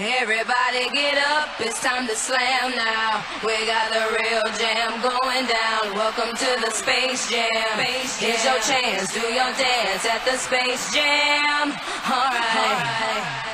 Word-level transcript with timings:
Everybody 0.00 0.88
get 0.92 1.18
up, 1.26 1.48
it's 1.58 1.82
time 1.82 2.06
to 2.06 2.14
slam 2.14 2.70
now. 2.76 3.24
We 3.44 3.66
got 3.66 3.90
the 3.90 4.16
real 4.16 4.44
jam 4.56 5.02
going 5.02 5.46
down. 5.46 5.92
Welcome 5.92 6.36
to 6.36 6.60
the 6.64 6.70
Space 6.70 7.28
Jam. 7.28 7.50
space 7.74 8.20
Here's 8.20 8.44
your 8.44 8.60
chance, 8.60 9.12
do 9.12 9.18
your 9.22 9.52
dance 9.54 10.06
at 10.06 10.24
the 10.24 10.36
Space 10.36 10.94
Jam. 10.94 11.72
All 11.72 12.30
right. 12.30 13.44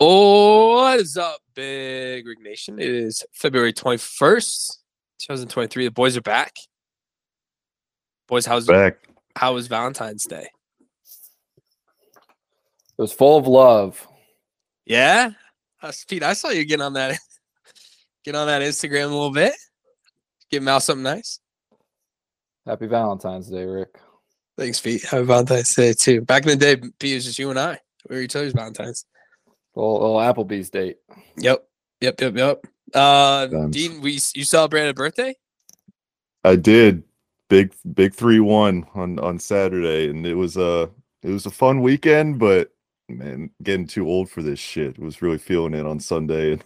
Oh, 0.00 0.76
What 0.76 1.00
is 1.00 1.18
up, 1.18 1.40
Big 1.54 2.26
Rig 2.26 2.40
Nation? 2.40 2.78
It 2.78 2.88
is 2.88 3.22
February 3.34 3.74
21st, 3.74 4.78
2023. 5.18 5.84
The 5.84 5.90
boys 5.90 6.16
are 6.16 6.22
back. 6.22 6.54
Boys, 8.28 8.46
how's 8.46 8.66
Back. 8.66 8.96
how 9.36 9.52
was 9.52 9.66
Valentine's 9.66 10.24
Day? 10.24 10.48
It 12.98 13.02
was 13.02 13.12
full 13.12 13.36
of 13.36 13.46
love. 13.46 14.06
Yeah? 14.86 15.30
Uh, 15.82 15.92
Pete, 16.08 16.22
I 16.22 16.32
saw 16.32 16.48
you 16.48 16.64
get 16.64 16.80
on 16.80 16.94
that 16.94 17.18
get 18.24 18.34
on 18.34 18.46
that 18.46 18.62
Instagram 18.62 19.04
a 19.04 19.08
little 19.08 19.32
bit. 19.32 19.52
Give 20.50 20.62
Mal 20.62 20.80
something 20.80 21.02
nice. 21.02 21.40
Happy 22.66 22.86
Valentine's 22.86 23.48
Day, 23.48 23.64
Ric. 23.64 23.88
Thanks, 24.56 24.80
Pete. 24.80 25.04
Happy 25.04 25.24
Valentine's 25.24 25.74
Day 25.74 25.92
too. 25.92 26.22
Back 26.22 26.44
in 26.44 26.48
the 26.48 26.56
day, 26.56 26.76
Pete, 26.98 27.12
it 27.12 27.14
was 27.16 27.24
just 27.26 27.38
you 27.38 27.50
and 27.50 27.58
I. 27.58 27.78
We 28.08 28.16
were 28.16 28.22
each 28.22 28.36
other's 28.36 28.52
Valentine's. 28.52 29.04
Little, 29.74 30.00
little 30.00 30.16
Applebee's 30.16 30.70
date. 30.70 30.96
Yep. 31.36 31.66
Yep, 32.00 32.20
yep, 32.20 32.36
yep. 32.36 32.66
Uh 32.94 33.48
Times. 33.48 33.76
Dean, 33.76 34.00
we 34.00 34.12
you 34.34 34.44
celebrated 34.44 34.90
a 34.90 34.94
birthday? 34.94 35.34
I 36.44 36.56
did 36.56 37.02
big 37.48 37.74
big 37.94 38.14
three 38.14 38.40
one 38.40 38.86
on 38.94 39.18
on 39.18 39.38
Saturday, 39.38 40.08
and 40.08 40.24
it 40.24 40.34
was 40.34 40.56
a 40.56 40.88
it 41.22 41.30
was 41.30 41.46
a 41.46 41.50
fun 41.50 41.82
weekend, 41.82 42.38
but 42.38 42.70
man, 43.08 43.50
getting 43.62 43.86
too 43.86 44.08
old 44.08 44.30
for 44.30 44.42
this 44.42 44.58
shit. 44.58 44.98
Was 44.98 45.22
really 45.22 45.38
feeling 45.38 45.74
it 45.74 45.86
on 45.86 46.00
Sunday, 46.00 46.52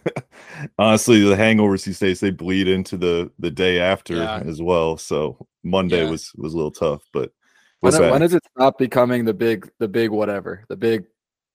and 0.57 0.69
honestly, 0.77 1.21
the 1.21 1.35
hangovers 1.35 1.83
these 1.85 1.99
days 1.99 2.19
they 2.19 2.31
bleed 2.31 2.67
into 2.67 2.97
the 2.97 3.31
the 3.39 3.51
day 3.51 3.79
after 3.79 4.15
Yeah. 4.15 4.41
as 4.45 4.61
well. 4.61 4.97
So 4.97 5.45
Monday 5.63 6.03
Yeah. 6.03 6.09
was 6.09 6.31
was 6.35 6.53
a 6.53 6.57
little 6.57 6.71
tough, 6.71 7.03
but 7.13 7.31
When, 7.81 7.93
we're 7.93 8.07
it- 8.07 8.11
when 8.11 8.21
does 8.21 8.33
it 8.33 8.43
stop 8.55 8.77
becoming 8.77 9.25
the 9.25 9.33
big, 9.33 9.69
the 9.79 9.87
big 9.87 10.09
whatever, 10.11 10.63
the 10.69 10.77
big 10.77 11.05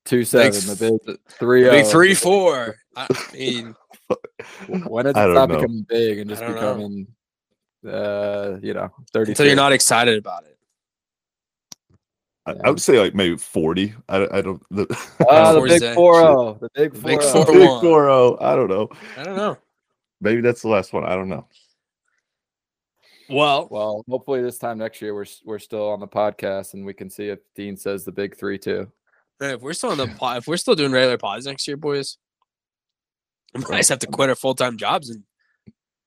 two 0.05 0.25
seven, 0.25 0.53
Big 0.53 0.63
the 0.63 0.99
big 1.07 1.19
three 1.39 1.65
Big 1.65 1.85
oh, 1.85 1.91
three, 1.91 2.15
the 2.15 2.21
four. 2.21 2.77
I 2.97 3.09
mean, 3.35 3.75
When 4.69 5.05
does 5.05 5.13
it 5.13 5.15
don't 5.15 5.35
stop 5.35 5.49
know. 5.49 5.57
becoming 5.57 5.83
big 5.89 6.19
and 6.19 6.31
just 6.31 6.43
I 6.43 6.47
don't 6.47 6.55
know. 6.57 6.61
becoming, 6.61 7.07
uh, 7.87 8.59
you 8.63 8.75
know, 8.75 8.91
thirty? 9.13 9.33
until 9.33 9.47
you're 9.47 9.57
not 9.57 9.73
excited 9.73 10.19
about 10.19 10.45
it. 10.45 10.56
I, 12.47 12.53
Yeah. 12.53 12.61
I 12.65 12.71
would 12.71 12.81
say 12.81 12.99
like 13.01 13.15
maybe 13.15 13.37
forty. 13.37 13.95
I, 14.09 14.27
I 14.39 14.41
don't 14.41 14.63
the, 14.71 14.87
Ah, 15.29 15.53
the 15.53 15.59
Four 15.59 15.69
big 15.69 15.95
four 15.95 16.15
zero, 16.21 16.59
the 16.61 16.69
big 16.75 16.93
The 16.95 17.01
four 17.01 17.45
big 17.47 17.67
four- 17.67 17.81
four 17.81 18.09
oh. 18.09 18.39
I 18.41 18.55
don't 18.57 18.69
know. 18.69 18.89
I 19.17 19.25
don't 19.25 19.37
know. 19.37 19.59
Maybe 20.21 20.41
that's 20.41 20.63
the 20.63 20.69
last 20.69 20.93
one. 20.93 21.05
I 21.05 21.15
don't 21.15 21.29
know. 21.29 21.47
Well, 23.29 23.67
Well, 23.71 24.05
hopefully 24.09 24.41
this 24.43 24.59
time 24.59 24.79
next 24.79 25.03
year 25.03 25.15
we're 25.15 25.27
we're 25.45 25.59
still 25.59 25.89
on 25.89 25.99
the 26.01 26.07
podcast 26.07 26.75
and 26.75 26.87
we 26.87 26.95
can 26.95 27.11
see 27.11 27.29
if 27.29 27.41
Dean 27.57 27.77
says 27.77 28.05
the 28.05 28.13
big 28.13 28.37
three 28.37 28.59
too. 28.59 28.91
man, 29.41 29.55
if 29.57 29.61
we're 29.61 29.73
still 29.73 29.91
in 29.93 29.99
the 29.99 30.07
pod, 30.07 30.39
if 30.39 30.47
we're 30.47 30.57
still 30.57 30.77
doing 30.77 30.93
regular 30.93 31.19
pods 31.19 31.47
next 31.47 31.67
year, 31.67 31.77
boys, 31.77 32.19
we 33.55 33.61
might 33.63 33.79
just 33.79 33.89
have 33.89 33.99
to 34.01 34.07
quit 34.07 34.29
our 34.29 34.37
full 34.37 34.55
time 34.55 34.77
jobs 34.77 35.11
and 35.11 35.25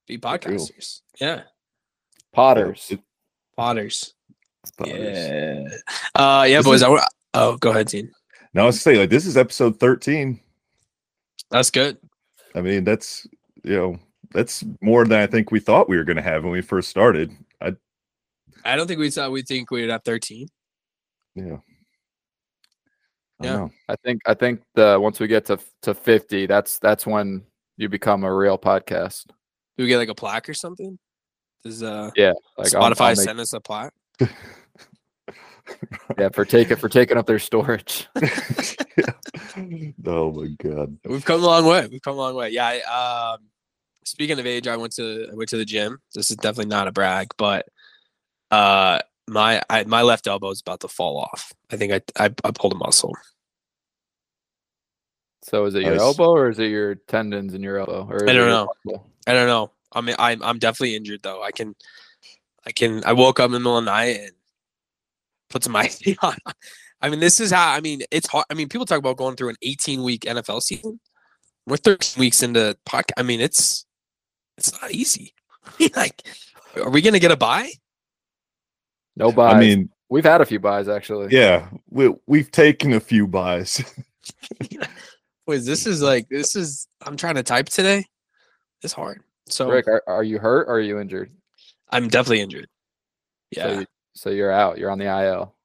be 0.07 0.17
podcasters. 0.17 1.01
Yeah, 1.19 1.41
Potters. 2.33 2.93
Potters. 3.57 4.13
Potters. 4.77 4.95
Yeah. 5.17 5.67
Uh, 6.15 6.43
yeah, 6.47 6.57
This 6.57 6.65
boys. 6.65 6.81
is- 6.81 6.83
I, 6.83 7.07
oh, 7.33 7.57
go 7.57 7.69
ahead, 7.71 7.87
Dean. 7.87 8.11
Now 8.53 8.63
I 8.63 8.65
was 8.67 8.81
say 8.81 8.97
like 8.97 9.09
this 9.09 9.25
is 9.25 9.37
episode 9.37 9.79
thirteen. 9.79 10.39
That's 11.51 11.69
good. 11.71 11.97
I 12.55 12.61
mean, 12.61 12.83
that's 12.83 13.27
you 13.63 13.75
know, 13.75 13.99
that's 14.31 14.63
more 14.81 15.05
than 15.05 15.19
I 15.19 15.27
think 15.27 15.51
we 15.51 15.59
thought 15.59 15.87
we 15.89 15.97
were 15.97 16.03
gonna 16.03 16.21
have 16.21 16.43
when 16.43 16.51
we 16.53 16.61
first 16.61 16.89
started. 16.89 17.31
I 17.61 17.73
I 18.65 18.75
don't 18.75 18.87
think 18.87 18.99
we 18.99 19.09
thought 19.11 19.31
we 19.31 19.43
think 19.43 19.69
we'd 19.71 19.89
have 19.89 20.03
thirteen. 20.03 20.47
yeah. 21.35 21.57
I 23.41 23.45
Yeah. 23.45 23.51
don't 23.51 23.59
know. 23.67 23.71
I 23.87 23.95
think 24.03 24.21
I 24.25 24.33
think 24.33 24.61
the 24.75 24.99
once 24.99 25.19
we 25.19 25.27
get 25.27 25.45
to 25.45 25.59
to 25.83 25.93
fifty, 25.93 26.45
that's 26.47 26.79
that's 26.79 27.05
when 27.05 27.43
you 27.77 27.87
become 27.87 28.23
a 28.23 28.33
real 28.35 28.57
podcast. 28.57 29.27
Do 29.77 29.83
we 29.83 29.87
get 29.87 29.97
like 29.97 30.09
a 30.09 30.15
plaque 30.15 30.49
or 30.49 30.53
something? 30.53 30.97
Does 31.63 31.83
uh 31.83 32.09
Yeah, 32.15 32.33
like 32.57 32.73
I'll- 32.73 32.83
I'll 32.83 32.91
Spotify 32.91 33.09
make- 33.15 33.17
send 33.25 33.39
us 33.39 33.53
a 33.53 33.59
plaque? 33.61 33.93
Yeah 36.17 36.29
for 36.33 36.45
taking 36.45 36.77
for 36.77 36.89
taking 36.89 37.17
up 37.17 37.25
their 37.27 37.39
storage. 37.39 38.07
Oh 40.05 40.31
my 40.31 40.47
god. 40.61 40.97
We've 41.05 41.25
come 41.25 41.43
a 41.43 41.45
long 41.45 41.65
way. 41.65 41.87
We've 41.87 42.01
come 42.01 42.15
a 42.15 42.17
long 42.17 42.35
way. 42.35 42.49
Yeah. 42.49 42.65
I, 42.85 43.33
um, 43.33 43.39
speaking 44.05 44.39
of 44.39 44.45
age, 44.45 44.67
I 44.67 44.77
went 44.77 44.93
to 44.95 45.27
I 45.31 45.35
went 45.35 45.49
to 45.49 45.57
the 45.57 45.65
gym. 45.65 45.99
This 46.15 46.31
is 46.31 46.37
definitely 46.37 46.69
not 46.69 46.87
a 46.87 46.91
brag, 46.91 47.27
but 47.37 47.67
uh, 48.51 48.99
my 49.27 49.61
I, 49.69 49.83
my 49.85 50.01
left 50.01 50.27
elbow 50.27 50.49
is 50.51 50.61
about 50.61 50.79
to 50.81 50.87
fall 50.87 51.17
off. 51.17 51.51
I 51.71 51.77
think 51.77 51.93
I 51.93 52.01
I, 52.17 52.33
I 52.43 52.51
pulled 52.51 52.73
a 52.73 52.77
muscle. 52.77 53.15
So 55.43 55.65
is 55.65 55.75
it 55.75 55.83
your 55.83 55.91
Nice. 55.91 56.01
elbow 56.01 56.31
or 56.31 56.49
is 56.49 56.59
it 56.59 56.67
your 56.69 56.95
tendons 56.95 57.53
in 57.53 57.63
your 57.63 57.77
elbow? 57.77 58.07
Or 58.09 58.29
I 58.29 58.33
don't 58.33 58.49
know. 58.49 58.69
muscle? 58.85 59.09
I 59.27 59.33
don't 59.33 59.47
know. 59.47 59.71
I 59.91 60.01
mean, 60.01 60.15
I'm 60.19 60.41
I'm 60.43 60.59
definitely 60.59 60.95
injured 60.95 61.21
though. 61.23 61.43
I 61.43 61.51
can 61.51 61.75
I 62.69 62.71
can 62.71 63.03
I 63.03 63.13
woke 63.13 63.39
up 63.39 63.47
in 63.47 63.53
the 63.53 63.59
middle 63.59 63.79
of 63.79 63.85
the 63.85 63.91
night 63.91 64.19
and 64.19 64.31
put 65.49 65.63
some 65.63 65.75
ice 65.75 66.01
on. 66.21 66.35
I 67.01 67.09
mean, 67.09 67.19
this 67.19 67.39
is 67.39 67.51
how 67.51 67.73
I 67.73 67.81
mean 67.81 68.03
it's 68.11 68.27
hard. 68.27 68.45
I 68.49 68.53
mean, 68.53 68.69
people 68.69 68.85
talk 68.85 68.99
about 68.99 69.17
going 69.17 69.35
through 69.35 69.49
an 69.49 69.55
18 69.63 70.03
week 70.03 70.21
NFL 70.21 70.61
season. 70.61 70.99
We're 71.65 71.77
13 71.77 72.19
weeks 72.19 72.43
into 72.43 72.77
podcast. 72.85 73.13
I 73.17 73.23
mean, 73.23 73.41
it's 73.41 73.85
it's 74.57 74.79
not 74.79 74.91
easy. 74.91 75.33
like, 75.95 76.21
are 76.75 76.91
we 76.91 77.01
gonna 77.01 77.19
get 77.19 77.31
a 77.31 77.37
buy? 77.37 77.71
No 79.15 79.31
buy. 79.31 79.53
I 79.53 79.59
mean, 79.59 79.89
we've 80.09 80.23
had 80.23 80.41
a 80.41 80.45
few 80.45 80.59
buys 80.59 80.87
actually. 80.87 81.29
yeah, 81.31 81.69
we 81.89 82.13
we've 82.27 82.51
taken 82.51 82.93
a 82.93 82.99
few 82.99 83.25
buys. 83.25 83.83
Wait, 85.47 85.63
this 85.63 85.87
is 85.87 86.03
like 86.03 86.29
this 86.29 86.55
is. 86.55 86.87
I'm 87.01 87.17
trying 87.17 87.35
to 87.35 87.43
type 87.43 87.69
today. 87.69 88.05
It's 88.83 88.93
hard. 88.93 89.23
So 89.47 89.71
Ric, 89.71 89.87
are, 89.87 90.03
are 90.05 90.23
you 90.23 90.37
hurt 90.37 90.67
or 90.67 90.75
are 90.75 90.79
you 90.79 90.99
injured? 90.99 91.31
I'm 91.91 92.07
definitely 92.07 92.41
injured. 92.41 92.67
So, 93.53 93.61
Yeah, 93.67 93.79
you, 93.79 93.85
so 94.15 94.29
you're 94.29 94.51
out. 94.51 94.77
You're 94.77 94.91
on 94.91 94.99
the 94.99 95.05
IL. 95.05 95.55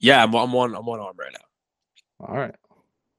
yeah. 0.00 0.22
I'm, 0.22 0.34
I'm 0.34 0.52
one. 0.52 0.74
I'm 0.74 0.86
one 0.86 1.00
arm 1.00 1.16
right 1.18 1.32
now. 1.32 2.26
All 2.26 2.36
right. 2.36 2.54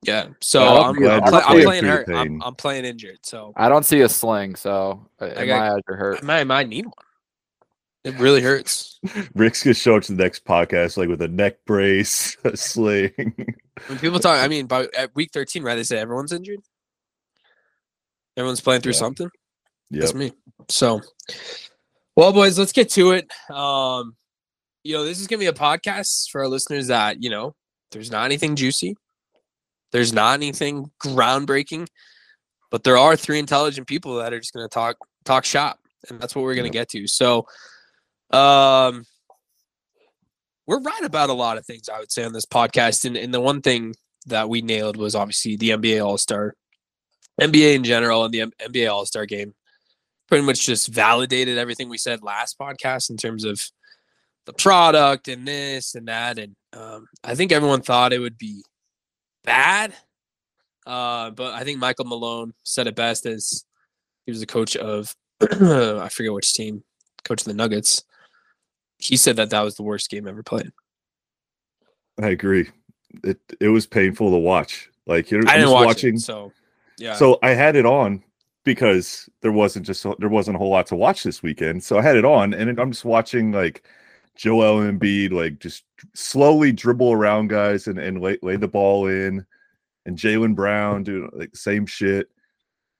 Yeah. 0.03 0.27
So 0.41 0.63
Yeah, 0.63 0.69
I'm, 0.71 0.85
I'm, 0.89 0.95
play- 0.95 1.09
I'm 1.09 1.23
playing 1.43 1.63
playing 1.65 1.81
through 1.81 1.89
the 1.89 1.95
hurt. 1.97 2.09
I'm. 2.15 2.41
I'm 2.43 2.55
playing 2.55 2.85
injured. 2.85 3.17
So 3.23 3.53
I 3.55 3.67
don't 3.69 3.83
see 3.85 4.01
a 4.01 4.09
sling, 4.09 4.55
so 4.55 5.07
uh, 5.21 5.25
in 5.25 5.47
got- 5.47 5.59
my 5.59 5.69
eyes, 5.75 5.81
you're 5.87 5.97
hurt. 5.97 6.19
I 6.21 6.25
might, 6.25 6.39
I 6.39 6.43
might 6.45 6.67
need 6.69 6.85
one. 6.85 6.93
It 8.03 8.17
really 8.19 8.41
hurts. 8.41 8.99
Ric's 9.35 9.63
gonna 9.63 9.73
show 9.73 9.97
up 9.97 10.03
to 10.03 10.13
the 10.13 10.23
next 10.23 10.45
podcast 10.45 10.95
like 10.97 11.09
with 11.09 11.21
a 11.21 11.27
neck 11.27 11.57
brace, 11.65 12.37
a 12.45 12.55
sling. 12.55 13.11
When 13.87 13.99
people 13.99 14.19
talk, 14.19 14.39
I 14.43 14.47
mean, 14.47 14.65
by 14.67 14.87
at 14.97 15.13
week 15.15 15.31
13, 15.33 15.61
right? 15.63 15.75
They 15.75 15.83
say 15.83 15.97
everyone's 15.97 16.31
injured. 16.31 16.59
Everyone's 18.37 18.61
playing 18.61 18.81
through 18.81 18.93
Yeah. 18.93 18.97
something. 18.99 19.29
Yep. 19.89 20.01
That's 20.01 20.13
me. 20.13 20.31
So, 20.69 21.01
well, 22.17 22.33
boys, 22.33 22.57
let's 22.57 22.71
get 22.71 22.89
to 22.89 23.11
it. 23.11 23.31
Um, 23.51 24.15
you 24.83 24.95
know, 24.95 25.05
this 25.05 25.19
is 25.19 25.27
gonna 25.27 25.39
be 25.39 25.45
a 25.45 25.53
podcast 25.53 26.31
for 26.31 26.41
our 26.41 26.47
listeners 26.47 26.87
that 26.87 27.21
you 27.21 27.29
know, 27.29 27.53
there's 27.91 28.09
not 28.09 28.25
anything 28.25 28.55
juicy, 28.55 28.95
there's 29.91 30.11
not 30.11 30.33
anything 30.33 30.89
groundbreaking, 30.99 31.87
but 32.71 32.83
there 32.83 32.97
are 32.97 33.15
three 33.15 33.37
intelligent 33.37 33.87
people 33.87 34.15
that 34.17 34.33
are 34.33 34.39
just 34.39 34.51
gonna 34.51 34.67
talk 34.67 34.97
talk 35.25 35.45
shop, 35.45 35.79
and 36.09 36.19
that's 36.19 36.35
what 36.35 36.41
we're 36.41 36.55
gonna 36.55 36.71
get 36.71 36.89
to. 36.89 37.05
So, 37.07 37.45
um, 38.31 39.05
we're 40.65 40.81
right 40.81 41.03
about 41.03 41.29
a 41.29 41.33
lot 41.33 41.59
of 41.59 41.67
things 41.67 41.87
I 41.87 41.99
would 41.99 42.11
say 42.11 42.23
on 42.23 42.33
this 42.33 42.47
podcast, 42.47 43.05
and 43.05 43.15
and 43.15 43.31
the 43.31 43.41
one 43.41 43.61
thing 43.61 43.93
that 44.25 44.49
we 44.49 44.63
nailed 44.63 44.97
was 44.97 45.13
obviously 45.13 45.55
the 45.55 45.69
NBA 45.69 46.03
All 46.03 46.17
Star, 46.17 46.55
NBA 47.39 47.75
in 47.75 47.83
general, 47.83 48.25
and 48.25 48.33
the 48.33 48.41
M- 48.41 48.53
NBA 48.59 48.91
All 48.91 49.05
Star 49.05 49.27
game 49.27 49.53
pretty 50.27 50.45
much 50.45 50.65
just 50.65 50.87
validated 50.87 51.57
everything 51.57 51.89
we 51.89 51.97
said 51.97 52.23
last 52.23 52.57
podcast 52.59 53.09
in 53.09 53.17
terms 53.17 53.43
of 53.43 53.61
the 54.45 54.53
product 54.53 55.27
and 55.27 55.47
this 55.47 55.95
and 55.95 56.07
that. 56.07 56.37
And 56.37 56.55
um, 56.73 57.07
I 57.23 57.35
think 57.35 57.51
everyone 57.51 57.81
thought 57.81 58.13
it 58.13 58.19
would 58.19 58.37
be 58.37 58.63
bad. 59.43 59.93
Uh, 60.85 61.31
but 61.31 61.53
I 61.53 61.63
think 61.63 61.79
Michael 61.79 62.05
Malone 62.05 62.53
said 62.63 62.87
it 62.87 62.95
best 62.95 63.25
as 63.25 63.65
he 64.25 64.31
was 64.31 64.39
the 64.39 64.45
coach 64.45 64.75
of, 64.75 65.15
I 65.41 66.09
forget 66.09 66.33
which 66.33 66.53
team, 66.53 66.83
coach 67.23 67.41
of 67.41 67.47
the 67.47 67.53
Nuggets. 67.53 68.03
He 68.97 69.17
said 69.17 69.35
that 69.35 69.49
that 69.51 69.61
was 69.61 69.75
the 69.75 69.83
worst 69.83 70.09
game 70.09 70.27
ever 70.27 70.43
played. 70.43 70.71
I 72.21 72.29
agree. 72.29 72.69
It 73.23 73.39
it 73.59 73.67
was 73.67 73.85
painful 73.85 74.31
to 74.31 74.37
watch. 74.37 74.89
Like 75.05 75.29
you're 75.29 75.41
I 75.47 75.53
didn't 75.53 75.61
just 75.61 75.73
watch 75.73 75.85
watching. 75.85 76.15
it, 76.15 76.21
so 76.21 76.51
yeah. 76.97 77.13
So 77.13 77.37
I 77.43 77.49
had 77.49 77.75
it 77.75 77.85
on 77.85 78.23
because 78.67 79.29
there 79.41 79.53
wasn't 79.53 79.85
just 79.85 80.05
there 80.19 80.27
wasn't 80.27 80.53
a 80.53 80.57
whole 80.57 80.69
lot 80.69 80.85
to 80.87 80.95
watch 80.97 81.23
this 81.23 81.41
weekend. 81.41 81.81
So 81.81 81.97
I 81.97 82.01
had 82.01 82.17
it 82.17 82.25
on, 82.25 82.53
and 82.53 82.77
I'm 82.77 82.91
just 82.91 83.05
watching 83.05 83.53
like 83.53 83.87
Joel 84.35 84.81
Embiid 84.81 85.31
like 85.31 85.59
just 85.59 85.85
slowly 86.13 86.73
dribble 86.73 87.13
around 87.13 87.47
guys 87.47 87.87
and 87.87 87.97
and 87.97 88.19
lay, 88.19 88.37
lay 88.41 88.57
the 88.57 88.67
ball 88.67 89.07
in, 89.07 89.45
and 90.05 90.17
Jaylen 90.17 90.53
Brown 90.53 91.03
doing 91.03 91.29
like 91.31 91.55
same 91.55 91.85
shit. 91.85 92.27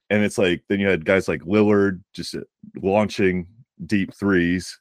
And 0.10 0.24
it's 0.24 0.38
like 0.38 0.64
then 0.70 0.80
you 0.80 0.88
had 0.88 1.04
guys 1.04 1.28
like 1.28 1.42
Lillard 1.42 2.02
just 2.14 2.34
uh, 2.34 2.40
launching 2.82 3.46
deep 3.86 4.14
threes. 4.14 4.80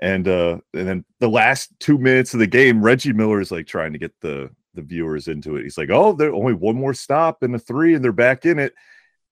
And 0.00 0.26
uh 0.26 0.56
and 0.72 0.88
then 0.88 1.04
the 1.20 1.28
last 1.28 1.70
two 1.80 1.98
minutes 1.98 2.32
of 2.32 2.40
the 2.40 2.46
game, 2.46 2.80
Reggie 2.80 3.12
Miller 3.12 3.42
is 3.42 3.50
like 3.50 3.66
trying 3.66 3.92
to 3.92 3.98
get 3.98 4.14
the 4.22 4.48
the 4.72 4.80
viewers 4.80 5.28
into 5.28 5.56
it. 5.56 5.64
He's 5.64 5.76
like, 5.76 5.90
Oh, 5.90 6.14
they're 6.14 6.32
only 6.32 6.54
one 6.54 6.76
more 6.76 6.94
stop 6.94 7.42
and 7.42 7.54
a 7.54 7.58
three, 7.58 7.94
and 7.94 8.02
they're 8.02 8.10
back 8.12 8.46
in 8.46 8.58
it. 8.58 8.72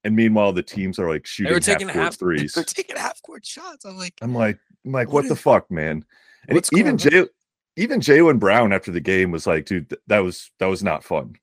And 0.06 0.16
meanmeanwhile, 0.16 0.52
the 0.52 0.62
teams 0.62 0.98
are 1.00 1.08
like 1.10 1.26
shooting 1.26 1.50
They 1.50 1.54
were 1.54 1.60
taking 1.60 1.88
half-court 1.88 2.04
half 2.04 2.14
threes. 2.18 2.52
They're 2.52 2.62
taking 2.64 2.96
half 2.96 3.20
court 3.22 3.44
shots. 3.44 3.84
I'm 3.84 3.96
like, 3.98 4.14
I'm 4.22 4.34
like, 4.34 4.58
I'm 4.84 4.92
like, 4.92 5.08
What 5.08 5.14
what, 5.24 5.28
the 5.28 5.34
is- 5.34 5.40
fuck, 5.40 5.68
man? 5.70 6.04
And 6.48 6.58
even 6.72 6.96
going 6.96 7.14
on? 7.16 7.24
Jay, 7.24 7.24
even 7.76 8.00
Jaylen 8.00 8.38
Brown 8.38 8.72
after 8.72 8.92
the 8.92 9.00
game 9.00 9.32
was 9.32 9.46
like, 9.48 9.66
dude, 9.66 9.90
th- 9.90 10.00
that 10.06 10.20
was 10.20 10.50
that 10.60 10.66
was 10.66 10.82
not 10.84 11.02
fun. 11.02 11.34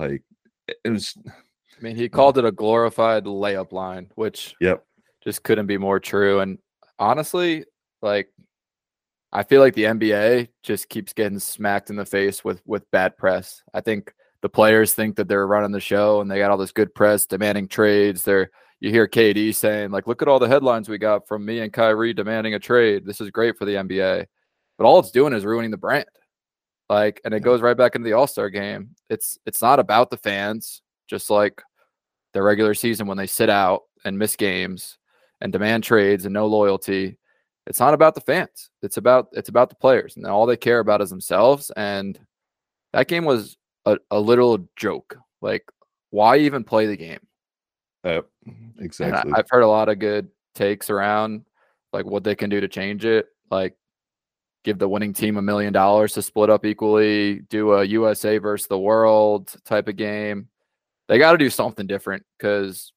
Like, 0.00 0.22
it 0.66 0.76
it 0.84 0.90
was, 0.90 1.16
I 1.26 1.80
mean, 1.80 1.94
he 1.94 2.08
called 2.08 2.38
it 2.38 2.44
a 2.44 2.50
glorified 2.50 3.24
layup 3.24 3.70
line, 3.70 4.10
which 4.16 4.56
yep, 4.60 4.84
just 5.22 5.44
couldn't 5.44 5.66
be 5.66 5.78
more 5.78 6.00
true. 6.00 6.40
And 6.40 6.58
honestly, 6.98 7.64
like 8.02 8.30
I 9.32 9.44
feel 9.44 9.60
like 9.60 9.74
the 9.74 9.84
NBA 9.84 10.48
just 10.64 10.88
keeps 10.88 11.12
getting 11.12 11.38
smacked 11.38 11.88
in 11.88 11.94
the 11.96 12.04
face 12.04 12.44
with 12.44 12.60
with 12.66 12.90
bad 12.90 13.16
press. 13.16 13.62
I 13.72 13.80
think 13.80 14.12
the 14.42 14.48
players 14.48 14.92
think 14.92 15.16
that 15.16 15.28
they're 15.28 15.46
running 15.46 15.72
the 15.72 15.80
show 15.80 16.20
and 16.20 16.30
they 16.30 16.38
got 16.38 16.50
all 16.50 16.58
this 16.58 16.72
good 16.72 16.94
press 16.94 17.26
demanding 17.26 17.68
trades. 17.68 18.22
They're 18.22 18.50
you 18.80 18.90
hear 18.90 19.06
KD 19.06 19.54
saying 19.54 19.92
like, 19.92 20.08
"Look 20.08 20.22
at 20.22 20.28
all 20.28 20.40
the 20.40 20.48
headlines 20.48 20.88
we 20.88 20.98
got 20.98 21.28
from 21.28 21.44
me 21.44 21.60
and 21.60 21.72
Kyrie 21.72 22.12
demanding 22.12 22.54
a 22.54 22.58
trade. 22.58 23.06
This 23.06 23.20
is 23.20 23.30
great 23.30 23.56
for 23.56 23.64
the 23.64 23.76
NBA." 23.76 24.26
But 24.76 24.84
all 24.84 24.98
it's 24.98 25.12
doing 25.12 25.32
is 25.32 25.44
ruining 25.44 25.70
the 25.70 25.76
brand. 25.76 26.06
Like, 26.88 27.20
and 27.24 27.32
it 27.32 27.40
goes 27.40 27.62
right 27.62 27.76
back 27.76 27.94
into 27.94 28.04
the 28.04 28.14
All 28.14 28.26
Star 28.26 28.50
game. 28.50 28.90
It's 29.08 29.38
it's 29.46 29.62
not 29.62 29.78
about 29.78 30.10
the 30.10 30.16
fans, 30.16 30.82
just 31.08 31.30
like 31.30 31.62
the 32.34 32.42
regular 32.42 32.74
season 32.74 33.06
when 33.06 33.16
they 33.16 33.26
sit 33.28 33.48
out 33.48 33.82
and 34.04 34.18
miss 34.18 34.34
games 34.36 34.98
and 35.40 35.52
demand 35.52 35.84
trades 35.84 36.24
and 36.24 36.34
no 36.34 36.46
loyalty. 36.46 37.16
It's 37.68 37.78
not 37.78 37.94
about 37.94 38.16
the 38.16 38.20
fans. 38.20 38.70
It's 38.82 38.96
about 38.96 39.28
it's 39.32 39.48
about 39.48 39.68
the 39.68 39.76
players, 39.76 40.16
and 40.16 40.26
all 40.26 40.46
they 40.46 40.56
care 40.56 40.80
about 40.80 41.00
is 41.00 41.10
themselves. 41.10 41.70
And 41.76 42.18
that 42.92 43.06
game 43.06 43.24
was 43.24 43.56
a, 43.86 43.98
a 44.10 44.20
literal 44.20 44.68
joke. 44.76 45.16
Like, 45.40 45.64
why 46.10 46.38
even 46.38 46.64
play 46.64 46.86
the 46.86 46.96
game? 46.96 47.20
And 48.46 48.72
exactly. 48.80 49.32
I, 49.32 49.38
I've 49.38 49.50
heard 49.50 49.62
a 49.62 49.68
lot 49.68 49.88
of 49.88 49.98
good 49.98 50.28
takes 50.54 50.90
around 50.90 51.44
like 51.92 52.04
what 52.04 52.24
they 52.24 52.34
can 52.34 52.50
do 52.50 52.60
to 52.60 52.68
change 52.68 53.04
it. 53.04 53.26
Like, 53.50 53.76
give 54.64 54.78
the 54.78 54.88
winning 54.88 55.12
team 55.12 55.36
a 55.36 55.42
million 55.42 55.72
dollars 55.72 56.12
to 56.14 56.22
split 56.22 56.50
up 56.50 56.64
equally, 56.64 57.40
do 57.50 57.72
a 57.74 57.84
USA 57.84 58.38
versus 58.38 58.66
the 58.66 58.78
world 58.78 59.54
type 59.64 59.88
of 59.88 59.96
game. 59.96 60.48
They 61.08 61.18
got 61.18 61.32
to 61.32 61.38
do 61.38 61.50
something 61.50 61.86
different 61.86 62.24
because 62.38 62.92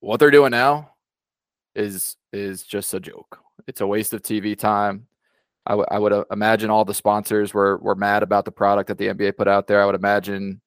what 0.00 0.20
they're 0.20 0.30
doing 0.30 0.50
now 0.50 0.90
is 1.74 2.16
is 2.32 2.64
just 2.64 2.94
a 2.94 3.00
joke. 3.00 3.38
It's 3.66 3.80
a 3.80 3.86
waste 3.86 4.12
of 4.12 4.22
TV 4.22 4.56
time. 4.56 5.06
I 5.74 5.98
would 5.98 6.12
uh, 6.12 6.24
imagine 6.30 6.70
all 6.70 6.84
the 6.84 6.94
sponsors 6.94 7.52
were 7.52 7.76
were 7.78 7.94
mad 7.94 8.22
about 8.22 8.44
the 8.44 8.50
product 8.50 8.88
that 8.88 8.98
the 8.98 9.08
NBA 9.08 9.36
put 9.36 9.48
out 9.48 9.66
there. 9.66 9.82
I 9.82 9.86
would 9.86 9.94
imagine 9.94 10.60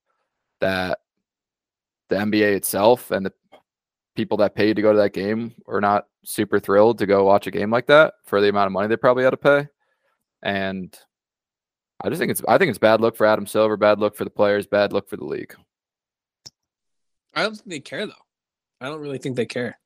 that 0.60 1.00
the 2.10 2.18
NBA 2.18 2.56
itself 2.56 3.10
and 3.10 3.26
the 3.26 3.34
people 4.16 4.38
that 4.38 4.54
paid 4.54 4.76
to 4.76 4.82
go 4.82 4.92
to 4.92 5.00
that 5.00 5.14
game 5.14 5.56
are 5.68 5.82
not 5.82 6.06
super 6.24 6.60
thrilled 6.60 7.00
to 7.00 7.08
go 7.08 7.24
watch 7.24 7.48
a 7.48 7.52
game 7.52 7.72
like 7.72 7.88
that 7.88 8.14
for 8.26 8.42
the 8.42 8.50
amount 8.50 8.68
of 8.68 8.74
money 8.74 8.88
they 8.88 8.98
probably 8.98 9.24
had 9.24 9.32
to 9.32 9.38
pay. 9.38 9.68
And 10.44 10.96
I 12.04 12.10
just 12.10 12.20
think 12.20 12.32
it's 12.32 12.42
I 12.48 12.58
think 12.58 12.70
it's 12.70 12.80
bad 12.80 13.02
look 13.02 13.16
for 13.16 13.26
Adam 13.26 13.48
Silver, 13.48 13.78
bad 13.78 14.00
look 14.00 14.16
for 14.16 14.24
the 14.24 14.30
players, 14.30 14.68
bad 14.68 14.94
look 14.94 15.10
for 15.10 15.18
the 15.18 15.26
league. 15.26 15.56
I 17.34 17.44
don't 17.44 17.56
think 17.56 17.70
they 17.70 17.80
care 17.80 18.06
though. 18.06 18.14
I 18.80 18.88
don't 18.88 19.02
really 19.02 19.18
think 19.18 19.36
they 19.36 19.46
care. 19.46 19.80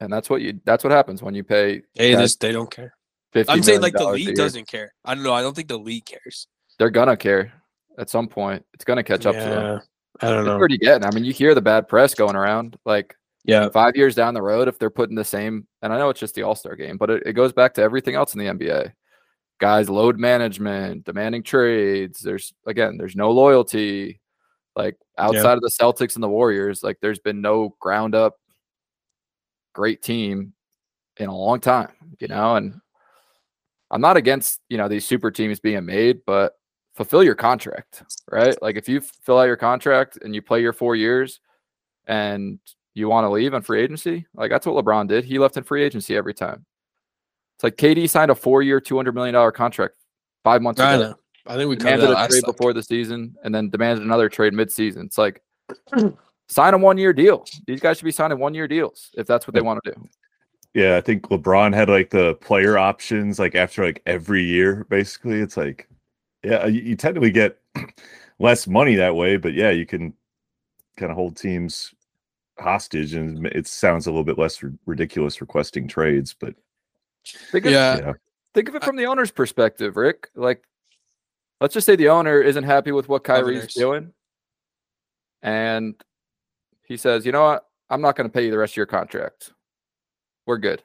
And 0.00 0.12
that's 0.12 0.28
what 0.28 0.42
you 0.42 0.60
that's 0.64 0.84
what 0.84 0.92
happens 0.92 1.22
when 1.22 1.34
you 1.34 1.44
pay 1.44 1.82
They 1.94 2.12
guys 2.12 2.36
they 2.36 2.52
don't 2.52 2.70
care. 2.70 2.94
$50 3.34 3.44
I'm 3.48 3.62
saying 3.62 3.80
like 3.80 3.94
the 3.94 4.06
league 4.08 4.34
doesn't 4.34 4.66
care. 4.68 4.92
I 5.04 5.14
don't 5.14 5.24
know. 5.24 5.32
I 5.32 5.42
don't 5.42 5.54
think 5.54 5.68
the 5.68 5.78
league 5.78 6.04
cares. 6.04 6.46
They're 6.78 6.90
gonna 6.90 7.16
care 7.16 7.52
at 7.98 8.10
some 8.10 8.28
point. 8.28 8.64
It's 8.74 8.84
gonna 8.84 9.02
catch 9.02 9.26
up 9.26 9.34
to 9.34 9.40
them. 9.40 9.80
I 10.20 10.28
don't 10.28 10.40
It's 10.40 10.46
know. 10.46 10.52
already 10.52 10.78
getting. 10.78 11.04
I 11.06 11.10
mean, 11.10 11.24
you 11.24 11.32
hear 11.32 11.54
the 11.54 11.62
bad 11.62 11.88
press 11.88 12.14
going 12.14 12.36
around. 12.36 12.76
Like 12.84 13.16
Yeah. 13.44 13.68
five 13.70 13.96
years 13.96 14.14
down 14.14 14.34
the 14.34 14.42
road, 14.42 14.68
if 14.68 14.78
they're 14.78 14.90
putting 14.90 15.16
the 15.16 15.24
same, 15.24 15.66
and 15.82 15.92
I 15.92 15.98
know 15.98 16.10
it's 16.10 16.20
just 16.20 16.34
the 16.34 16.42
All 16.42 16.54
Star 16.54 16.76
game, 16.76 16.96
but 16.96 17.10
it, 17.10 17.22
it 17.26 17.32
goes 17.32 17.52
back 17.52 17.74
to 17.74 17.82
everything 17.82 18.14
else 18.14 18.34
in 18.34 18.38
the 18.40 18.46
NBA. 18.46 18.92
Guys, 19.60 19.88
load 19.88 20.18
management, 20.18 21.04
demanding 21.04 21.42
trades. 21.42 22.20
There's 22.20 22.52
again, 22.66 22.96
there's 22.98 23.16
no 23.16 23.30
loyalty. 23.30 24.20
Like 24.76 24.96
outside 25.18 25.54
of 25.54 25.60
the 25.60 25.70
Celtics 25.70 26.14
and 26.14 26.22
the 26.22 26.28
Warriors, 26.28 26.82
like 26.82 26.98
there's 27.00 27.18
been 27.18 27.40
no 27.42 27.74
ground 27.80 28.14
up 28.14 28.36
great 29.74 30.02
team 30.02 30.52
in 31.18 31.28
a 31.28 31.36
long 31.36 31.60
time, 31.60 31.90
you 32.20 32.28
know. 32.28 32.56
And 32.56 32.80
I'm 33.92 34.00
not 34.00 34.16
against 34.16 34.60
you 34.68 34.78
know 34.78 34.88
these 34.88 35.06
super 35.06 35.30
teams 35.30 35.60
being 35.60 35.84
made, 35.84 36.20
but 36.26 36.54
fulfill 36.96 37.22
your 37.22 37.34
contract, 37.34 38.02
right? 38.30 38.60
Like 38.62 38.76
if 38.76 38.88
you 38.88 39.00
fill 39.00 39.38
out 39.38 39.44
your 39.44 39.56
contract 39.56 40.18
and 40.22 40.34
you 40.34 40.42
play 40.42 40.60
your 40.60 40.72
four 40.72 40.96
years 40.96 41.40
and 42.06 42.58
you 42.94 43.08
want 43.08 43.24
to 43.24 43.30
leave 43.30 43.54
on 43.54 43.62
free 43.62 43.80
agency, 43.82 44.26
like 44.34 44.50
that's 44.50 44.66
what 44.66 44.82
LeBron 44.84 45.08
did. 45.08 45.24
He 45.24 45.38
left 45.38 45.56
in 45.56 45.62
free 45.62 45.84
agency 45.84 46.16
every 46.16 46.34
time. 46.34 46.64
It's 47.56 47.64
like 47.64 47.76
KD 47.76 48.08
signed 48.10 48.30
a 48.30 48.34
four-year, 48.34 48.80
two 48.80 48.96
hundred 48.96 49.14
million 49.14 49.34
dollar 49.34 49.52
contract 49.52 49.94
five 50.42 50.62
months 50.62 50.80
I 50.80 50.94
ago. 50.94 51.02
know. 51.10 51.14
I 51.46 51.56
think 51.56 51.68
we 51.68 51.76
Demanded 51.76 52.10
a 52.10 52.28
trade 52.28 52.42
time. 52.42 52.52
before 52.52 52.72
the 52.72 52.82
season, 52.82 53.34
and 53.44 53.54
then 53.54 53.68
demanded 53.68 54.04
another 54.04 54.28
trade 54.28 54.52
mid-season. 54.54 55.06
It's 55.06 55.18
like 55.18 55.42
sign 56.48 56.74
a 56.74 56.78
one-year 56.78 57.12
deal. 57.12 57.44
These 57.66 57.80
guys 57.80 57.98
should 57.98 58.04
be 58.04 58.12
signing 58.12 58.38
one-year 58.38 58.68
deals 58.68 59.10
if 59.16 59.26
that's 59.26 59.46
what 59.46 59.54
they 59.54 59.60
want 59.60 59.80
to 59.84 59.92
do. 59.92 60.08
Yeah, 60.74 60.96
I 60.96 61.00
think 61.02 61.28
LeBron 61.28 61.74
had 61.74 61.88
like 61.90 62.10
the 62.10 62.34
player 62.36 62.78
options 62.78 63.38
like 63.38 63.54
after 63.54 63.84
like 63.84 64.02
every 64.06 64.42
year. 64.42 64.86
Basically, 64.88 65.40
it's 65.40 65.56
like, 65.56 65.88
yeah, 66.42 66.66
you, 66.66 66.80
you 66.80 66.96
technically 66.96 67.30
get 67.30 67.58
less 68.38 68.66
money 68.66 68.94
that 68.96 69.14
way, 69.14 69.36
but 69.36 69.52
yeah, 69.52 69.70
you 69.70 69.84
can 69.84 70.14
kind 70.96 71.10
of 71.12 71.16
hold 71.16 71.36
teams 71.36 71.94
hostage, 72.58 73.12
and 73.14 73.46
it 73.48 73.66
sounds 73.66 74.06
a 74.06 74.10
little 74.10 74.24
bit 74.24 74.38
less 74.38 74.62
ri- 74.62 74.72
ridiculous 74.86 75.40
requesting 75.40 75.88
trades. 75.88 76.34
But 76.38 76.54
Think 77.50 77.66
of, 77.66 77.72
Yeah. 77.72 77.96
yeah, 77.98 78.12
think 78.54 78.68
of 78.68 78.74
it 78.74 78.82
from 78.82 78.96
the 78.96 79.06
owner's 79.06 79.30
perspective, 79.30 79.96
Ric. 79.96 80.28
Like, 80.34 80.62
let's 81.60 81.74
just 81.74 81.86
say 81.86 81.96
the 81.96 82.08
owner 82.08 82.40
isn't 82.40 82.64
happy 82.64 82.92
with 82.92 83.08
what 83.08 83.24
Kyrie's 83.24 83.58
Governors. 83.74 83.74
doing, 83.74 84.12
and 85.42 85.94
he 86.84 86.96
says, 86.96 87.24
"You 87.26 87.32
know 87.32 87.44
what? 87.44 87.66
I'm 87.90 88.00
not 88.00 88.16
going 88.16 88.28
to 88.28 88.32
pay 88.32 88.44
you 88.46 88.50
the 88.50 88.58
rest 88.58 88.72
of 88.72 88.76
your 88.78 88.86
contract. 88.86 89.52
We're 90.46 90.58
good." 90.58 90.82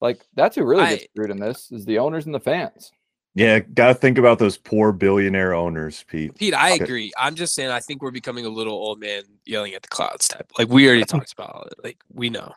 Like, 0.00 0.24
that's 0.34 0.56
who 0.56 0.64
really 0.64 0.86
gets 0.88 1.02
I- 1.02 1.06
screwed 1.12 1.30
in 1.30 1.38
this 1.38 1.70
is 1.70 1.84
the 1.84 1.98
owners 1.98 2.26
and 2.26 2.34
the 2.34 2.40
fans. 2.40 2.90
yeah, 3.34 3.58
gotta 3.60 3.94
think 3.94 4.18
about 4.18 4.38
those 4.38 4.56
poor 4.58 4.92
billionaire 4.92 5.54
owners, 5.54 6.04
Pete. 6.08 6.34
Pete, 6.36 6.54
I 6.54 6.74
Okay. 6.74 6.84
agree. 6.84 7.12
I'm 7.18 7.34
just 7.36 7.54
saying 7.54 7.70
I 7.70 7.80
think 7.80 8.02
we're 8.02 8.10
becoming 8.10 8.44
a 8.46 8.48
little 8.48 8.72
old 8.72 8.98
man 8.98 9.22
yelling 9.44 9.74
at 9.74 9.82
the 9.82 9.88
clouds 9.88 10.26
type. 10.26 10.50
Like 10.58 10.68
we 10.68 10.86
already 10.88 11.04
talked 11.04 11.32
about 11.32 11.68
it. 11.70 11.84
Like 11.84 11.98
we 12.12 12.30
know. 12.30 12.52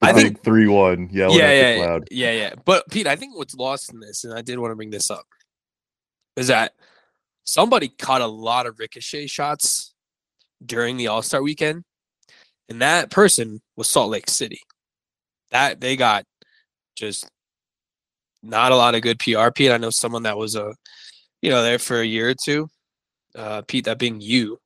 The 0.00 0.06
I 0.06 0.12
think 0.12 0.42
three 0.42 0.68
one 0.68 1.08
yelling 1.10 1.38
yeah, 1.38 1.44
at 1.44 1.56
yeah, 1.56 1.72
the 1.72 1.78
cloud. 1.82 2.08
yeah, 2.10 2.30
yeah. 2.32 2.54
But 2.64 2.88
Pete, 2.90 3.06
I 3.06 3.16
think 3.16 3.36
what's 3.36 3.54
lost 3.54 3.92
in 3.92 4.00
this, 4.00 4.24
and 4.24 4.32
I 4.32 4.42
did 4.42 4.58
want 4.58 4.70
to 4.72 4.76
bring 4.76 4.90
this 4.90 5.10
up, 5.10 5.26
is 6.36 6.46
that 6.46 6.74
somebody 7.44 7.88
caught 7.88 8.20
a 8.22 8.26
lot 8.26 8.66
of 8.66 8.78
ricochet 8.78 9.26
shots 9.26 9.92
during 10.64 10.96
the 10.96 11.08
All 11.08 11.20
Star 11.22 11.42
weekend, 11.42 11.84
and 12.70 12.80
that 12.80 13.10
person 13.10 13.60
was 13.76 13.88
Salt 13.88 14.10
Lake 14.10 14.30
City. 14.30 14.60
That 15.50 15.80
they 15.80 15.96
got 15.96 16.24
just 16.96 17.28
not 18.42 18.72
a 18.72 18.76
lot 18.76 18.94
of 18.94 19.02
good 19.02 19.18
PR. 19.18 19.50
Pete, 19.50 19.72
I 19.72 19.76
know 19.76 19.90
someone 19.90 20.22
that 20.22 20.38
was 20.38 20.54
a, 20.54 20.72
you 21.42 21.50
know, 21.50 21.62
there 21.62 21.78
for 21.78 22.00
a 22.00 22.06
year 22.06 22.30
or 22.30 22.34
two. 22.42 22.68
Uh, 23.34 23.62
Pete, 23.62 23.84
that 23.84 23.98
being 23.98 24.20
you. 24.20 24.58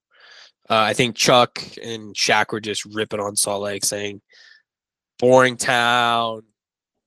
Uh, 0.69 0.81
I 0.81 0.95
think 0.95 1.17
Chuck 1.17 1.61
and 1.83 2.15
Shaq 2.15 2.53
were 2.53 2.61
just 2.61 2.85
ripping 2.85 3.21
on 3.21 3.37
Salt 3.37 3.63
Lake, 3.63 3.85
saying 3.85 4.21
boring 5.19 5.57
town, 5.57 6.43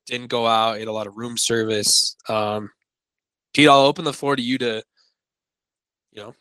didn't 0.08 0.28
go 0.28 0.46
out, 0.48 0.78
ate 0.78 0.88
a 0.88 0.92
lot 0.92 1.08
of 1.08 1.18
room 1.18 1.38
service. 1.38 2.16
Um, 2.28 2.70
Pete, 3.54 3.68
I'll 3.68 3.80
open 3.82 4.06
the 4.06 4.14
floor 4.14 4.36
to 4.36 4.42
you 4.42 4.58
to, 4.60 4.84
you 6.12 6.22
know, 6.22 6.36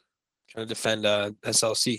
kind 0.54 0.62
of 0.62 0.68
defend 0.68 1.06
uh, 1.06 1.30
SLC. 1.44 1.98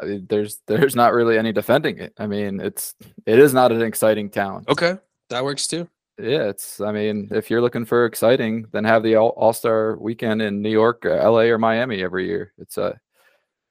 I 0.00 0.04
mean, 0.04 0.26
there's 0.28 0.60
there's 0.66 0.94
not 0.96 1.12
really 1.14 1.38
any 1.38 1.52
defending 1.52 1.98
it. 1.98 2.12
I 2.18 2.26
mean, 2.26 2.60
it's 2.60 2.94
it 3.26 3.38
is 3.38 3.54
not 3.54 3.72
an 3.72 3.82
exciting 3.82 4.30
town. 4.30 4.64
Okay, 4.68 4.96
that 5.30 5.44
works 5.44 5.66
too. 5.66 5.88
Yeah, 6.18 6.48
it's. 6.48 6.80
I 6.80 6.92
mean, 6.92 7.28
if 7.30 7.50
you're 7.50 7.62
looking 7.62 7.86
for 7.86 8.04
exciting, 8.04 8.66
then 8.72 8.84
have 8.84 9.02
the 9.02 9.16
All 9.16 9.52
Star 9.52 9.96
weekend 9.96 10.42
in 10.42 10.60
New 10.60 10.70
York, 10.70 11.06
uh, 11.06 11.10
L.A., 11.14 11.50
or 11.50 11.56
Miami 11.58 12.02
every 12.02 12.26
year. 12.26 12.52
It's 12.58 12.76
a. 12.76 12.98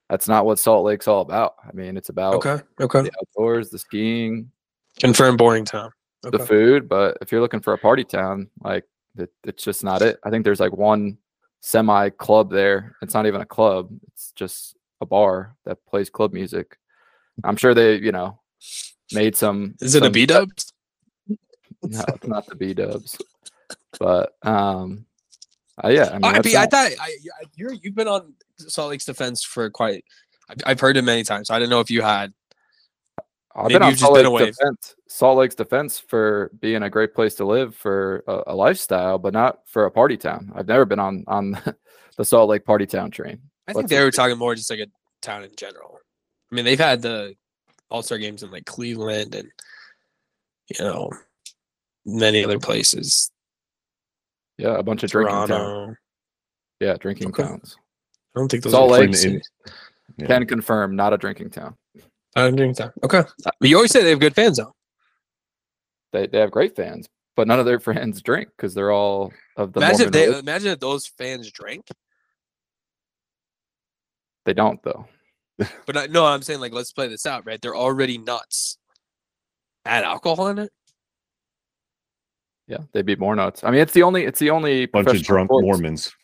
That's 0.10 0.28
not 0.28 0.46
what 0.48 0.58
Salt 0.58 0.84
Lake's 0.84 1.08
all 1.08 1.22
about. 1.22 1.54
I 1.64 1.72
mean, 1.74 1.96
it's 1.96 2.10
about 2.10 2.34
Okay, 2.44 2.64
okay. 2.82 3.02
the 3.04 3.12
outdoors, 3.22 3.70
the 3.70 3.78
skiing, 3.78 4.50
Confirm 5.00 5.38
boring 5.38 5.66
town. 5.66 5.92
the 6.24 6.40
food. 6.40 6.90
But 6.90 7.20
if 7.22 7.32
you're 7.32 7.42
looking 7.42 7.60
for 7.60 7.74
a 7.74 7.78
party 7.78 8.04
town, 8.04 8.50
like 8.64 8.86
it, 9.20 9.30
it's 9.44 9.64
just 9.64 9.84
not 9.84 10.02
it. 10.02 10.18
I 10.24 10.32
think 10.32 10.44
there's 10.44 10.60
like 10.60 10.74
one 10.74 11.20
semi 11.60 12.10
club 12.10 12.50
there. 12.50 12.96
It's 13.04 13.14
not 13.14 13.28
even 13.28 13.42
a 13.42 13.46
club; 13.46 13.92
it's 14.08 14.32
just 14.32 14.76
a 15.02 15.06
bar 15.06 15.56
that 15.66 15.86
plays 15.86 16.10
club 16.10 16.34
music. 16.34 16.78
I'm 17.44 17.56
sure 17.56 17.74
they, 17.74 17.96
you 17.96 18.12
know, 18.12 18.40
made 19.14 19.36
some. 19.36 19.76
Is 19.82 19.96
it 19.96 20.02
a 20.02 20.06
some- 20.06 20.12
B 20.12 20.26
Dubs? 20.26 20.74
No, 21.82 22.04
it's 22.10 22.28
not 22.28 22.46
the 22.48 22.56
B 22.56 22.74
Dubs, 22.74 23.18
but 24.00 24.34
um, 24.44 25.06
uh, 25.82 25.88
yeah. 25.88 26.10
I 26.10 26.14
mean, 26.14 26.26
I, 26.26 26.42
be, 26.42 26.58
I 26.58 26.66
thought 26.66 26.92
I, 27.00 27.16
you're 27.56 27.72
you've 27.72 27.96
been 27.96 28.08
on 28.08 28.34
Salt 28.58 28.90
Lake's 28.90 29.06
defense 29.06 29.44
for 29.44 29.70
quite. 29.70 30.04
I've, 30.50 30.58
I've 30.66 30.80
heard 30.80 30.98
it 30.98 31.04
many 31.04 31.24
times. 31.24 31.48
So 31.48 31.56
I 31.56 31.60
didn't 31.60 31.70
know 31.70 31.80
if 31.80 31.90
you 31.90 32.02
had. 32.02 32.34
I've 33.56 33.68
maybe 33.68 33.76
been 33.76 33.84
on 33.84 33.96
Salt 33.96 34.16
been 34.16 34.26
Lake's 34.28 34.58
defense, 34.58 34.96
Salt 35.08 35.38
Lake's 35.38 35.56
defense 35.56 36.00
for 36.00 36.52
being 36.60 36.84
a 36.84 36.90
great 36.90 37.14
place 37.14 37.36
to 37.36 37.46
live 37.46 37.76
for 37.76 38.24
a, 38.28 38.44
a 38.48 38.56
lifestyle, 38.56 39.18
but 39.18 39.34
not 39.34 39.60
for 39.66 39.86
a 39.86 39.92
party 39.92 40.18
town. 40.18 40.52
I've 40.56 40.68
never 40.68 40.86
been 40.86 41.00
on 41.00 41.24
on 41.28 41.58
the 42.18 42.26
Salt 42.26 42.50
Lake 42.50 42.66
party 42.66 42.86
town 42.86 43.12
train. 43.12 43.40
I 43.70 43.74
think 43.74 43.88
they 43.90 44.04
were 44.04 44.12
talking 44.12 44.38
more 44.38 44.56
just 44.56 44.70
like 44.70 44.80
a 44.80 44.88
town 45.22 45.44
in 45.44 45.52
general. 45.56 46.00
I 46.52 46.56
mean, 46.56 46.66
they've 46.66 46.80
had 46.80 47.02
the 47.02 47.36
All 47.90 48.02
Star 48.02 48.18
games 48.18 48.42
in 48.44 48.52
like 48.52 48.66
Cleveland 48.66 49.36
and 49.36 49.50
you 50.78 50.84
know 50.86 51.12
many 52.06 52.44
other 52.44 52.60
places. 52.60 53.32
Yeah, 54.58 54.76
a 54.78 54.84
bunch 54.84 55.04
of 55.04 55.12
drinking 55.12 55.48
towns. 55.48 55.98
Yeah, 56.80 56.96
drinking 57.00 57.30
Okay. 57.30 57.44
towns. 57.44 57.78
I 58.36 58.40
don't 58.40 58.50
think 58.50 58.64
those 58.64 58.72
Salt 58.74 58.92
are 58.92 59.08
Lake. 59.08 59.42
Yeah. 60.18 60.26
Can 60.28 60.46
confirm, 60.48 60.96
not 60.96 61.14
a 61.14 61.18
drinking 61.18 61.52
town. 61.52 61.76
I 62.36 62.42
don't 62.42 62.56
drink. 62.56 62.78
Okay, 63.04 63.20
uh, 63.20 63.52
but 63.60 63.70
you 63.70 63.76
always 63.76 63.92
say 63.92 64.04
they 64.04 64.10
have 64.10 64.20
good 64.20 64.36
fans 64.36 64.58
though. 64.58 64.74
They 66.14 66.28
they 66.28 66.40
have 66.40 66.52
great 66.52 66.76
fans, 66.76 67.08
but 67.36 67.48
none 67.48 67.60
of 67.60 67.66
their 67.66 67.80
fans 67.80 68.22
drink 68.22 68.50
because 68.58 68.74
they're 68.74 68.92
all 68.92 69.32
of 69.56 69.74
the 69.74 69.80
imagine 69.80 70.08
if 70.08 70.12
they 70.12 70.22
religion. 70.26 70.40
imagine 70.48 70.72
if 70.72 70.80
those 70.80 71.06
fans 71.08 71.52
drank. 71.52 71.88
They 74.46 74.54
don't 74.54 74.82
though. 74.84 75.06
But 75.86 75.98
I, 75.98 76.06
no, 76.08 76.26
I'm 76.26 76.42
saying 76.42 76.60
like 76.62 76.72
let's 76.74 76.92
play 76.94 77.08
this 77.08 77.26
out, 77.26 77.46
right? 77.46 77.62
They're 77.62 77.76
already 77.76 78.18
nuts. 78.18 78.78
Add 79.86 80.04
alcohol 80.04 80.48
in 80.48 80.60
it. 80.60 80.72
Yeah, 82.68 82.78
they'd 82.94 83.06
be 83.06 83.16
more 83.16 83.36
nuts. 83.36 83.64
I 83.64 83.72
mean, 83.72 83.82
it's 83.82 83.94
the 83.94 84.04
only 84.04 84.24
it's 84.26 84.40
the 84.40 84.52
only 84.52 84.86
Bunch 84.86 85.08
of 85.08 85.22
drunk 85.24 85.48
sports- 85.50 85.64
Mormons. 85.66 86.16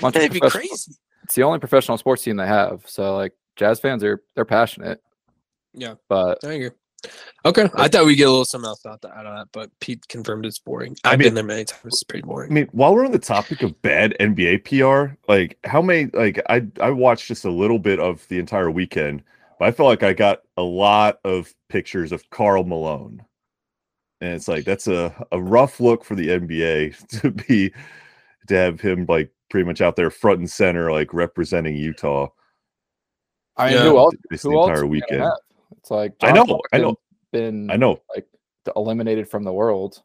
bunch 0.00 0.16
of 0.16 0.22
That'd 0.22 0.32
be 0.32 0.40
crazy. 0.40 0.92
It's 1.22 1.34
the 1.34 1.44
only 1.44 1.58
professional 1.60 1.96
sports 1.96 2.22
team 2.22 2.36
they 2.36 2.46
have. 2.46 2.82
So 2.86 3.16
like 3.16 3.32
jazz 3.56 3.80
fans 3.80 4.02
are 4.04 4.22
they're 4.34 4.44
passionate. 4.44 5.00
Yeah. 5.72 5.94
But 6.08 6.44
I 6.44 6.52
agree. 6.52 6.70
Okay, 7.46 7.68
I 7.74 7.88
thought 7.88 8.06
we'd 8.06 8.14
get 8.16 8.26
a 8.28 8.30
little 8.30 8.44
something 8.46 8.68
else 8.68 8.86
out, 8.86 9.04
out 9.04 9.26
of 9.26 9.36
that, 9.36 9.48
but 9.52 9.70
Pete 9.80 10.06
confirmed 10.08 10.46
it's 10.46 10.58
boring. 10.58 10.96
I 11.04 11.12
I've 11.12 11.18
mean- 11.18 11.26
been 11.26 11.34
there 11.34 11.44
many 11.44 11.64
times. 11.64 11.82
It's 11.84 12.02
pretty 12.02 12.26
boring. 12.26 12.50
I 12.50 12.54
mean, 12.54 12.68
while 12.72 12.94
we're 12.94 13.04
on 13.04 13.12
the 13.12 13.18
topic 13.18 13.62
of 13.62 13.80
bad 13.82 14.16
NBA 14.18 14.64
PR, 14.64 15.14
like 15.28 15.58
how 15.64 15.82
many 15.82 16.10
like 16.14 16.40
I 16.48 16.66
I 16.80 16.90
watched 16.90 17.28
just 17.28 17.44
a 17.44 17.50
little 17.50 17.78
bit 17.78 18.00
of 18.00 18.26
the 18.28 18.38
entire 18.38 18.70
weekend, 18.70 19.22
but 19.58 19.68
I 19.68 19.72
felt 19.72 19.88
like 19.88 20.02
I 20.02 20.12
got 20.14 20.40
a 20.56 20.62
lot 20.62 21.18
of 21.24 21.52
pictures 21.68 22.12
of 22.12 22.28
Karl 22.30 22.64
Malone. 22.64 23.22
And 24.20 24.32
it's 24.32 24.48
like 24.48 24.64
that's 24.64 24.86
a, 24.88 25.14
a 25.32 25.40
rough 25.42 25.80
look 25.80 26.02
for 26.04 26.14
the 26.14 26.28
NBA 26.28 27.06
to 27.20 27.30
be 27.30 27.72
to 28.48 28.54
have 28.54 28.80
him 28.80 29.04
like 29.06 29.30
pretty 29.50 29.66
much 29.66 29.82
out 29.82 29.96
there 29.96 30.10
front 30.10 30.38
and 30.38 30.50
center, 30.50 30.90
like 30.90 31.12
representing 31.12 31.76
Utah 31.76 32.28
I 33.56 33.66
mean, 33.68 33.74
Yeah. 33.76 33.82
who 33.84 33.98
else? 33.98 34.14
this 34.30 34.42
Who 34.42 34.50
the 34.52 34.56
else 34.56 34.68
entire 34.70 34.82
are 34.84 34.86
we 34.86 35.00
gonna 35.10 35.24
weekend. 35.24 35.32
It's 35.84 35.90
like 35.90 36.14
I 36.22 36.32
John 36.32 36.46
know, 36.46 36.60
I 36.72 36.78
know. 36.78 36.96
Been 37.30 37.70
I 37.70 37.76
know, 37.76 38.00
like 38.14 38.26
eliminated 38.74 39.28
from 39.28 39.44
the 39.44 39.52
world 39.52 40.02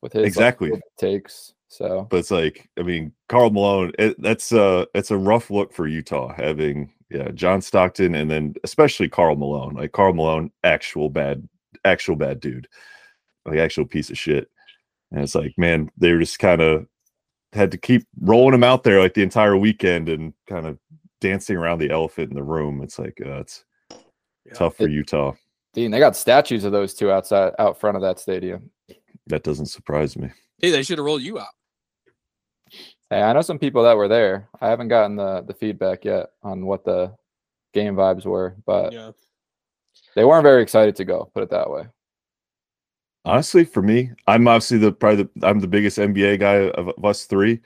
with 0.00 0.12
his 0.12 0.24
Exactly. 0.24 0.70
COVID 0.70 0.80
takes. 0.96 1.54
So 1.66 2.06
but 2.08 2.18
it's 2.18 2.30
like 2.30 2.70
I 2.78 2.82
mean, 2.82 3.12
Karl 3.28 3.50
Malone. 3.50 3.90
It, 3.98 4.14
that's 4.22 4.52
uh, 4.52 4.84
it's 4.94 5.10
a 5.10 5.16
rough 5.16 5.50
look 5.50 5.72
for 5.72 5.88
Utah 5.88 6.32
having 6.36 6.92
yeah 7.10 7.32
John 7.32 7.60
Stockton 7.60 8.14
and 8.14 8.30
then 8.30 8.54
especially 8.62 9.08
Karl 9.08 9.34
Malone. 9.34 9.74
Like 9.74 9.90
Karl 9.90 10.12
Malone, 10.12 10.52
actual 10.62 11.10
bad, 11.10 11.48
actual 11.84 12.14
bad 12.14 12.38
dude, 12.38 12.68
like 13.44 13.58
actual 13.58 13.86
piece 13.86 14.10
of 14.10 14.18
shit. 14.18 14.48
And 15.10 15.20
it's 15.20 15.34
like, 15.34 15.54
man, 15.58 15.90
they 15.96 16.12
were 16.12 16.20
just 16.20 16.38
kind 16.38 16.60
of 16.60 16.86
had 17.52 17.72
to 17.72 17.76
keep 17.76 18.06
rolling 18.20 18.54
him 18.54 18.62
out 18.62 18.84
there 18.84 19.00
like 19.00 19.14
the 19.14 19.24
entire 19.24 19.56
weekend 19.56 20.08
and 20.08 20.32
kind 20.46 20.64
of 20.64 20.78
dancing 21.20 21.56
around 21.56 21.80
the 21.80 21.90
elephant 21.90 22.30
in 22.30 22.36
the 22.36 22.42
room. 22.44 22.82
It's 22.82 23.00
like 23.00 23.18
uh, 23.20 23.40
it's 23.40 23.64
Yeah. 24.48 24.54
tough 24.54 24.76
for 24.76 24.84
It- 24.88 24.92
Utah. 24.92 25.32
Dean, 25.74 25.90
they 25.90 25.98
got 25.98 26.16
statues 26.16 26.64
of 26.64 26.72
those 26.72 26.94
two 26.94 27.10
outside 27.10 27.52
out 27.58 27.78
front 27.78 27.96
of 27.96 28.02
that 28.02 28.18
stadium. 28.18 28.70
That 29.26 29.42
doesn't 29.44 29.66
surprise 29.66 30.16
me. 30.16 30.30
Hey, 30.58 30.70
they 30.70 30.82
should 30.82 30.98
have 30.98 31.04
rolled 31.04 31.22
you 31.22 31.38
out. 31.38 31.48
Hey, 33.10 33.22
I 33.22 33.32
know 33.32 33.42
some 33.42 33.58
people 33.58 33.82
that 33.84 33.96
were 33.96 34.08
there. 34.08 34.48
I 34.60 34.68
haven't 34.68 34.88
gotten 34.88 35.16
the 35.16 35.42
the 35.42 35.54
feedback 35.54 36.04
yet 36.04 36.30
on 36.42 36.66
what 36.66 36.84
the 36.84 37.14
game 37.74 37.94
vibes 37.94 38.24
were, 38.24 38.56
but 38.66 38.92
Yeah. 38.92 39.12
they 40.16 40.24
weren't 40.24 40.42
very 40.42 40.62
excited 40.62 40.96
to 40.96 41.04
go. 41.04 41.30
Put 41.34 41.42
it 41.44 41.50
that 41.50 41.70
way. 41.70 41.86
Honestly, 43.24 43.64
for 43.64 43.82
me, 43.82 44.10
I'm 44.26 44.48
obviously 44.48 44.78
the 44.78 44.92
probably 44.92 45.24
the, 45.36 45.46
I'm 45.46 45.60
the 45.60 45.66
biggest 45.68 45.98
NBA 45.98 46.38
guy 46.40 46.54
of, 46.70 46.88
of 46.88 47.04
us 47.04 47.24
three. 47.24 47.60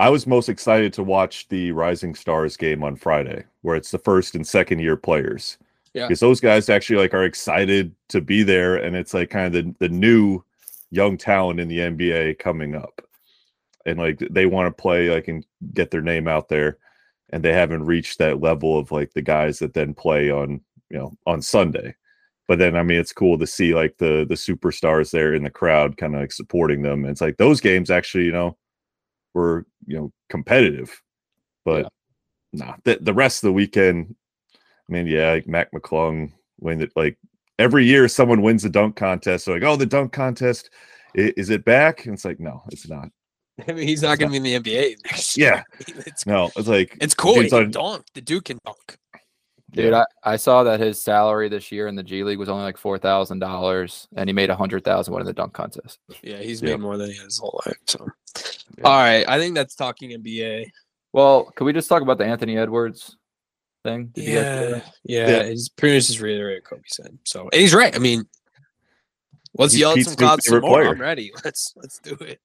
I 0.00 0.10
was 0.10 0.26
most 0.28 0.48
excited 0.48 0.92
to 0.94 1.02
watch 1.02 1.48
the 1.48 1.72
Rising 1.72 2.14
Stars 2.14 2.56
game 2.56 2.84
on 2.84 2.94
Friday, 2.94 3.44
where 3.62 3.74
it's 3.74 3.90
the 3.90 3.98
first 3.98 4.36
and 4.36 4.46
second 4.46 4.78
year 4.78 4.96
players. 4.96 5.58
Yeah. 5.94 6.06
because 6.06 6.20
those 6.20 6.40
guys 6.40 6.68
actually 6.68 6.98
like 6.98 7.14
are 7.14 7.24
excited 7.24 7.94
to 8.10 8.20
be 8.20 8.42
there, 8.42 8.76
and 8.76 8.96
it's 8.96 9.14
like 9.14 9.30
kind 9.30 9.46
of 9.46 9.52
the 9.52 9.74
the 9.78 9.88
new 9.88 10.42
young 10.90 11.16
talent 11.16 11.60
in 11.60 11.68
the 11.68 11.78
NBA 11.78 12.38
coming 12.38 12.74
up, 12.74 13.02
and 13.86 13.98
like 13.98 14.18
they 14.30 14.46
want 14.46 14.66
to 14.74 14.82
play 14.82 15.10
like 15.10 15.28
and 15.28 15.44
get 15.72 15.90
their 15.90 16.02
name 16.02 16.28
out 16.28 16.48
there, 16.48 16.78
and 17.30 17.42
they 17.42 17.52
haven't 17.52 17.86
reached 17.86 18.18
that 18.18 18.40
level 18.40 18.78
of 18.78 18.90
like 18.90 19.12
the 19.14 19.22
guys 19.22 19.58
that 19.58 19.74
then 19.74 19.94
play 19.94 20.30
on 20.30 20.60
you 20.90 20.98
know 20.98 21.16
on 21.26 21.42
Sunday 21.42 21.94
but 22.48 22.58
then 22.58 22.74
I 22.74 22.82
mean 22.82 22.98
it's 22.98 23.12
cool 23.12 23.38
to 23.38 23.46
see 23.46 23.74
like 23.74 23.98
the 23.98 24.24
the 24.26 24.34
superstars 24.34 25.10
there 25.10 25.34
in 25.34 25.44
the 25.44 25.50
crowd 25.50 25.98
kind 25.98 26.14
of 26.14 26.22
like 26.22 26.32
supporting 26.32 26.82
them. 26.82 27.04
And 27.04 27.12
it's 27.12 27.20
like 27.20 27.36
those 27.36 27.60
games 27.60 27.90
actually, 27.90 28.24
you 28.24 28.32
know, 28.32 28.56
were 29.34 29.66
you 29.86 29.98
know 29.98 30.12
competitive, 30.30 31.00
but 31.64 31.92
nah, 32.54 32.76
the 32.84 32.98
the 33.02 33.12
rest 33.12 33.44
of 33.44 33.48
the 33.48 33.52
weekend, 33.52 34.16
I 34.88 34.92
mean, 34.92 35.06
yeah, 35.06 35.32
like 35.32 35.46
Mac 35.46 35.70
McClung 35.72 36.32
when 36.56 36.80
it 36.80 36.92
like 36.96 37.18
every 37.58 37.84
year 37.84 38.08
someone 38.08 38.42
wins 38.42 38.62
the 38.62 38.70
dunk 38.70 38.96
contest, 38.96 39.44
so 39.44 39.52
like 39.52 39.62
oh 39.62 39.76
the 39.76 39.86
dunk 39.86 40.12
contest 40.12 40.70
i- 41.16 41.32
is 41.36 41.50
it 41.50 41.64
back? 41.64 42.04
And 42.06 42.14
it's 42.14 42.24
like 42.24 42.40
no, 42.40 42.62
it's 42.72 42.88
not. 42.88 43.08
I 43.68 43.72
mean, 43.72 43.88
he's 43.88 44.02
not 44.02 44.18
going 44.18 44.30
to 44.32 44.40
be 44.40 44.54
in 44.54 44.62
the 44.62 44.70
NBA 44.70 44.96
next 45.04 45.36
Yeah. 45.36 45.56
year. 45.56 45.64
I 45.98 46.02
it's 46.06 46.26
No, 46.26 46.50
it's 46.56 46.68
like 46.68 46.96
it's 47.00 47.14
cool. 47.14 47.40
He 47.40 47.48
can 47.50 47.64
on- 47.64 47.70
dunk. 47.70 48.04
The 48.14 48.20
dude 48.20 48.44
can 48.44 48.58
dunk. 48.64 48.96
Dude, 49.70 49.92
yeah, 49.92 50.04
I, 50.24 50.32
I 50.32 50.36
saw 50.36 50.62
that 50.62 50.80
his 50.80 50.98
salary 51.02 51.50
this 51.50 51.70
year 51.70 51.88
in 51.88 51.94
the 51.94 52.02
G 52.02 52.24
League 52.24 52.38
was 52.38 52.48
only 52.48 52.62
like 52.64 52.78
four 52.78 52.96
thousand 52.96 53.40
dollars, 53.40 54.08
and 54.16 54.26
he 54.26 54.32
made 54.32 54.48
a 54.48 54.56
hundred 54.56 54.82
thousand 54.82 55.12
winning 55.12 55.26
the 55.26 55.34
dunk 55.34 55.52
contest. 55.52 55.98
Yeah, 56.22 56.38
he's 56.38 56.62
Yep. 56.62 56.70
made 56.70 56.80
more 56.80 56.96
than 56.96 57.10
he 57.10 57.16
has 57.16 57.24
his 57.24 57.38
whole 57.38 57.60
life. 57.66 57.76
So, 57.86 58.06
Yeah. 58.78 58.84
all 58.84 58.96
right, 58.98 59.28
I 59.28 59.38
think 59.38 59.54
that's 59.54 59.74
talking 59.74 60.12
NBA. 60.12 60.70
Well, 61.12 61.52
could 61.54 61.64
we 61.64 61.74
just 61.74 61.86
talk 61.88 62.00
about 62.00 62.16
the 62.16 62.24
Anthony 62.24 62.56
Edwards 62.56 63.18
thing? 63.88 64.06
Did 64.14 64.24
you 64.24 64.34
guys 64.34 64.44
hear 64.44 64.62
Yeah, 64.64 64.70
that? 64.70 64.94
yeah, 65.04 65.28
Yeah. 65.28 65.48
He's 65.48 65.68
pretty 65.68 65.96
much 65.96 66.06
just 66.06 66.20
reiterated 66.20 66.64
what 66.64 66.70
Kobe 66.70 66.82
said. 66.88 67.18
So, 67.24 67.48
and 67.52 67.60
he's 67.60 67.74
right. 67.74 67.94
I 67.94 67.98
mean, 67.98 68.24
let's 69.56 69.72
He's 69.72 69.80
yell 69.80 69.92
at 69.92 70.02
some 70.04 70.12
new 70.12 70.16
clouds 70.16 70.44
some 70.46 70.60
more. 70.60 70.70
player. 70.82 70.88
I'm 70.94 71.00
ready. 71.00 71.32
Let's 71.44 71.72
let's 71.76 71.98
do 72.00 72.14
it. 72.20 72.40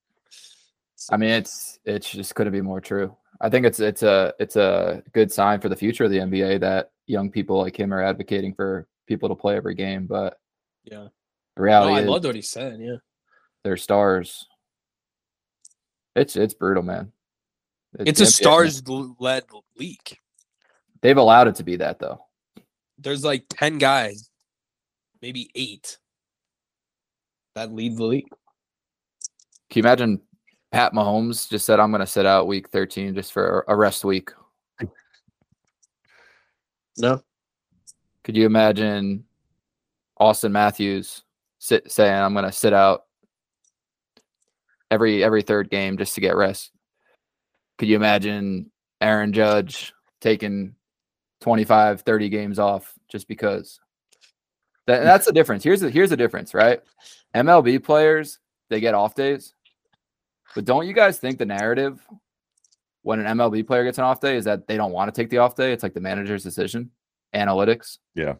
I 1.10 1.16
mean, 1.16 1.30
it's 1.30 1.78
it's 1.84 2.10
just 2.10 2.34
couldn't 2.34 2.52
be 2.52 2.60
more 2.62 2.80
true. 2.80 3.14
I 3.40 3.50
think 3.50 3.66
it's 3.66 3.78
it's 3.80 4.02
a 4.02 4.32
it's 4.38 4.56
a 4.56 5.02
good 5.12 5.30
sign 5.30 5.60
for 5.60 5.68
the 5.68 5.76
future 5.76 6.04
of 6.04 6.10
the 6.10 6.18
NBA 6.18 6.60
that 6.60 6.90
young 7.06 7.30
people 7.30 7.58
like 7.58 7.78
him 7.78 7.92
are 7.92 8.02
advocating 8.02 8.54
for 8.54 8.86
people 9.06 9.28
to 9.28 9.34
play 9.34 9.56
every 9.56 9.74
game. 9.74 10.06
But 10.06 10.38
Yeah. 10.84 11.08
the 11.56 11.60
No, 11.60 11.62
reality 11.64 11.94
I 11.94 12.00
is 12.02 12.08
loved 12.08 12.24
what 12.24 12.34
he 12.36 12.42
said. 12.42 12.78
Yeah. 12.80 12.96
they're 13.64 13.76
stars. 13.76 14.46
It's 16.16 16.36
it's 16.36 16.54
brutal, 16.54 16.82
man. 16.82 17.12
It's 17.98 18.20
a 18.20 18.26
stars 18.26 18.82
led 19.20 19.44
league. 19.76 20.18
They've 21.04 21.18
allowed 21.18 21.48
it 21.48 21.56
to 21.56 21.64
be 21.64 21.76
that 21.76 21.98
though. 21.98 22.24
There's 22.96 23.24
like 23.24 23.44
10 23.50 23.76
guys, 23.76 24.30
maybe 25.20 25.50
eight, 25.54 25.98
that 27.54 27.74
lead 27.74 27.98
the 27.98 28.04
league. 28.04 28.28
Can 29.68 29.80
you 29.80 29.82
imagine 29.82 30.22
Pat 30.72 30.94
Mahomes 30.94 31.46
just 31.46 31.66
said, 31.66 31.78
"I'm 31.78 31.90
going 31.90 32.00
to 32.00 32.06
sit 32.06 32.24
out 32.24 32.46
Week 32.46 32.70
13 32.70 33.14
just 33.14 33.34
for 33.34 33.66
a 33.68 33.76
rest 33.76 34.02
week"? 34.02 34.30
No. 36.96 37.20
Could 38.22 38.36
you 38.36 38.46
imagine 38.46 39.24
Auston 40.18 40.52
Matthews 40.52 41.22
sit 41.58 41.92
saying, 41.92 42.14
"I'm 42.14 42.32
going 42.32 42.46
to 42.46 42.52
sit 42.52 42.72
out 42.72 43.02
every 44.90 45.22
every 45.22 45.42
third 45.42 45.68
game 45.68 45.98
just 45.98 46.14
to 46.14 46.22
get 46.22 46.34
rest"? 46.34 46.70
Could 47.76 47.88
you 47.88 47.96
imagine 47.96 48.70
Aaron 49.02 49.34
Judge 49.34 49.92
taking 50.22 50.74
25, 51.44 52.00
30 52.00 52.28
games 52.30 52.58
off 52.58 52.94
just 53.06 53.28
because? 53.28 53.78
That, 54.86 55.00
hmm. 55.00 55.04
that's 55.04 55.26
the 55.26 55.32
difference. 55.32 55.62
Here's 55.62 55.80
the 55.80 55.90
here's 55.90 56.08
the 56.10 56.16
difference, 56.16 56.54
right? 56.54 56.80
MLB 57.36 57.84
players 57.84 58.38
they 58.70 58.80
get 58.80 58.94
off 58.94 59.14
days, 59.14 59.52
but 60.54 60.64
don't 60.64 60.86
you 60.86 60.94
guys 60.94 61.18
think 61.18 61.38
the 61.38 61.44
narrative 61.44 62.00
when 63.02 63.20
an 63.20 63.36
MLB 63.36 63.66
player 63.66 63.84
gets 63.84 63.98
an 63.98 64.04
off 64.04 64.20
day 64.20 64.36
is 64.36 64.46
that 64.46 64.66
they 64.66 64.78
don't 64.78 64.92
want 64.92 65.14
to 65.14 65.20
take 65.20 65.28
the 65.28 65.36
off 65.36 65.54
day. 65.54 65.72
It's 65.72 65.82
like 65.82 65.92
the 65.92 66.00
manager's 66.00 66.42
decision, 66.42 66.90
analytics. 67.34 67.98
Yeah. 68.14 68.36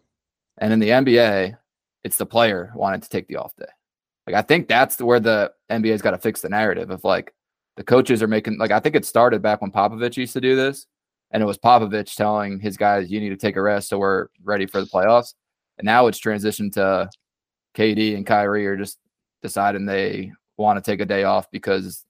And 0.56 0.73
in 0.73 0.78
the 0.78 0.88
NBA, 0.88 1.58
it's 2.04 2.16
the 2.16 2.25
player 2.25 2.73
wanting 2.75 3.02
to 3.02 3.08
take 3.11 3.28
the 3.28 3.37
off 3.37 3.54
day. 3.56 3.66
Like 4.26 4.37
I 4.37 4.40
think 4.40 4.66
that's 4.66 4.99
where 4.99 5.20
the 5.20 5.52
NBA's 5.70 6.00
got 6.00 6.12
to 6.12 6.18
fix 6.18 6.40
the 6.40 6.49
narrative 6.49 6.88
of 6.88 7.04
like 7.04 7.34
the 7.76 7.84
coaches 7.84 8.23
are 8.23 8.28
making 8.28 8.56
like 8.56 8.70
I 8.70 8.80
think 8.80 8.96
it 8.96 9.04
started 9.04 9.42
back 9.42 9.61
when 9.61 9.70
Popovich 9.70 10.16
used 10.16 10.32
to 10.32 10.40
do 10.40 10.56
this, 10.56 10.87
and 11.35 11.43
it 11.43 11.47
was 11.47 11.59
Popovich 11.59 12.14
telling 12.14 12.61
his 12.61 12.76
guys 12.76 13.11
you 13.11 13.19
need 13.19 13.31
to 13.31 13.37
take 13.37 13.57
a 13.57 13.61
rest 13.61 13.88
so 13.88 13.99
we're 13.99 14.29
ready 14.45 14.67
for 14.67 14.81
the 14.81 14.87
playoffs. 14.87 15.35
And 15.79 15.85
now 15.85 16.07
it's 16.07 16.21
transitioned 16.21 16.75
to 16.75 17.11
KD 17.76 18.14
and 18.14 18.25
Kyrie 18.25 18.67
are 18.69 18.76
just 18.76 18.99
deciding 19.43 19.85
they 19.85 20.31
want 20.57 20.83
to 20.83 20.91
take 20.91 21.00
a 21.00 21.05
day 21.05 21.25
off 21.25 21.50
because 21.50 22.05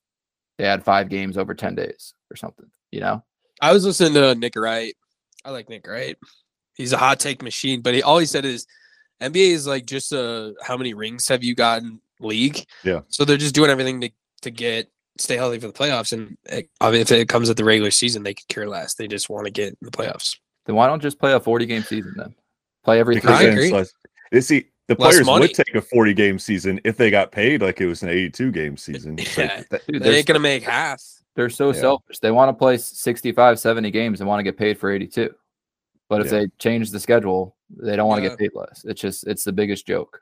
they 0.58 0.64
had 0.64 0.84
five 0.84 1.08
games 1.08 1.38
over 1.38 1.54
10 1.54 1.74
days 1.74 2.12
or 2.30 2.36
something, 2.36 2.66
you 2.92 3.00
know? 3.00 3.24
I 3.62 3.72
was 3.72 3.86
listening 3.86 4.12
to 4.12 4.34
Nick 4.34 4.56
Wright. 4.56 4.94
I 5.42 5.50
like 5.50 5.70
Nick 5.70 5.86
Wright. 5.86 6.18
He's 6.74 6.92
a 6.92 6.98
hot 6.98 7.18
take 7.18 7.42
machine, 7.42 7.80
but 7.80 7.94
he 7.94 8.02
all 8.02 8.18
he 8.18 8.26
said 8.26 8.44
is 8.44 8.66
NBA 9.22 9.52
is 9.52 9.66
like 9.66 9.86
just 9.86 10.12
uh 10.12 10.50
how 10.62 10.76
many 10.76 10.92
rings 10.92 11.28
have 11.28 11.42
you 11.42 11.54
gotten 11.54 11.98
league? 12.20 12.66
Yeah. 12.82 13.00
So 13.08 13.24
they're 13.24 13.38
just 13.38 13.54
doing 13.54 13.70
everything 13.70 14.02
to 14.02 14.10
to 14.42 14.50
get 14.50 14.90
stay 15.18 15.36
healthy 15.36 15.58
for 15.58 15.66
the 15.68 15.72
playoffs, 15.72 16.12
and 16.12 16.36
it, 16.44 16.68
I 16.80 16.90
mean, 16.90 17.00
if 17.00 17.10
it 17.12 17.28
comes 17.28 17.48
at 17.50 17.56
the 17.56 17.64
regular 17.64 17.90
season, 17.90 18.22
they 18.22 18.34
could 18.34 18.48
care 18.48 18.68
less. 18.68 18.94
They 18.94 19.06
just 19.08 19.28
want 19.30 19.44
to 19.46 19.50
get 19.50 19.68
in 19.68 19.76
the 19.82 19.90
playoffs. 19.90 20.36
Then 20.66 20.76
why 20.76 20.86
don't 20.86 21.00
just 21.02 21.18
play 21.18 21.32
a 21.32 21.40
40 21.40 21.66
game 21.66 21.82
season 21.82 22.14
then? 22.16 22.34
Play 22.84 23.00
every 23.00 23.14
Because 23.16 23.30
I 23.30 23.36
three 23.38 23.44
then 23.46 23.52
agree. 23.54 23.64
it's 23.66 23.72
less- 23.72 23.92
you 24.32 24.40
see, 24.40 24.66
the 24.88 24.94
Less 24.98 25.12
players 25.14 25.26
money. 25.26 25.40
would 25.46 25.54
take 25.54 25.74
a 25.74 25.80
40 25.80 26.12
game 26.14 26.38
season 26.38 26.80
if 26.84 26.96
they 26.96 27.10
got 27.10 27.32
paid 27.32 27.62
like 27.62 27.80
it 27.80 27.86
was 27.86 28.02
an 28.02 28.08
82 28.10 28.50
game 28.52 28.76
season. 28.76 29.18
It's 29.18 29.38
like, 29.38 29.66
Yeah, 29.70 29.78
Dude, 29.88 30.02
they 30.02 30.16
ain't 30.18 30.26
gonna 30.26 30.38
make 30.40 30.62
half. 30.62 31.02
they're 31.36 31.48
so 31.48 31.68
Yeah. 31.72 31.80
selfish. 31.80 32.18
They 32.18 32.30
want 32.30 32.50
to 32.50 32.52
play 32.52 32.76
65, 32.76 33.58
70 33.58 33.90
games 33.90 34.20
and 34.20 34.28
want 34.28 34.40
to 34.40 34.42
get 34.44 34.58
paid 34.58 34.78
for 34.78 34.90
82. 34.90 35.34
But 36.10 36.20
if 36.20 36.26
Yeah. 36.26 36.40
they 36.40 36.46
change 36.58 36.90
the 36.90 37.00
schedule, 37.00 37.56
they 37.70 37.96
don't 37.96 38.08
want 38.08 38.18
to 38.18 38.24
Yeah. 38.24 38.28
get 38.30 38.38
paid 38.38 38.50
less. 38.54 38.84
It's 38.84 39.00
just, 39.00 39.26
it's 39.26 39.44
the 39.44 39.52
biggest 39.52 39.86
joke. 39.86 40.20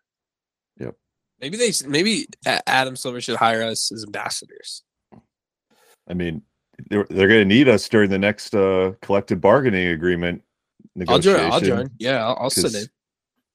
Maybe 1.43 1.57
they 1.57 1.73
maybe 1.87 2.27
Adam 2.47 2.97
Silver 2.97 3.21
should 3.21 3.37
hire 3.37 3.63
us 3.63 3.93
as 3.93 4.05
ambassadors. 4.05 4.83
I 6.09 6.15
mean, 6.15 6.43
they're, 6.89 7.07
they're 7.11 7.29
going 7.29 7.41
to 7.41 7.45
need 7.45 7.69
us 7.69 7.89
during 7.89 8.11
the 8.11 8.19
next 8.19 8.55
uh, 8.55 8.93
collective 9.03 9.41
bargaining 9.41 9.89
agreement 9.89 10.43
I'll 11.09 11.19
join. 11.19 11.41
I'll 11.41 11.61
join. 11.61 11.91
Yeah, 11.99 12.25
I'll, 12.25 12.37
I'll 12.43 12.51
sit 12.51 12.75
in. 12.75 12.87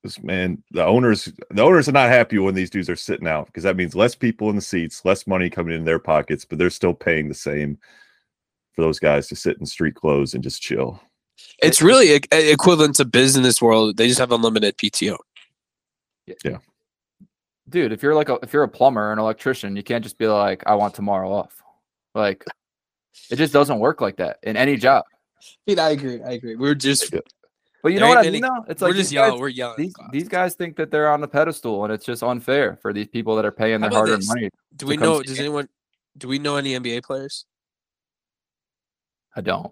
this 0.04 0.22
man, 0.22 0.64
the 0.72 0.86
owners, 0.86 1.32
the 1.50 1.62
owners 1.62 1.88
are 1.88 1.94
not 1.94 2.10
happy 2.10 2.38
when 2.40 2.56
these 2.56 2.70
dudes 2.70 2.90
are 2.90 2.96
sitting 2.96 3.28
out 3.28 3.48
because 3.48 3.64
that 3.64 3.76
means 3.76 3.96
less 3.96 4.16
people 4.16 4.50
in 4.50 4.56
the 4.56 4.62
seats, 4.62 5.06
less 5.06 5.28
money 5.28 5.50
coming 5.50 5.76
in 5.76 5.86
their 5.86 6.00
pockets, 6.00 6.46
but 6.46 6.58
they're 6.58 6.70
still 6.70 6.94
paying 6.94 7.28
the 7.28 7.36
same 7.36 7.78
for 8.74 8.82
those 8.82 9.00
guys 9.00 9.28
to 9.28 9.36
sit 9.36 9.58
in 9.60 9.66
street 9.66 9.96
clothes 9.96 10.34
and 10.34 10.44
just 10.44 10.62
chill. 10.62 11.00
It's 11.62 11.82
really 11.82 12.20
equivalent 12.32 12.96
to 12.96 13.06
business 13.06 13.62
world. 13.62 13.98
They 13.98 14.08
just 14.08 14.20
have 14.20 14.32
unlimited 14.32 14.78
PTO. 14.78 15.18
Dude, 17.70 17.92
if 17.92 18.02
you're 18.02 18.16
like 18.16 18.30
a, 18.30 18.40
if 18.42 18.54
you're 18.54 18.64
a 18.64 18.68
plumber 18.70 19.10
or 19.10 19.14
an 19.14 19.20
electrician, 19.20 19.76
you 19.76 19.84
can't 19.84 20.04
just 20.04 20.18
be 20.18 20.28
like, 20.28 20.64
I 20.66 20.76
want 20.76 20.94
tomorrow 20.94 21.32
off. 21.34 21.62
Like, 22.16 22.46
it 23.30 23.36
just 23.36 23.52
doesn't 23.60 23.80
work 23.80 24.00
like 24.02 24.18
that 24.18 24.38
in 24.44 24.56
any 24.56 24.78
job. 24.78 25.04
Dude, 25.66 25.78
I 25.80 25.90
agree. 25.92 26.22
I 26.24 26.32
agree. 26.32 26.56
We're 26.56 26.76
just 26.76 27.12
Yeah. 27.14 27.20
But 27.84 27.94
you 27.94 28.00
know 28.00 28.08
what 28.10 28.18
I 28.18 28.24
ain't 28.24 28.34
mean? 28.34 28.42
many- 28.42 28.54
though? 28.66 28.72
It's 28.72 28.82
we're 28.82 28.88
just 28.94 29.12
these 29.12 29.18
guys- 29.18 29.28
yelling. 29.28 29.40
We're 29.40 29.48
yelling. 29.50 29.74
at 29.74 29.78
these 29.78 29.94
these 30.12 30.28
guys 30.28 30.56
think 30.56 30.76
that 30.78 30.90
they're 30.92 31.10
on 31.12 31.22
the 31.22 31.28
pedestal 31.28 31.84
and 31.84 31.94
it's 31.94 32.06
just 32.06 32.24
unfair 32.24 32.78
for 32.82 32.92
these 32.92 33.08
people 33.08 33.36
that 33.36 33.46
are 33.46 33.52
paying 33.52 33.82
How 33.82 33.90
their 33.90 33.98
hard-earned 34.00 34.22
this? 34.24 34.28
money 34.30 34.50
do 34.76 34.88
we 34.88 34.98
know? 34.98 35.20
see 35.22 35.28
Does 35.28 35.38
it. 35.40 35.42
anyone? 35.42 35.70
Do 36.18 36.28
we 36.28 36.40
know 36.40 36.56
any 36.56 36.74
NBA 36.74 37.04
players? 37.04 37.46
i 39.36 39.42
don't 39.42 39.72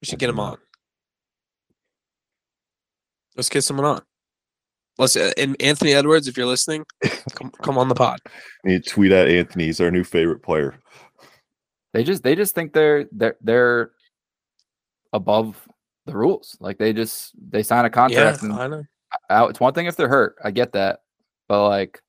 We 0.00 0.06
should 0.06 0.18
get 0.18 0.28
them 0.28 0.40
on. 0.40 0.56
Let's 3.36 3.48
get 3.50 3.62
someone 3.62 3.86
on. 3.86 4.02
Let's 4.98 5.16
uh, 5.16 5.32
and 5.36 5.60
Anthony 5.60 5.92
Edwards, 5.92 6.28
if 6.28 6.36
you're 6.36 6.46
listening, 6.46 6.84
come 7.34 7.50
come 7.62 7.78
on 7.78 7.88
the 7.88 7.94
pod. 7.94 8.20
You 8.64 8.80
tweet 8.80 9.12
at 9.12 9.28
Anthony, 9.28 9.64
he's 9.66 9.80
our 9.80 9.90
new 9.90 10.04
favorite 10.04 10.42
player. 10.42 10.74
they 11.92 12.04
just 12.04 12.22
they 12.22 12.34
just 12.36 12.54
think 12.54 12.72
they're 12.72 13.06
they're 13.12 13.36
they're 13.40 13.90
above 15.12 15.68
the 16.06 16.16
rules. 16.16 16.56
Like 16.60 16.78
they 16.78 16.92
just 16.92 17.32
they 17.50 17.62
sign 17.62 17.80
a 17.84 17.88
Yeah, 17.88 17.90
contract 17.90 18.42
and 18.42 18.52
I 18.52 18.66
know. 18.68 18.84
out 19.30 19.50
it's 19.50 19.60
one 19.60 19.74
thing 19.74 19.86
if 19.86 19.96
they're 19.96 20.08
hurt 20.08 20.36
i 20.44 20.50
get 20.50 20.72
that. 20.72 21.00
But 21.48 21.68
like 21.68 22.00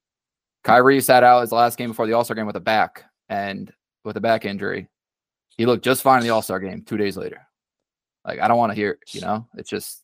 Kyrie 0.64 1.02
sat 1.02 1.24
out 1.24 1.42
his 1.42 1.52
last 1.52 1.78
game 1.78 1.90
before 1.90 2.08
the 2.08 2.14
all-star 2.14 2.36
game 2.36 2.48
with 2.48 2.56
a 2.56 2.60
back 2.62 3.04
and 3.30 3.72
with 4.04 4.18
a 4.18 4.22
back 4.22 4.46
injury. 4.46 4.90
He 5.58 5.66
looked 5.66 5.84
just 5.86 6.02
fine 6.04 6.20
in 6.20 6.24
the 6.28 6.34
all-star 6.34 6.60
game 6.60 6.84
two 6.84 6.98
days 6.98 7.18
later. 7.18 7.42
Like 8.26 8.40
i 8.40 8.48
don't 8.48 8.58
want 8.58 8.72
to 8.72 8.76
hear 8.76 9.00
you 9.12 9.22
know? 9.22 9.48
It's 9.56 9.70
just 9.70 10.04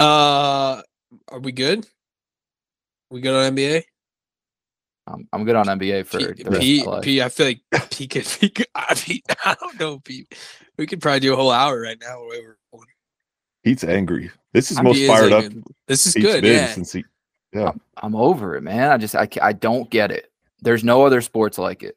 Uh, 0.00 0.82
are 1.28 1.40
we 1.40 1.52
good? 1.52 1.86
We 3.10 3.20
good 3.20 3.34
on 3.34 3.54
NBA? 3.56 3.82
um, 5.06 5.26
i'm 5.32 5.44
good 5.44 5.56
on 5.56 5.66
nba 5.66 6.06
for 6.06 6.18
P, 6.34 6.42
the 6.42 6.50
rest 6.50 6.60
P, 6.62 6.80
of 6.82 6.86
life. 6.86 7.02
P, 7.04 7.22
I 7.22 7.28
feel 7.28 7.46
like 7.46 7.60
P 7.90 8.06
could, 8.06 8.24
P 8.40 8.48
could 8.50 8.66
I, 8.74 8.94
mean, 9.08 9.20
I 9.44 9.56
don't 9.60 9.80
know, 9.80 9.98
P. 9.98 10.26
We 10.78 10.86
could 10.86 11.00
probably 11.00 11.20
do 11.20 11.32
a 11.32 11.36
whole 11.36 11.50
hour 11.50 11.80
right 11.80 11.98
now. 12.00 12.20
Where 12.20 12.40
we're 12.42 12.56
going. 12.72 12.86
He's 13.62 13.82
angry. 13.84 14.30
This 14.52 14.70
is 14.70 14.78
I'm 14.78 14.84
most 14.84 14.98
is 14.98 15.08
fired 15.08 15.32
up. 15.32 15.52
This 15.88 16.06
is 16.06 16.14
Pete's 16.14 16.26
good. 16.26 16.42
been 16.42 16.54
Yeah. 16.54 16.72
since 16.74 16.92
he 16.92 17.04
I'm 17.54 18.14
over 18.14 18.56
it, 18.56 18.62
man. 18.62 18.90
I 18.92 18.96
just 18.96 19.16
I, 19.16 19.26
ca- 19.26 19.44
I 19.44 19.52
don't 19.52 19.90
get 19.90 20.10
it. 20.12 20.30
There's 20.60 20.84
no 20.84 21.04
other 21.04 21.20
sports 21.20 21.58
like 21.58 21.82
it, 21.82 21.96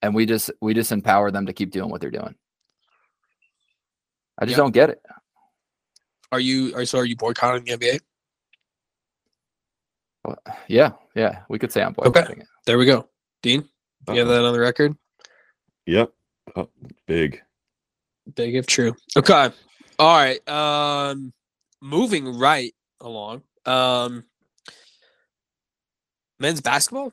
and 0.00 0.14
we 0.14 0.24
just 0.26 0.50
we 0.60 0.72
just 0.74 0.92
empower 0.92 1.30
them 1.32 1.46
to 1.46 1.52
keep 1.52 1.70
doing 1.72 1.90
what 1.90 2.00
they're 2.00 2.10
doing. 2.10 2.34
I 4.38 4.44
just 4.44 4.52
Yep. 4.52 4.58
don't 4.58 4.72
get 4.72 4.90
it. 4.90 5.02
Are 6.32 6.40
you? 6.40 6.74
Are 6.74 6.84
so? 6.86 6.98
Are 6.98 7.04
you 7.04 7.14
boycotting 7.14 7.64
the 7.64 7.72
NBA? 7.72 8.00
Well, 10.24 10.38
Yeah, 10.66 10.92
yeah, 11.14 11.42
we 11.48 11.58
could 11.58 11.70
say 11.70 11.82
I'm 11.82 11.94
Okay. 11.98 12.10
boycotting 12.10 12.40
it. 12.40 12.46
There 12.64 12.78
we 12.78 12.86
go. 12.86 13.08
Dean, 13.42 13.68
you 14.08 14.14
have 14.16 14.28
that 14.28 14.44
on 14.44 14.52
the 14.54 14.60
record. 14.60 14.96
Yep. 15.86 16.12
Oh, 16.56 16.68
big. 17.06 17.42
Big 18.34 18.54
if 18.54 18.66
true. 18.66 18.94
Okay. 19.16 19.50
All 19.98 20.16
right. 20.16 20.48
Um 20.48 21.32
moving 21.82 22.38
right 22.38 22.72
along. 23.00 23.42
Um 23.66 24.24
men's 26.38 26.60
basketball. 26.60 27.12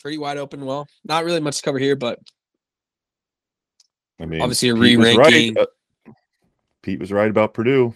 Pretty 0.00 0.18
wide 0.18 0.36
open. 0.36 0.64
Well, 0.66 0.88
not 1.04 1.24
really 1.24 1.40
much 1.40 1.58
to 1.58 1.62
cover 1.62 1.78
here, 1.78 1.96
but 1.96 2.18
I 4.20 4.26
mean, 4.26 4.42
Obviously 4.42 4.68
a 4.70 4.74
re-ranking. 4.74 5.54
Right. 5.54 5.62
uh, 5.62 5.66
Pete 6.82 7.00
was 7.00 7.12
right 7.12 7.30
about 7.30 7.54
Purdue. 7.54 7.94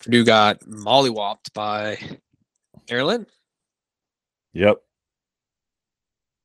Purdue 0.00 0.24
got 0.24 0.60
mollywopped 0.60 1.52
by 1.54 1.98
Maryland. 2.90 3.26
Yep. 4.52 4.80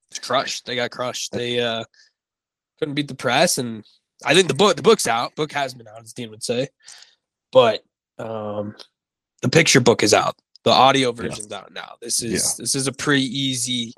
It's 0.09 0.19
crushed. 0.19 0.65
They 0.65 0.75
got 0.75 0.91
crushed. 0.91 1.31
They 1.31 1.59
uh 1.59 1.83
couldn't 2.79 2.95
beat 2.95 3.07
the 3.07 3.15
press 3.15 3.57
and 3.57 3.85
I 4.25 4.33
think 4.33 4.47
the 4.47 4.53
book 4.53 4.75
the 4.75 4.81
book's 4.81 5.07
out. 5.07 5.35
Book 5.35 5.51
has 5.53 5.73
been 5.73 5.87
out, 5.87 6.01
as 6.03 6.13
Dean 6.13 6.29
would 6.31 6.43
say. 6.43 6.67
But 7.51 7.83
um 8.17 8.75
the 9.41 9.49
picture 9.49 9.79
book 9.79 10.03
is 10.03 10.13
out. 10.13 10.35
The 10.63 10.71
audio 10.71 11.11
version's 11.11 11.51
out 11.51 11.73
now. 11.73 11.93
This 12.01 12.21
is 12.21 12.55
this 12.57 12.75
is 12.75 12.87
a 12.87 12.91
pretty 12.91 13.25
easy 13.25 13.93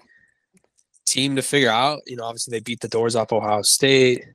team 1.06 1.36
to 1.36 1.42
figure 1.42 1.70
out. 1.70 2.02
You 2.06 2.16
know, 2.18 2.24
obviously 2.24 2.52
they 2.52 2.62
beat 2.62 2.80
the 2.80 2.88
doors 2.88 3.16
off 3.16 3.34
Ohio 3.34 3.62
State. 3.62 4.26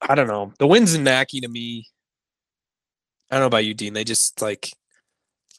I 0.00 0.14
don't 0.14 0.28
know. 0.28 0.52
The 0.58 0.66
wins 0.66 0.94
in 0.94 1.02
Mackey 1.04 1.40
to 1.40 1.48
me. 1.48 1.86
I 3.30 3.34
don't 3.36 3.42
know 3.42 3.46
about 3.46 3.64
you, 3.64 3.74
Dean. 3.74 3.92
They 3.94 4.04
just 4.04 4.40
like 4.40 4.70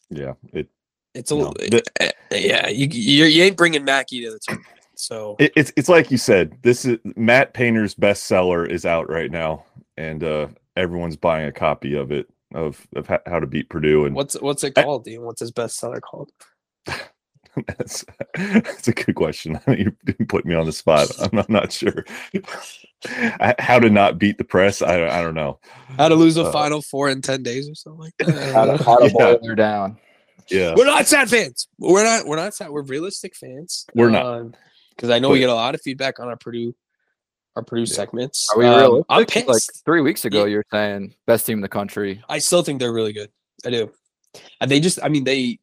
Yeah. 0.10 0.34
It, 0.54 0.69
it's 1.13 1.32
a 1.32 1.36
No, 1.36 1.49
little 1.49 1.54
the- 1.54 1.84
eh, 1.99 2.12
yeah. 2.32 2.67
You 2.69 2.88
you 2.88 3.25
you 3.25 3.43
ain't 3.43 3.58
bringing 3.58 3.84
Mackey 3.84 4.23
to 4.23 4.32
the 4.32 4.39
tournament. 4.39 4.67
So 4.95 5.36
it 5.39 5.54
it's 5.56 5.71
it's 5.78 5.89
like 5.89 6.12
you 6.12 6.17
said. 6.17 6.58
This 6.62 6.86
is 6.86 6.97
Matt 7.15 7.54
Painter's 7.54 7.95
bestseller 7.95 8.69
is 8.69 8.86
out 8.86 9.10
right 9.10 9.32
now, 9.32 9.65
and 9.97 10.23
uh 10.23 10.47
everyone's 10.75 11.15
buying 11.17 11.47
a 11.47 11.52
copy 11.52 11.95
of 11.95 12.12
it 12.12 12.28
of 12.54 12.86
of 12.95 13.08
how 13.25 13.39
to 13.39 13.47
beat 13.47 13.69
Purdue. 13.69 14.06
And 14.06 14.15
what's 14.15 14.34
what's 14.41 14.63
it 14.63 14.78
I- 14.78 14.84
called, 14.84 15.06
Dean? 15.06 15.21
What's 15.21 15.39
his 15.41 15.52
bestseller 15.52 16.02
called? 16.02 16.32
that's 17.78 18.06
that's 18.36 18.88
a 18.88 18.93
good 18.93 19.15
question. 19.15 19.60
you 19.67 19.95
didn't 20.06 20.28
put 20.30 20.45
me 20.45 20.56
on 20.56 20.65
the 20.65 20.72
spot. 20.72 21.10
I'm 21.19 21.30
not, 21.34 21.45
I'm 21.50 21.54
not 21.54 21.72
sure 21.72 22.06
I- 23.08 23.56
how 23.60 23.80
to 23.80 23.89
not 23.89 24.17
beat 24.19 24.38
the 24.38 24.43
press. 24.43 24.82
I 24.82 25.08
I 25.08 25.22
don't 25.22 25.36
know. 25.36 25.60
How 25.98 26.10
to 26.10 26.15
lose 26.15 26.38
a 26.38 26.43
Uh, 26.45 26.52
final 26.52 26.82
four 26.82 27.10
in 27.10 27.22
ten 27.22 27.43
days 27.43 27.69
or 27.69 27.76
something 27.76 28.00
like 28.00 28.13
that. 28.19 28.54
How 28.54 28.65
to, 28.65 28.84
how 28.84 28.98
to 28.98 29.06
Yeah. 29.06 29.12
boil 29.13 29.39
her 29.48 29.56
down. 29.56 29.98
Yeah. 30.50 30.74
We're 30.76 30.86
not 30.86 31.08
sad 31.08 31.30
fans. 31.30 31.67
We're 31.78 32.04
not. 32.04 32.26
We're 32.26 32.36
not 32.36 32.54
sad. 32.56 32.69
We're 32.72 32.82
realistic 32.82 33.36
fans. 33.36 33.86
We're 33.93 34.10
not. 34.10 34.56
because 34.95 35.10
I 35.12 35.19
know 35.19 35.30
we 35.30 35.39
get 35.39 35.50
a 35.50 35.54
lot 35.54 35.76
of 35.76 35.82
feedback 35.82 36.19
on 36.19 36.28
our 36.28 36.38
Purdue, 36.38 36.76
our 37.56 37.63
Purdue 37.63 37.86
segments. 37.86 38.48
Are 38.52 38.58
we 38.58 38.65
Um, 38.65 38.80
real? 38.80 39.06
I'm 39.10 39.26
Like 39.48 39.58
three 39.86 40.02
weeks 40.02 40.26
ago, 40.26 40.45
Yeah. 40.45 40.52
you're 40.54 40.65
saying 40.72 41.13
best 41.28 41.45
team 41.45 41.60
in 41.60 41.62
the 41.62 41.69
country. 41.69 42.24
I 42.28 42.39
still 42.39 42.63
think 42.63 42.80
they're 42.80 42.91
really 42.93 43.13
good. 43.13 43.30
I 43.65 43.69
do. 43.69 43.91
And 44.60 44.69
they 44.72 44.80
just. 44.80 45.00
I 45.04 45.10
mean, 45.10 45.24
they. 45.24 45.60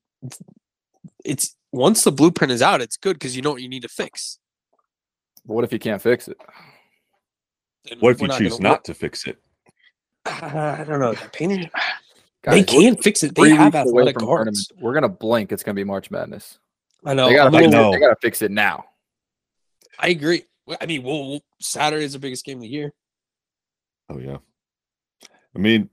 It's 1.24 1.54
once 1.76 2.02
the 2.04 2.12
blueprint 2.12 2.52
is 2.52 2.62
out, 2.62 2.80
it's 2.80 2.96
good 2.96 3.14
because 3.14 3.36
you 3.36 3.42
know 3.42 3.52
what 3.52 3.62
you 3.62 3.68
need 3.68 3.82
to 3.82 3.88
fix. 3.88 4.38
But 5.44 5.54
what 5.54 5.64
if 5.64 5.72
you 5.72 5.78
can't 5.78 6.02
fix 6.02 6.26
it? 6.28 6.36
then 7.84 7.98
What 8.00 8.10
if 8.10 8.20
you 8.20 8.28
not 8.28 8.38
choose 8.38 8.52
gonna- 8.52 8.68
not 8.68 8.84
to 8.86 8.94
fix 8.94 9.26
it? 9.26 9.38
I 10.26 10.84
don't 10.86 11.00
know. 11.00 11.12
They're 11.14 11.28
painting- 11.28 11.70
Guys, 12.42 12.54
we're 12.54 12.64
can 12.64 12.96
fix 12.96 13.22
it. 13.24 13.34
They 13.34 13.50
have 13.50 13.74
away 13.74 13.80
athletic 13.82 14.18
from 14.20 14.26
guards. 14.28 14.70
We're 14.80 14.94
gonna 14.94 15.08
blink. 15.08 15.50
It's 15.50 15.64
gonna 15.64 15.74
be 15.74 15.82
March 15.84 16.10
Madness. 16.12 16.58
I 17.04 17.12
know. 17.14 17.28
They 17.28 17.34
gotta, 17.34 17.48
I'm 17.48 17.52
fix 17.62 17.74
a 17.74 17.88
it. 17.88 17.92
they 17.92 17.98
gotta 17.98 18.16
fix 18.22 18.42
it 18.42 18.50
now. 18.52 18.84
I 19.98 20.08
agree. 20.08 20.44
I 20.80 20.86
mean, 20.86 21.02
we'll, 21.02 21.28
we'll, 21.28 21.40
Saturday 21.60 22.04
is 22.04 22.12
the 22.12 22.18
biggest 22.20 22.44
game 22.44 22.58
of 22.58 22.62
the 22.62 22.68
year. 22.68 22.92
Oh 24.08 24.18
yeah. 24.18 24.38
I 25.54 25.58
mean, 25.58 25.90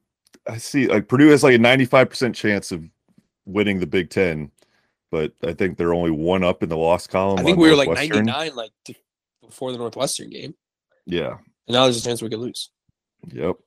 I 0.48 0.58
see 0.58 0.88
like 0.88 1.08
Purdue 1.08 1.30
has 1.30 1.44
like 1.44 1.56
a 1.56 1.60
95% 1.60 2.36
chance 2.36 2.72
of 2.72 2.88
winning 3.46 3.80
the 3.80 3.88
Big 3.88 4.10
Ten, 4.12 4.52
but 5.14 5.32
I 5.48 5.54
think 5.54 5.78
they're 5.78 5.94
only 5.94 6.10
one 6.10 6.44
up 6.44 6.64
in 6.64 6.70
the 6.70 6.76
loss 6.76 7.06
column. 7.06 7.38
I 7.38 7.44
think 7.44 7.60
we 7.60 7.70
were 7.70 7.76
like 7.76 7.86
Northwestern. 7.86 8.26
99 8.26 8.56
like 8.56 8.72
t- 8.84 8.98
before 9.46 9.72
the 9.72 9.78
Northwestern 9.78 10.32
game, 10.32 10.56
Yeah. 11.06 11.38
and 11.68 11.76
now 11.76 11.84
there's 11.84 12.02
a 12.02 12.04
chance 12.04 12.24
we 12.24 12.30
could 12.30 12.40
lose. 12.40 12.72
Yep. 13.28 13.58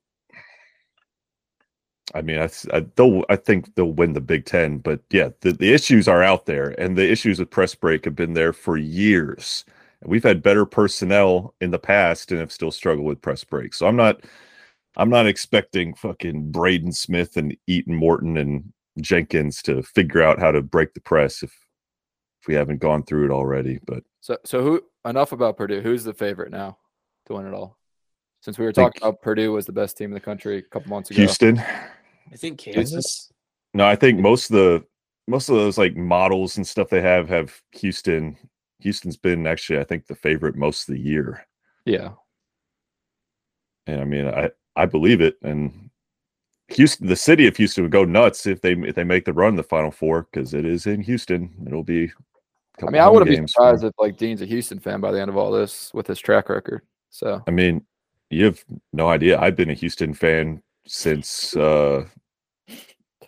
I 2.17 2.23
mean, 2.23 2.39
I 2.41 2.81
they'll 2.97 3.23
I 3.29 3.37
think 3.37 3.77
they'll 3.77 3.93
win 3.93 4.13
the 4.13 4.21
Big 4.21 4.45
Ten, 4.45 4.79
but 4.79 5.03
yeah, 5.11 5.29
the, 5.41 5.53
the 5.53 5.73
issues 5.73 6.09
are 6.09 6.23
out 6.25 6.47
there, 6.47 6.75
and 6.81 6.99
the 6.99 7.09
issues 7.09 7.39
with 7.39 7.51
press 7.51 7.77
break 7.77 8.05
have 8.07 8.17
been 8.17 8.35
there 8.35 8.53
for 8.53 8.77
years. 8.77 9.65
And 10.01 10.11
we've 10.11 10.25
had 10.25 10.43
better 10.43 10.67
personnel 10.67 11.55
in 11.61 11.71
the 11.71 11.79
past 11.79 12.33
and 12.33 12.41
have 12.41 12.51
still 12.51 12.73
struggled 12.73 13.07
with 13.07 13.23
press 13.23 13.45
break. 13.45 13.73
So 13.73 13.87
I'm 13.87 13.97
not 13.97 14.21
I'm 14.97 15.11
not 15.11 15.29
expecting 15.29 15.95
fucking 15.95 16.51
Braden 16.51 16.91
Smith 16.91 17.37
and 17.37 17.57
Ethan 17.69 17.95
Morton 17.95 18.37
and 18.37 18.73
Jenkins 19.01 19.63
to 19.63 19.83
figure 19.83 20.23
out 20.23 20.39
how 20.39 20.51
to 20.51 20.63
break 20.63 20.95
the 20.95 21.01
press 21.01 21.43
if 21.43 21.53
if 22.43 22.49
we 22.49 22.55
haven't 22.55 22.79
gone 22.81 23.03
through 23.03 23.25
it 23.27 23.31
already. 23.31 23.79
But 23.87 24.05
So 24.21 24.37
so 24.45 24.63
who 24.63 24.83
enough 25.09 25.33
about 25.33 25.57
Purdue. 25.57 25.81
Who's 25.81 26.05
the 26.05 26.15
favorite 26.15 26.51
now 26.51 26.79
to 27.27 27.35
win 27.35 27.47
it 27.47 27.55
all? 27.55 27.79
Since 28.43 28.59
we 28.59 28.65
were 28.65 28.73
Think- 28.73 28.95
talking 28.95 29.09
about 29.09 29.23
Purdue 29.23 29.53
was 29.53 29.67
the 29.67 29.73
best 29.73 29.97
team 29.97 30.11
in 30.11 30.15
the 30.15 30.21
country 30.21 30.59
a 30.59 30.63
couple 30.63 30.91
months 30.91 31.11
ago. 31.11 31.17
Houston, 31.17 31.59
I 31.59 32.37
think 32.37 32.59
Kansas. 32.59 33.33
No, 33.75 33.87
I 33.87 33.97
think 33.97 34.21
most 34.21 34.51
of 34.51 34.57
the 34.57 34.85
most 35.29 35.49
of 35.49 35.57
those 35.57 35.77
like 35.79 35.97
models 35.97 36.57
and 36.57 36.67
stuff 36.67 36.89
they 36.89 37.03
have 37.03 37.29
have 37.29 37.61
Houston. 37.73 38.37
Houston's 38.81 39.17
been 39.17 39.47
actually, 39.47 39.79
I 39.81 39.85
think, 39.85 40.07
the 40.07 40.15
favorite 40.15 40.55
most 40.55 40.89
of 40.89 40.95
the 40.95 41.01
year. 41.01 41.47
Yeah. 41.87 42.11
And 43.87 44.01
I 44.01 44.05
mean, 44.05 44.27
I 44.29 44.51
I 44.77 44.87
believe 44.87 45.21
it. 45.21 45.37
And 45.43 45.91
Houston, 46.71 47.07
the 47.07 47.17
city 47.17 47.47
of 47.47 47.57
Houston 47.57 47.85
would 47.85 47.93
go 47.93 48.05
nuts 48.05 48.47
if 48.47 48.61
they 48.61 48.73
if 48.73 48.95
they 48.95 49.05
make 49.05 49.25
the 49.25 49.33
run 49.33 49.51
in 49.51 49.57
the 49.57 49.63
Final 49.63 49.91
Four 49.91 50.27
because 50.31 50.53
it 50.55 50.65
is 50.65 50.87
in 50.87 51.01
Houston. 51.03 51.53
It'll 51.67 51.85
be. 51.85 52.05
a 52.05 52.09
I 52.09 52.81
couple 52.81 52.93
mean, 52.93 53.03
I 53.03 53.09
wouldn't 53.09 53.31
be 53.31 53.37
games 53.37 53.53
for 53.53 53.69
'em. 53.69 53.77
surprised 53.79 53.85
if 53.85 53.95
like 53.99 54.17
Dean's 54.17 54.43
a 54.43 54.47
Houston 54.47 54.81
fan 54.81 55.01
by 55.01 55.13
the 55.13 55.21
end 55.21 55.31
of 55.31 55.37
all 55.37 55.51
this 55.53 55.93
with 55.95 56.07
his 56.07 56.19
track 56.19 56.49
record. 56.49 56.83
So 57.11 57.43
I 57.47 57.51
mean, 57.53 57.85
you 58.31 58.45
have 58.47 58.65
no 58.93 59.09
idea. 59.09 59.39
I've 59.41 59.55
been 59.57 59.71
a 59.71 59.75
Houston 59.75 60.13
fan 60.13 60.61
since 60.87 61.55
uh 61.57 62.05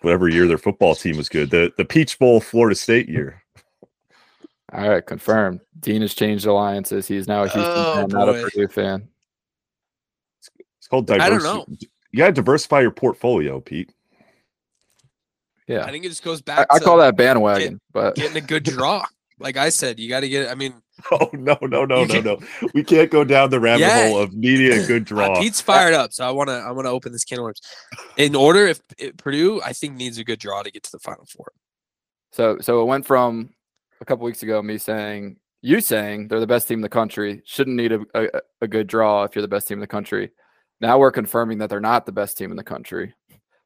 whatever 0.02 0.28
year 0.28 0.46
their 0.46 0.58
football 0.58 0.94
team 0.96 1.16
was 1.16 1.28
good. 1.28 1.50
The 1.50 1.72
the 1.76 1.84
Peach 1.84 2.18
Bowl 2.18 2.40
Florida 2.40 2.74
State 2.74 3.08
year. 3.16 3.42
all 4.72 4.88
right, 4.88 5.06
confirmed. 5.06 5.60
Dean 5.80 6.02
has 6.02 6.12
changed 6.14 6.44
alliances. 6.46 7.06
He's 7.06 7.28
now 7.28 7.44
a 7.44 7.48
Houston 7.48 7.62
Oh, 7.76 7.94
fan, 7.94 8.08
not 8.08 8.28
a. 8.28 8.32
Purdue 8.42 8.68
fan. 8.68 9.08
It's 10.78 10.88
called 10.88 11.08
I 11.10 11.30
don't 11.30 11.38
diversity. 11.40 11.88
You 12.12 12.18
gotta 12.18 12.32
diversify 12.32 12.80
your 12.80 12.90
portfolio, 12.90 13.60
Pete. 13.60 13.92
Yeah. 15.66 15.84
I 15.84 15.90
think 15.90 16.04
it 16.04 16.08
just 16.08 16.24
goes 16.24 16.40
back. 16.40 16.66
I 16.70 16.78
to 16.78 16.84
call 16.84 16.96
that 16.98 17.16
bandwagon, 17.16 17.80
but 17.92 18.14
getting 18.16 18.36
a 18.36 18.46
good 18.46 18.62
draw. 18.64 19.04
Like 19.40 19.56
I 19.56 19.68
said, 19.68 20.00
you 20.00 20.08
got 20.08 20.20
to 20.22 20.28
get. 20.28 20.50
I 20.50 20.56
mean, 20.56 20.74
Oh 21.12 21.30
no, 21.32 21.56
no, 21.62 21.84
no, 21.84 22.00
You 22.02 22.08
no, 22.08 22.20
no. 22.20 22.38
We 22.74 22.82
can't 22.82 23.08
go 23.08 23.22
down 23.22 23.50
the 23.50 23.60
rabbit 23.60 23.82
Yeah. 23.82 24.08
hole 24.08 24.18
of 24.18 24.34
needing 24.34 24.72
a 24.76 24.84
good 24.84 25.02
uh, 25.12 25.14
draw. 25.14 25.38
Pete's 25.40 25.60
fired 25.60 25.94
up, 25.94 26.12
so 26.12 26.26
I 26.26 26.32
want 26.32 26.48
to. 26.48 26.54
I 26.54 26.72
want 26.72 26.86
to 26.86 26.90
open 26.90 27.12
this 27.12 27.22
can 27.22 27.38
of 27.38 27.44
worms. 27.44 27.60
In 28.16 28.34
order, 28.34 28.66
if, 28.66 28.80
if 28.98 29.16
Purdue, 29.16 29.62
I 29.64 29.72
think 29.74 29.94
needs 29.94 30.18
a 30.18 30.24
good 30.24 30.40
draw 30.40 30.64
to 30.64 30.72
get 30.72 30.82
to 30.82 30.90
the 30.90 30.98
Final 30.98 31.24
Four. 31.24 31.52
so 32.32 32.58
so 32.60 32.82
it 32.82 32.86
went 32.86 33.06
from 33.06 33.50
a 34.00 34.04
couple 34.04 34.24
weeks 34.24 34.42
ago 34.42 34.60
me 34.60 34.76
saying 34.76 35.36
you 35.62 35.80
saying 35.80 36.26
they're 36.26 36.40
the 36.40 36.46
best 36.48 36.66
team 36.66 36.78
in 36.78 36.82
the 36.82 36.88
country 36.88 37.40
shouldn't 37.44 37.76
need 37.76 37.92
a, 37.92 38.00
a, 38.14 38.40
a 38.62 38.66
good 38.66 38.88
draw 38.88 39.22
if 39.22 39.36
you're 39.36 39.42
the 39.42 39.46
best 39.46 39.68
team 39.68 39.76
in 39.76 39.80
the 39.82 39.86
country. 39.86 40.32
Now 40.80 40.98
we're 40.98 41.10
confirming 41.10 41.58
that 41.58 41.70
they're 41.70 41.80
not 41.80 42.06
the 42.06 42.12
best 42.12 42.38
team 42.38 42.50
in 42.50 42.56
the 42.56 42.64
country. 42.64 43.14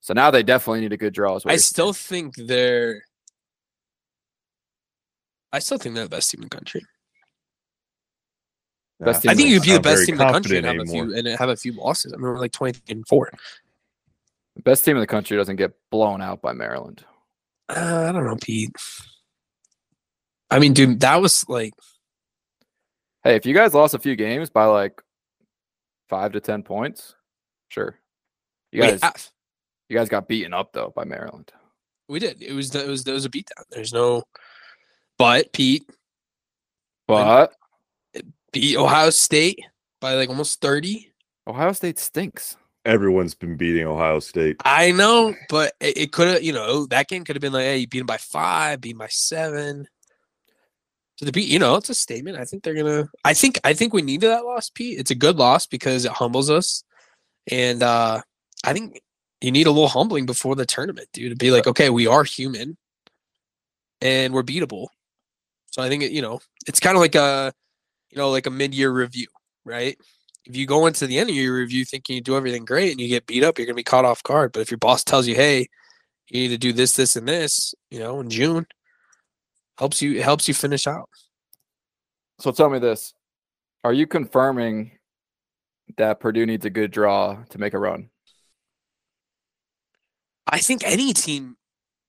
So 0.00 0.14
now 0.14 0.30
they 0.30 0.42
definitely 0.42 0.80
need 0.80 0.92
a 0.92 0.96
good 0.96 1.12
draw. 1.12 1.36
as 1.36 1.44
well. 1.44 1.54
I 1.54 1.58
still 1.58 1.92
saying. 1.92 2.32
think 2.32 2.48
they're. 2.48 3.04
I 5.52 5.58
still 5.58 5.78
think 5.78 5.94
they're 5.94 6.04
the 6.04 6.10
best 6.10 6.30
team 6.30 6.40
in 6.40 6.48
the 6.48 6.56
country. 6.56 6.82
best 8.98 9.24
Yeah, 9.24 9.32
I 9.32 9.34
think 9.34 9.50
you'd 9.50 9.62
be 9.62 9.72
the 9.72 9.80
best 9.80 10.06
team 10.06 10.14
in 10.14 10.26
the 10.26 10.32
country 10.32 10.56
and 10.56 10.66
confident 10.66 10.88
have 10.88 11.04
a 11.04 11.06
few 11.06 11.16
and 11.16 11.38
have 11.38 11.48
a 11.50 11.56
few 11.56 11.72
losses. 11.72 12.12
I 12.12 12.16
mean, 12.16 12.22
we're 12.22 12.38
like 12.38 12.52
twenty 12.52 12.80
and 12.88 13.06
four. 13.06 13.30
the 14.56 14.62
best 14.62 14.84
team 14.84 14.96
in 14.96 15.00
the 15.00 15.06
country 15.06 15.36
doesn't 15.36 15.56
get 15.56 15.72
blown 15.90 16.22
out 16.22 16.40
by 16.40 16.52
Maryland. 16.52 17.04
Uh, 17.68 18.06
I 18.08 18.12
don't 18.12 18.24
know, 18.24 18.36
Pete. 18.40 18.74
I 20.50 20.58
mean, 20.58 20.72
dude, 20.72 21.00
that 21.00 21.20
was 21.20 21.48
like 21.48 21.72
Hey, 23.24 23.36
if 23.36 23.46
you 23.46 23.54
guys 23.54 23.72
lost 23.72 23.94
a 23.94 24.00
few 24.00 24.16
games 24.16 24.50
by 24.50 24.64
like 24.64 25.00
five 26.12 26.32
to 26.32 26.40
ten 26.40 26.62
points, 26.62 27.14
sure. 27.70 27.98
You 28.70 28.82
guys, 28.82 29.00
have. 29.02 29.28
you 29.88 29.96
guys 29.96 30.10
got 30.10 30.28
beaten 30.28 30.52
up 30.52 30.74
though 30.74 30.92
by 30.94 31.04
Maryland. 31.04 31.50
We 32.06 32.18
did. 32.18 32.42
It 32.42 32.52
was 32.52 32.68
the- 32.70 32.84
it 32.84 32.88
was 32.88 33.06
it 33.06 33.12
was 33.12 33.24
a 33.24 33.30
beatdown. 33.30 33.64
There's 33.70 33.94
no, 33.94 34.24
but 35.16 35.54
Pete 35.54 35.88
But 37.08 37.54
beat 38.52 38.76
Ohio 38.76 39.08
State 39.08 39.58
by 40.02 40.12
like 40.14 40.28
almost 40.28 40.60
thirty. 40.60 41.10
Ohio 41.46 41.72
State 41.72 41.98
stinks. 41.98 42.56
Everyone's 42.84 43.34
been 43.34 43.56
beating 43.56 43.86
Ohio 43.86 44.18
State. 44.20 44.56
I 44.66 44.90
know, 44.92 45.34
but 45.48 45.72
it, 45.80 45.96
it 45.96 46.12
could 46.12 46.28
have, 46.28 46.42
you 46.42 46.52
know, 46.52 46.84
that 46.86 47.08
game 47.08 47.24
could 47.24 47.36
have 47.36 47.40
been 47.40 47.52
like, 47.54 47.62
hey, 47.64 47.78
you 47.78 47.86
beat 47.88 48.00
them 48.00 48.06
by 48.06 48.18
five, 48.18 48.82
beat 48.82 48.90
'em 48.92 48.98
by 48.98 49.08
seven. 49.08 49.86
So 51.22 51.26
the 51.26 51.30
beat, 51.30 51.48
you 51.48 51.60
know, 51.60 51.76
it's 51.76 51.88
a 51.88 51.94
statement. 51.94 52.36
I 52.36 52.44
think 52.44 52.64
they're 52.64 52.74
gonna. 52.74 53.08
I 53.24 53.32
think 53.32 53.60
I 53.62 53.74
think 53.74 53.94
we 53.94 54.02
needed 54.02 54.26
that 54.26 54.44
loss, 54.44 54.70
Pete. 54.70 54.98
It's 54.98 55.12
a 55.12 55.14
good 55.14 55.36
loss 55.36 55.68
because 55.68 56.04
it 56.04 56.10
humbles 56.10 56.50
us, 56.50 56.82
and 57.48 57.80
uh 57.80 58.22
I 58.64 58.72
think 58.72 59.00
you 59.40 59.52
need 59.52 59.68
a 59.68 59.70
little 59.70 59.86
humbling 59.86 60.26
before 60.26 60.56
the 60.56 60.66
tournament, 60.66 61.06
dude, 61.12 61.30
to 61.30 61.36
be 61.36 61.52
like, 61.52 61.68
okay, 61.68 61.90
we 61.90 62.08
are 62.08 62.24
human, 62.24 62.76
and 64.00 64.34
we're 64.34 64.42
beatable. 64.42 64.88
So 65.70 65.80
I 65.80 65.88
think 65.88 66.02
it, 66.02 66.10
you 66.10 66.22
know, 66.22 66.40
it's 66.66 66.80
kind 66.80 66.96
of 66.96 67.00
like 67.00 67.14
a, 67.14 67.52
you 68.10 68.18
know, 68.18 68.30
like 68.30 68.46
a 68.46 68.50
mid-year 68.50 68.90
review, 68.90 69.28
right? 69.64 69.96
If 70.44 70.56
you 70.56 70.66
go 70.66 70.86
into 70.86 71.06
the 71.06 71.20
end 71.20 71.30
of 71.30 71.36
your 71.36 71.54
review 71.54 71.84
thinking 71.84 72.16
you 72.16 72.20
do 72.22 72.36
everything 72.36 72.64
great 72.64 72.90
and 72.90 73.00
you 73.00 73.06
get 73.06 73.26
beat 73.26 73.44
up, 73.44 73.58
you're 73.58 73.66
gonna 73.66 73.76
be 73.76 73.84
caught 73.84 74.04
off 74.04 74.24
guard. 74.24 74.50
But 74.50 74.62
if 74.62 74.72
your 74.72 74.78
boss 74.78 75.04
tells 75.04 75.28
you, 75.28 75.36
hey, 75.36 75.68
you 76.30 76.40
need 76.40 76.48
to 76.48 76.58
do 76.58 76.72
this, 76.72 76.96
this, 76.96 77.14
and 77.14 77.28
this, 77.28 77.76
you 77.92 78.00
know, 78.00 78.18
in 78.18 78.28
June, 78.28 78.66
helps 79.82 80.00
you 80.00 80.22
helps 80.22 80.46
you 80.46 80.54
finish 80.54 80.86
out. 80.86 81.08
So 82.38 82.52
tell 82.52 82.70
me 82.70 82.78
this: 82.78 83.14
Are 83.82 83.92
you 83.92 84.06
confirming 84.06 84.92
that 85.96 86.20
Purdue 86.20 86.46
needs 86.46 86.64
a 86.64 86.70
good 86.70 86.92
draw 86.92 87.42
to 87.50 87.58
make 87.58 87.74
a 87.74 87.78
run? 87.78 88.08
I 90.46 90.58
think 90.60 90.82
any 90.84 91.12
team, 91.12 91.56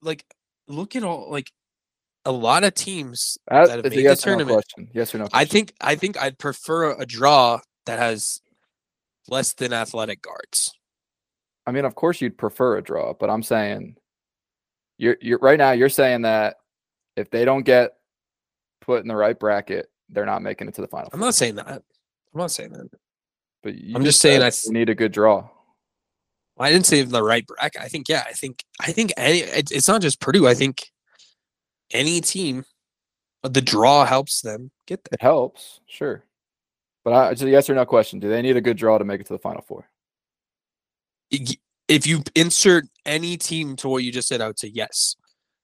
like, 0.04 0.24
look 0.68 0.96
at 0.96 1.04
all 1.04 1.32
like 1.32 1.50
a 2.26 2.32
lot 2.32 2.64
of 2.64 2.76
teams 2.76 3.40
That 3.48 3.68
that 3.68 3.76
have 3.78 3.84
made 3.86 3.94
a 3.94 3.96
the 3.96 4.02
yes 4.04 4.24
no 4.24 4.30
tournament. 4.32 4.56
question. 4.56 4.90
Yes 4.94 5.16
or 5.16 5.18
no? 5.18 5.28
I 5.34 5.46
think 5.46 5.74
I 5.82 5.96
think 5.96 6.22
I'd 6.22 6.38
prefer 6.38 6.92
a 6.92 7.08
draw 7.08 7.60
that 7.88 7.98
has 7.98 8.40
less 9.28 9.54
than 9.56 9.74
athletic 9.74 10.22
guards. 10.22 10.72
I 11.66 11.72
mean, 11.72 11.86
of 11.86 11.96
course, 11.96 12.22
you'd 12.22 12.38
prefer 12.38 12.78
a 12.78 12.84
draw, 12.84 13.14
but 13.14 13.32
I'm 13.32 13.42
saying 13.42 13.96
you're 15.00 15.18
you're 15.22 15.40
right 15.40 15.58
now. 15.58 15.72
You're 15.72 15.90
saying 15.90 16.22
that 16.22 16.58
if 17.16 17.30
they 17.30 17.46
don't 17.46 17.64
get 17.64 17.94
put 18.82 19.02
in 19.02 19.08
the 19.08 19.16
right 19.16 19.38
bracket, 19.38 19.90
they're 20.10 20.26
not 20.26 20.42
making 20.42 20.68
it 20.68 20.76
to 20.76 20.82
the 20.82 20.88
final. 20.88 21.10
I'm 21.14 21.20
not 21.20 21.36
saying 21.36 21.56
that. 21.56 21.68
I'm 21.68 21.84
not 22.34 22.52
saying 22.52 22.74
that. 22.74 22.90
But 23.62 23.76
I'm 23.96 24.04
just 24.04 24.20
saying 24.20 24.42
I 24.42 24.52
need 24.68 24.90
a 24.90 24.96
good 24.96 25.12
draw. 25.12 25.50
I 26.60 26.72
didn't 26.72 26.86
say 26.86 27.02
the 27.02 27.24
right 27.24 27.46
bracket. 27.48 27.82
I 27.82 27.88
think 27.88 28.10
yeah. 28.10 28.24
I 28.28 28.34
think 28.34 28.64
I 28.80 28.92
think 28.92 29.12
any. 29.18 29.40
It's, 29.40 29.72
it's 29.72 29.88
not 29.88 30.02
just 30.02 30.20
Purdue. 30.20 30.48
I 30.48 30.54
think 30.54 30.92
any 31.92 32.22
team, 32.22 32.66
uh, 33.44 33.50
the 33.50 33.62
draw 33.62 34.06
helps 34.06 34.42
them 34.42 34.72
get 34.86 35.04
there. 35.04 35.16
It 35.20 35.22
helps, 35.22 35.80
sure. 35.88 36.26
But 37.04 37.14
I, 37.14 37.30
it's 37.32 37.42
a 37.42 37.50
yes 37.50 37.70
or 37.70 37.76
no 37.76 37.86
question. 37.86 38.20
Do 38.20 38.30
they 38.30 38.42
need 38.42 38.58
a 38.58 38.62
good 38.62 38.78
draw 38.78 38.98
to 38.98 39.06
make 39.06 39.22
it 39.22 39.28
to 39.28 39.34
the 39.34 39.40
final 39.40 39.62
four? 39.62 39.90
If 41.88 42.06
you 42.06 42.24
insert 42.36 42.86
any 43.06 43.38
team 43.38 43.76
to 43.78 43.90
what 43.90 44.04
you 44.04 44.12
just 44.12 44.28
said, 44.28 44.42
I 44.42 44.48
would 44.48 44.60
say 44.60 44.72
yes. 44.74 45.16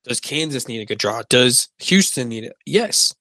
Does 0.05 0.19
Kansas 0.19 0.67
need 0.67 0.81
a 0.81 0.85
good 0.85 0.97
draw? 0.97 1.21
Does 1.29 1.67
Houston 1.79 2.29
need 2.29 2.43
it? 2.45 2.53
Yes. 2.65 3.13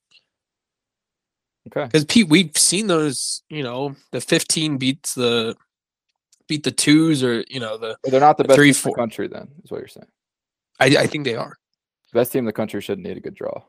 Okay. 1.69 1.85
Because 1.85 2.05
Pete, 2.05 2.29
we've 2.29 2.57
seen 2.57 2.87
those. 2.87 3.43
You 3.51 3.63
know, 3.63 3.95
the 4.13 4.21
15 4.21 4.79
beats 4.79 5.15
the 5.15 5.57
beat 6.49 6.65
the 6.65 6.71
twos, 6.71 7.23
or 7.23 7.45
you 7.49 7.61
know 7.61 7.77
the. 7.77 7.97
But 8.03 8.11
they're 8.13 8.21
not 8.21 8.37
the 8.39 8.45
The 8.45 8.49
best 8.49 8.57
three, 8.57 8.67
team 8.69 8.71
in 8.71 8.75
four- 8.83 8.93
the 8.93 8.97
country. 9.01 9.29
Then 9.29 9.49
is 9.65 9.71
what 9.71 9.79
you're 9.79 9.89
saying. 9.89 10.07
I, 10.81 10.87
I 11.03 11.07
think 11.09 11.25
they 11.25 11.35
are, 11.35 11.57
The 12.13 12.19
Best 12.21 12.31
team 12.33 12.41
in 12.41 12.45
the 12.47 12.53
country 12.53 12.81
shouldn't 12.81 13.05
need 13.07 13.17
a 13.17 13.21
good 13.21 13.35
draw. 13.35 13.65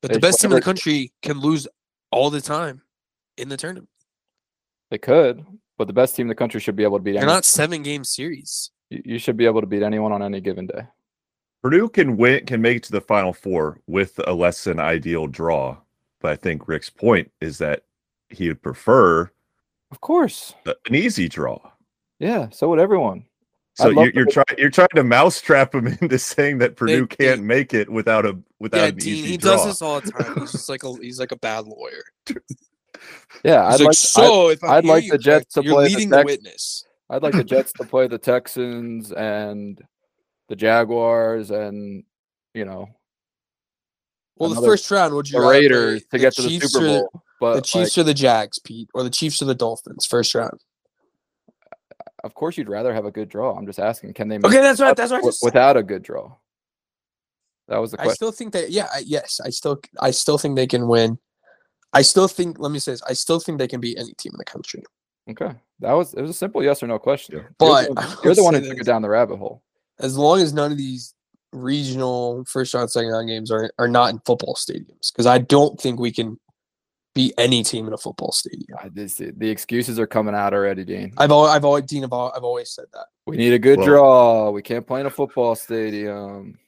but 0.00 0.08
They 0.08 0.14
the 0.14 0.20
best 0.20 0.40
team 0.40 0.50
in 0.50 0.54
the 0.56 0.62
country 0.62 1.12
can 1.20 1.38
lose 1.40 1.68
all 2.10 2.30
the 2.30 2.40
time. 2.40 2.80
in 3.36 3.50
the 3.50 3.56
tournament. 3.58 3.90
They 4.90 4.96
could, 4.96 5.44
but 5.76 5.86
the 5.86 5.92
best 5.92 6.16
team 6.16 6.24
in 6.24 6.28
the 6.28 6.34
country 6.34 6.58
should 6.58 6.74
be 6.74 6.84
able 6.84 6.96
to 6.96 7.02
beat 7.02 7.12
They're 7.12 7.20
anyone. 7.24 7.36
not 7.36 7.44
seven 7.44 7.82
game 7.82 8.02
series. 8.02 8.70
You 8.88 9.02
you 9.04 9.18
should 9.18 9.36
be 9.36 9.44
able 9.44 9.60
to 9.60 9.66
beat 9.66 9.82
anyone 9.82 10.10
on 10.12 10.22
any 10.22 10.40
given 10.40 10.66
day. 10.66 10.86
Purdue 11.62 11.88
can 11.88 12.16
win, 12.16 12.46
can 12.46 12.62
make 12.62 12.78
it 12.78 12.82
to 12.84 12.92
the 12.92 13.00
Final 13.00 13.32
Four 13.32 13.80
with 13.86 14.20
a 14.26 14.32
less 14.32 14.64
than 14.64 14.78
ideal 14.78 15.26
draw. 15.26 15.76
But 16.20 16.32
I 16.32 16.36
think 16.36 16.68
Ric's 16.68 16.90
point 16.90 17.30
is 17.40 17.58
that 17.58 17.82
he 18.30 18.48
would 18.48 18.62
prefer 18.62 19.30
Of 19.90 20.00
course. 20.00 20.54
an 20.66 20.94
easy 20.94 21.28
draw. 21.28 21.58
Yeah. 22.18 22.48
So 22.50 22.68
would 22.68 22.78
everyone. 22.80 23.24
So 23.74 23.90
you're, 23.90 24.10
you're 24.12 24.26
trying 24.26 24.58
you're 24.58 24.70
trying 24.70 24.88
to 24.96 25.04
mousetrap 25.04 25.72
him 25.74 25.86
into 26.00 26.18
saying 26.18 26.58
that 26.58 26.74
Purdue 26.76 27.06
They- 27.06 27.16
can't 27.16 27.42
make 27.44 27.74
it 27.74 27.88
without 27.88 28.26
a 28.26 28.36
without 28.58 28.78
yeah, 28.78 28.86
an 28.86 28.96
Dean, 28.96 29.14
easy 29.14 29.26
he 29.28 29.36
draw. 29.36 29.52
does 29.52 29.66
this 29.66 29.82
all 29.82 30.00
the 30.00 30.10
time. 30.10 30.40
He's 30.40 30.50
just 30.58 30.68
like 30.68 30.82
a 30.82 30.92
he's 30.96 31.20
like 31.20 31.30
a 31.32 31.36
bad 31.36 31.66
lawyer. 31.66 32.02
Yeah. 33.44 33.70
He's 33.70 33.80
I'd 33.80 33.80
like, 33.80 33.80
like, 33.80 33.88
I- 33.88 33.92
so 33.92 34.48
if 34.50 34.64
I 34.64 34.76
I'd 34.78 34.84
like 34.84 35.04
you 35.04 35.12
the 35.12 35.18
Jets 35.18 35.54
correct, 35.54 35.54
to 35.54 35.62
you're 35.62 35.74
play 35.74 35.88
the 35.88 35.94
leading 35.94 36.10
the 36.10 36.22
witness. 36.24 36.84
I'd 37.10 37.22
like 37.22 37.34
the 37.34 37.44
Jets 37.44 37.72
to 37.74 37.84
play 37.84 38.06
the 38.08 38.18
Texans 38.18 39.12
and 39.12 39.80
the 40.48 40.56
Jaguars 40.56 41.50
and 41.50 42.04
you 42.54 42.64
know 42.64 42.88
Well, 44.36 44.50
the 44.54 44.62
first 44.62 44.90
round, 44.90 45.14
would 45.14 45.28
you 45.30 45.40
the 45.40 45.46
Raiders 45.46 46.04
to 46.10 46.18
get 46.18 46.34
to 46.34 46.42
the 46.42 46.48
Chiefs 46.48 46.72
Super 46.72 46.84
or 46.84 46.88
the- 46.88 46.98
Bowl. 47.12 47.22
But 47.40 47.54
The 47.54 47.60
Chiefs 47.62 47.96
like, 47.96 48.02
or 48.02 48.06
the 48.08 48.14
Jags, 48.14 48.58
Pete, 48.58 48.88
or 48.94 49.04
the 49.04 49.10
Chiefs 49.10 49.40
or 49.40 49.44
the 49.44 49.54
Dolphins, 49.54 50.04
first 50.06 50.34
round. 50.34 50.58
Uh, 51.62 51.74
of 52.24 52.34
course, 52.34 52.58
you'd 52.58 52.68
rather 52.68 52.92
have 52.92 53.04
a 53.04 53.12
good 53.12 53.28
draw. 53.28 53.56
I'm 53.56 53.64
just 53.64 53.78
asking, 53.78 54.14
can 54.14 54.26
they 54.26 54.38
make 54.38 54.46
Okay, 54.46 54.60
that's 54.60 54.80
right. 54.80 54.96
That's 54.96 55.12
right. 55.12 55.22
without 55.40 55.76
a 55.76 55.84
good 55.84 56.02
draw? 56.02 56.34
That 57.68 57.78
was 57.78 57.92
the 57.92 58.00
I 58.00 58.08
still 58.08 58.32
think 58.32 58.54
that. 58.54 58.72
Yeah. 58.72 58.88
I, 58.92 59.04
yes, 59.06 59.40
I 59.44 59.50
still. 59.50 59.80
I 60.00 60.10
still 60.10 60.36
think 60.36 60.56
they 60.56 60.66
can 60.66 60.88
win. 60.88 61.16
I 61.92 62.02
still 62.02 62.26
think. 62.26 62.58
Let 62.58 62.72
me 62.72 62.80
say 62.80 62.90
this. 62.92 63.02
I 63.04 63.12
still 63.12 63.38
think 63.38 63.58
they 63.58 63.68
can 63.68 63.80
beat 63.80 63.98
any 63.98 64.14
team 64.14 64.32
in 64.32 64.38
the 64.38 64.44
country. 64.44 64.82
Okay, 65.30 65.52
that 65.78 65.92
was 65.92 66.14
it 66.14 66.22
was 66.22 66.30
a 66.30 66.34
simple 66.34 66.64
yes 66.64 66.82
or 66.82 66.88
no 66.88 66.98
question. 66.98 67.36
Yeah. 67.36 67.42
You're 67.42 67.54
But 67.58 67.82
the 67.86 67.92
one- 67.94 68.04
will 68.06 68.24
you're 68.24 68.34
the 68.34 68.42
one 68.42 68.54
who 68.62 68.68
took 68.68 68.78
it 68.78 68.84
down 68.86 69.02
the 69.02 69.10
rabbit 69.10 69.36
hole. 69.36 69.62
As 70.00 70.16
long 70.16 70.40
as 70.40 70.52
none 70.52 70.70
of 70.72 70.78
these 70.78 71.14
regional 71.52 72.44
first 72.44 72.74
round, 72.74 72.90
second 72.90 73.10
round 73.10 73.28
games 73.28 73.50
are 73.50 73.70
are 73.78 73.88
not 73.88 74.10
in 74.10 74.20
football 74.26 74.54
stadiums, 74.54 75.12
because 75.12 75.26
I 75.26 75.38
don't 75.38 75.80
think 75.80 75.98
we 75.98 76.12
can 76.12 76.38
beat 77.14 77.34
any 77.38 77.62
team 77.64 77.86
in 77.88 77.92
a 77.92 77.98
football 77.98 78.30
stadium. 78.32 78.78
I- 78.80 78.90
this- 78.90 79.16
the 79.16 79.48
excuses 79.50 79.98
are 79.98 80.06
coming 80.06 80.34
out 80.34 80.54
already, 80.54 80.84
Dean. 80.84 81.12
I've 81.16 81.32
always, 81.32 81.50
I've 81.52 81.64
always, 81.64 81.84
Dean, 81.84 82.04
I've 82.04 82.12
always 82.12 82.70
said 82.70 82.84
that. 82.92 83.06
We 83.26 83.36
need 83.36 83.52
a 83.54 83.58
good 83.58 83.78
Well- 83.78 83.86
draw. 83.86 84.50
We 84.50 84.62
can't 84.62 84.86
play 84.86 85.00
in 85.00 85.06
a 85.06 85.10
football 85.10 85.54
stadium. 85.56 86.58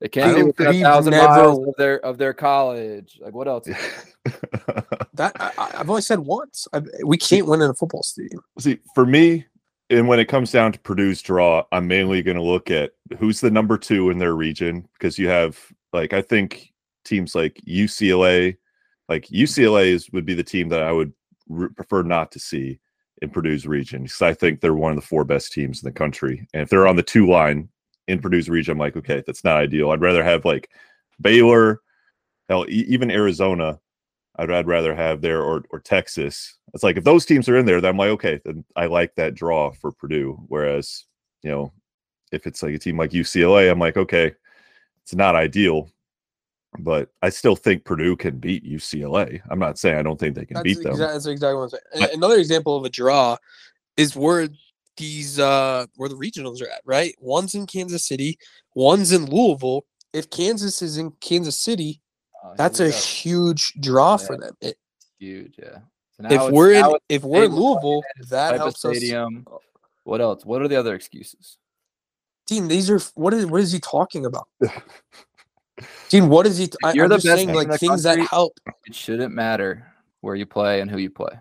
They 0.00 0.08
can't 0.08 0.30
I 0.32 0.34
be 0.34 0.40
don't 0.40 0.60
a 0.60 0.72
thousand 0.82 1.10
never- 1.12 1.28
miles 1.28 1.58
of 1.68 1.74
their 1.78 2.04
of 2.04 2.18
their 2.18 2.32
college. 2.34 3.20
Like 3.22 3.34
what 3.34 3.46
else? 3.48 3.68
That 5.14 5.32
I, 5.38 5.52
I- 5.58 5.70
I've 5.80 5.90
always 5.90 6.06
said 6.06 6.20
once. 6.20 6.66
I, 6.72 6.80
we 7.04 7.18
can't 7.18 7.46
win 7.46 7.60
in 7.60 7.68
a 7.70 7.74
football 7.74 8.02
stadium. 8.02 8.42
See, 8.58 8.78
for 8.94 9.04
me, 9.04 9.44
and 9.92 10.08
when 10.08 10.18
it 10.18 10.28
comes 10.28 10.50
down 10.50 10.72
to 10.72 10.78
Purdue's 10.80 11.20
draw, 11.20 11.64
I'm 11.70 11.86
mainly 11.86 12.22
going 12.22 12.38
to 12.38 12.42
look 12.42 12.70
at 12.70 12.92
who's 13.18 13.40
the 13.40 13.50
number 13.50 13.76
two 13.76 14.08
in 14.08 14.18
their 14.18 14.34
region 14.34 14.88
because 14.94 15.18
you 15.18 15.28
have, 15.28 15.58
like, 15.92 16.14
I 16.14 16.22
think 16.22 16.72
teams 17.04 17.34
like 17.34 17.60
UCLA, 17.68 18.56
like 19.10 19.26
UCLA 19.26 19.88
is 19.88 20.10
would 20.12 20.24
be 20.24 20.34
the 20.34 20.42
team 20.42 20.70
that 20.70 20.82
I 20.82 20.92
would 20.92 21.12
re- 21.48 21.68
prefer 21.68 22.02
not 22.02 22.32
to 22.32 22.38
see 22.38 22.78
in 23.20 23.28
Purdue's 23.28 23.66
region 23.66 24.04
because 24.04 24.22
I 24.22 24.32
think 24.32 24.60
they're 24.60 24.74
one 24.74 24.92
of 24.92 24.96
the 24.96 25.06
four 25.06 25.24
best 25.24 25.52
teams 25.52 25.82
in 25.82 25.86
the 25.86 25.92
country. 25.92 26.48
And 26.54 26.62
if 26.62 26.70
they're 26.70 26.88
on 26.88 26.96
the 26.96 27.02
two 27.02 27.26
line 27.28 27.68
in 28.08 28.18
Purdue's 28.18 28.48
region, 28.48 28.72
I'm 28.72 28.78
like, 28.78 28.96
okay, 28.96 29.22
that's 29.26 29.44
not 29.44 29.58
ideal. 29.58 29.90
I'd 29.90 30.00
rather 30.00 30.24
have 30.24 30.46
like 30.46 30.70
Baylor, 31.20 31.82
hell, 32.48 32.64
e- 32.66 32.86
even 32.88 33.10
Arizona. 33.10 33.78
I'd, 34.36 34.50
I'd 34.50 34.66
rather 34.66 34.94
have 34.94 35.20
there 35.20 35.42
or 35.42 35.64
or 35.70 35.80
Texas. 35.80 36.56
It's 36.74 36.82
like 36.82 36.96
if 36.96 37.04
those 37.04 37.26
teams 37.26 37.48
are 37.48 37.56
in 37.56 37.66
there, 37.66 37.80
then 37.80 37.90
I'm 37.90 37.96
like, 37.98 38.10
okay, 38.10 38.40
then 38.44 38.64
I 38.76 38.86
like 38.86 39.14
that 39.16 39.34
draw 39.34 39.70
for 39.72 39.92
Purdue. 39.92 40.42
Whereas, 40.48 41.04
you 41.42 41.50
know, 41.50 41.72
if 42.32 42.46
it's 42.46 42.62
like 42.62 42.74
a 42.74 42.78
team 42.78 42.96
like 42.96 43.10
UCLA, 43.10 43.70
I'm 43.70 43.78
like, 43.78 43.96
okay, 43.98 44.32
it's 45.02 45.14
not 45.14 45.36
ideal, 45.36 45.90
but 46.78 47.10
I 47.20 47.28
still 47.28 47.56
think 47.56 47.84
Purdue 47.84 48.16
can 48.16 48.38
beat 48.38 48.64
UCLA. 48.64 49.42
I'm 49.50 49.58
not 49.58 49.78
saying 49.78 49.98
I 49.98 50.02
don't 50.02 50.18
think 50.18 50.34
they 50.34 50.46
can 50.46 50.54
That's, 50.54 50.64
beat 50.64 50.82
them. 50.82 50.94
exa- 50.94 51.12
that's 51.12 51.26
exactly 51.26 51.56
what 51.56 51.62
I'm 51.64 51.68
saying. 51.68 51.82
But- 52.00 52.14
Another 52.14 52.36
example 52.38 52.76
of 52.76 52.84
a 52.84 52.88
draw 52.90 53.36
is 53.98 54.16
where 54.16 54.48
these 54.98 55.38
uh 55.38 55.86
where 55.96 56.08
the 56.08 56.14
regionals 56.14 56.62
are 56.62 56.68
at, 56.68 56.82
right? 56.84 57.14
One's 57.18 57.54
in 57.54 57.66
Kansas 57.66 58.06
City, 58.06 58.38
one's 58.74 59.12
in 59.12 59.24
Louisville. 59.26 59.84
If 60.12 60.28
Kansas 60.30 60.82
is 60.82 60.96
in 60.98 61.12
Kansas 61.20 61.58
City, 61.58 62.00
Oh, 62.44 62.54
that's 62.56 62.80
a 62.80 62.90
go. 62.90 62.96
huge 62.96 63.72
draw 63.80 64.16
for 64.16 64.36
them. 64.36 64.54
It, 64.60 64.76
huge. 65.18 65.54
Yeah. 65.62 65.78
So 66.22 66.28
now 66.28 66.46
if 66.46 66.52
we're 66.52 66.72
in 66.72 66.96
if 67.08 67.22
we're 67.24 67.44
in 67.44 67.52
Louisville, 67.52 68.02
that 68.28 68.50
type 68.50 68.60
of 68.60 68.60
helps 68.60 68.84
us. 68.84 69.12
Oh, 69.12 69.60
what 70.04 70.20
else? 70.20 70.44
What 70.44 70.62
are 70.62 70.68
the 70.68 70.76
other 70.76 70.94
excuses? 70.94 71.58
Dean, 72.46 72.68
these 72.68 72.90
are 72.90 73.00
what 73.14 73.34
is 73.34 73.46
what 73.46 73.60
is 73.60 73.72
he 73.72 73.80
talking 73.80 74.26
about? 74.26 74.48
Dean, 76.08 76.28
what 76.28 76.46
is 76.46 76.58
he? 76.58 76.66
T- 76.66 76.76
I, 76.84 76.92
you're 76.92 77.04
am 77.04 77.10
the 77.10 77.16
just 77.16 77.26
best 77.26 77.36
saying 77.38 77.54
like 77.54 77.68
the 77.68 77.78
things 77.78 78.02
country- 78.02 78.22
that 78.22 78.30
help. 78.30 78.58
It 78.86 78.94
shouldn't 78.94 79.34
matter 79.34 79.92
where 80.20 80.34
you 80.34 80.46
play 80.46 80.80
and 80.80 80.90
who 80.90 80.98
you 80.98 81.10
play. 81.10 81.32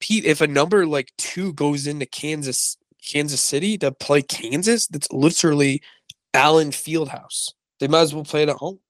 Pete, 0.00 0.24
if 0.24 0.40
a 0.40 0.46
number 0.46 0.84
like 0.86 1.12
two 1.16 1.52
goes 1.52 1.86
into 1.86 2.06
Kansas, 2.06 2.76
Kansas 3.06 3.40
City 3.40 3.78
to 3.78 3.92
play 3.92 4.22
Kansas, 4.22 4.86
that's 4.88 5.10
literally 5.12 5.80
Allen 6.34 6.70
Fieldhouse. 6.70 7.52
They 7.78 7.88
might 7.88 8.00
as 8.00 8.14
well 8.14 8.24
play 8.24 8.42
it 8.42 8.48
at 8.48 8.56
home. 8.56 8.80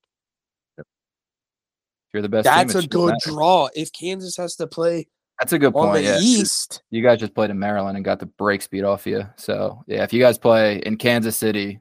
You're 2.12 2.22
the 2.22 2.28
best. 2.28 2.44
That's 2.44 2.74
it 2.74 2.84
a 2.84 2.88
good 2.88 3.12
matter. 3.12 3.30
draw. 3.30 3.68
If 3.74 3.92
Kansas 3.92 4.36
has 4.36 4.54
to 4.56 4.66
play 4.66 5.06
That's 5.38 5.52
a 5.52 5.58
good 5.58 5.68
on 5.68 5.72
point. 5.72 5.94
the 5.94 6.02
yeah. 6.02 6.12
'cause 6.14 6.22
East, 6.22 6.82
You 6.90 7.02
guys 7.02 7.18
just 7.20 7.34
played 7.34 7.50
in 7.50 7.58
Maryland 7.58 7.96
and 7.96 8.04
got 8.04 8.18
the 8.18 8.26
break 8.26 8.60
speed 8.62 8.84
off 8.84 9.06
you. 9.06 9.22
So 9.36 9.82
yeah, 9.86 10.02
if 10.04 10.12
you 10.12 10.20
guys 10.20 10.38
play 10.38 10.78
in 10.84 10.96
Kansas 10.96 11.36
City, 11.36 11.80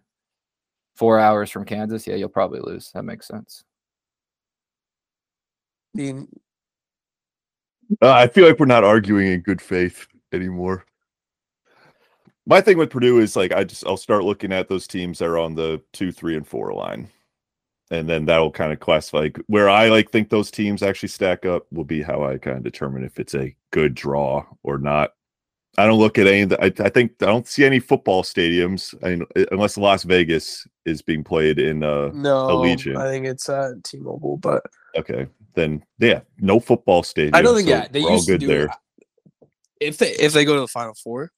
four 0.96 1.20
hours 1.20 1.50
from 1.52 1.66
Kansas, 1.66 2.08
yeah, 2.08 2.16
you'll 2.16 2.30
probably 2.30 2.60
lose. 2.62 2.92
That 2.94 3.04
makes 3.04 3.28
sense. 3.28 3.64
I 5.96 5.98
mean, 6.02 6.28
Uh, 8.02 8.12
I 8.12 8.28
feel 8.28 8.48
like 8.48 8.58
we're 8.58 8.66
not 8.68 8.86
arguing 8.86 9.28
in 9.28 9.42
good 9.42 9.62
faith 9.62 10.08
anymore. 10.32 10.86
My 12.46 12.62
thing 12.62 12.78
with 12.78 12.90
Purdue 12.90 13.20
is 13.20 13.36
like 13.36 13.52
I 13.52 13.66
just 13.66 13.86
I'll 13.86 13.98
start 13.98 14.24
looking 14.24 14.54
at 14.54 14.70
those 14.70 14.88
teams 14.88 15.20
that 15.20 15.26
are 15.28 15.38
on 15.38 15.54
the 15.56 15.82
two, 15.92 16.12
three, 16.14 16.36
and 16.38 16.48
four 16.48 16.74
line, 16.74 17.10
and 17.92 18.10
then 18.10 18.26
that'll 18.26 18.50
kind 18.52 18.72
of 18.74 18.80
classify 18.80 19.20
like, 19.20 19.38
where 19.48 19.70
I 19.70 19.90
like 19.90 20.10
think 20.12 20.30
those 20.30 20.50
teams 20.50 20.82
actually 20.82 21.10
stack 21.10 21.46
up 21.46 21.68
will 21.72 21.84
be 21.84 22.02
how 22.02 22.24
I 22.24 22.38
kind 22.38 22.58
of 22.58 22.64
determine 22.64 23.04
if 23.04 23.20
it's 23.20 23.36
a 23.36 23.56
good 23.72 23.94
draw 23.94 24.46
or 24.64 24.78
not. 24.80 25.12
I 25.78 25.86
don't 25.86 26.00
look 26.00 26.18
at 26.18 26.26
any. 26.28 26.42
of 26.42 26.50
the- 26.50 26.62
I, 26.64 26.86
I 26.86 26.90
think 26.90 27.12
I 27.22 27.28
don't 27.28 27.48
see 27.48 27.64
any 27.64 27.80
football 27.80 28.24
stadiums. 28.24 28.94
I 29.04 29.16
mean, 29.16 29.26
unless 29.52 29.78
Las 29.78 30.04
Vegas 30.04 30.66
is 30.86 31.02
being 31.02 31.24
played 31.24 31.60
in. 31.60 31.84
uh 31.84 32.10
no, 32.14 32.48
Allegiant. 32.50 32.98
I 32.98 33.10
think 33.10 33.26
it's 33.26 33.48
uh, 33.48 33.74
T-Mobile, 33.84 34.38
but 34.38 34.64
Okay, 34.98 35.28
then 35.54 35.84
yeah, 36.00 36.22
no 36.40 36.60
football 36.60 37.04
stadium. 37.04 37.36
I 37.36 37.42
don't 37.42 37.56
think 37.56 37.70
so 37.70 37.76
yeah 37.76 37.88
they 37.90 38.02
we're 38.02 38.10
all 38.10 38.16
used 38.16 38.28
to 38.28 38.34
good 38.34 38.40
do 38.42 38.48
there. 38.48 38.70
If 39.80 39.98
they 39.98 40.12
if 40.12 40.34
they 40.34 40.44
go 40.46 40.56
to 40.56 40.62
the 40.62 40.68
Final 40.68 40.94
Four, 40.94 41.32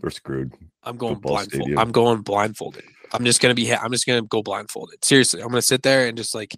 We're 0.00 0.10
screwed. 0.10 0.54
I'm 0.84 0.96
going 0.96 1.16
blindfolded. 1.16 1.76
I'm 1.78 1.90
going 1.90 2.22
blindfolded. 2.22 2.84
I'm 3.12 3.24
just 3.24 3.40
gonna 3.40 3.54
be. 3.54 3.66
Ha- 3.68 3.80
I'm 3.82 3.92
just 3.92 4.06
gonna 4.06 4.22
go 4.22 4.42
blindfolded. 4.42 5.04
Seriously, 5.04 5.40
I'm 5.40 5.48
gonna 5.48 5.62
sit 5.62 5.82
there 5.82 6.06
and 6.08 6.16
just 6.16 6.34
like 6.34 6.54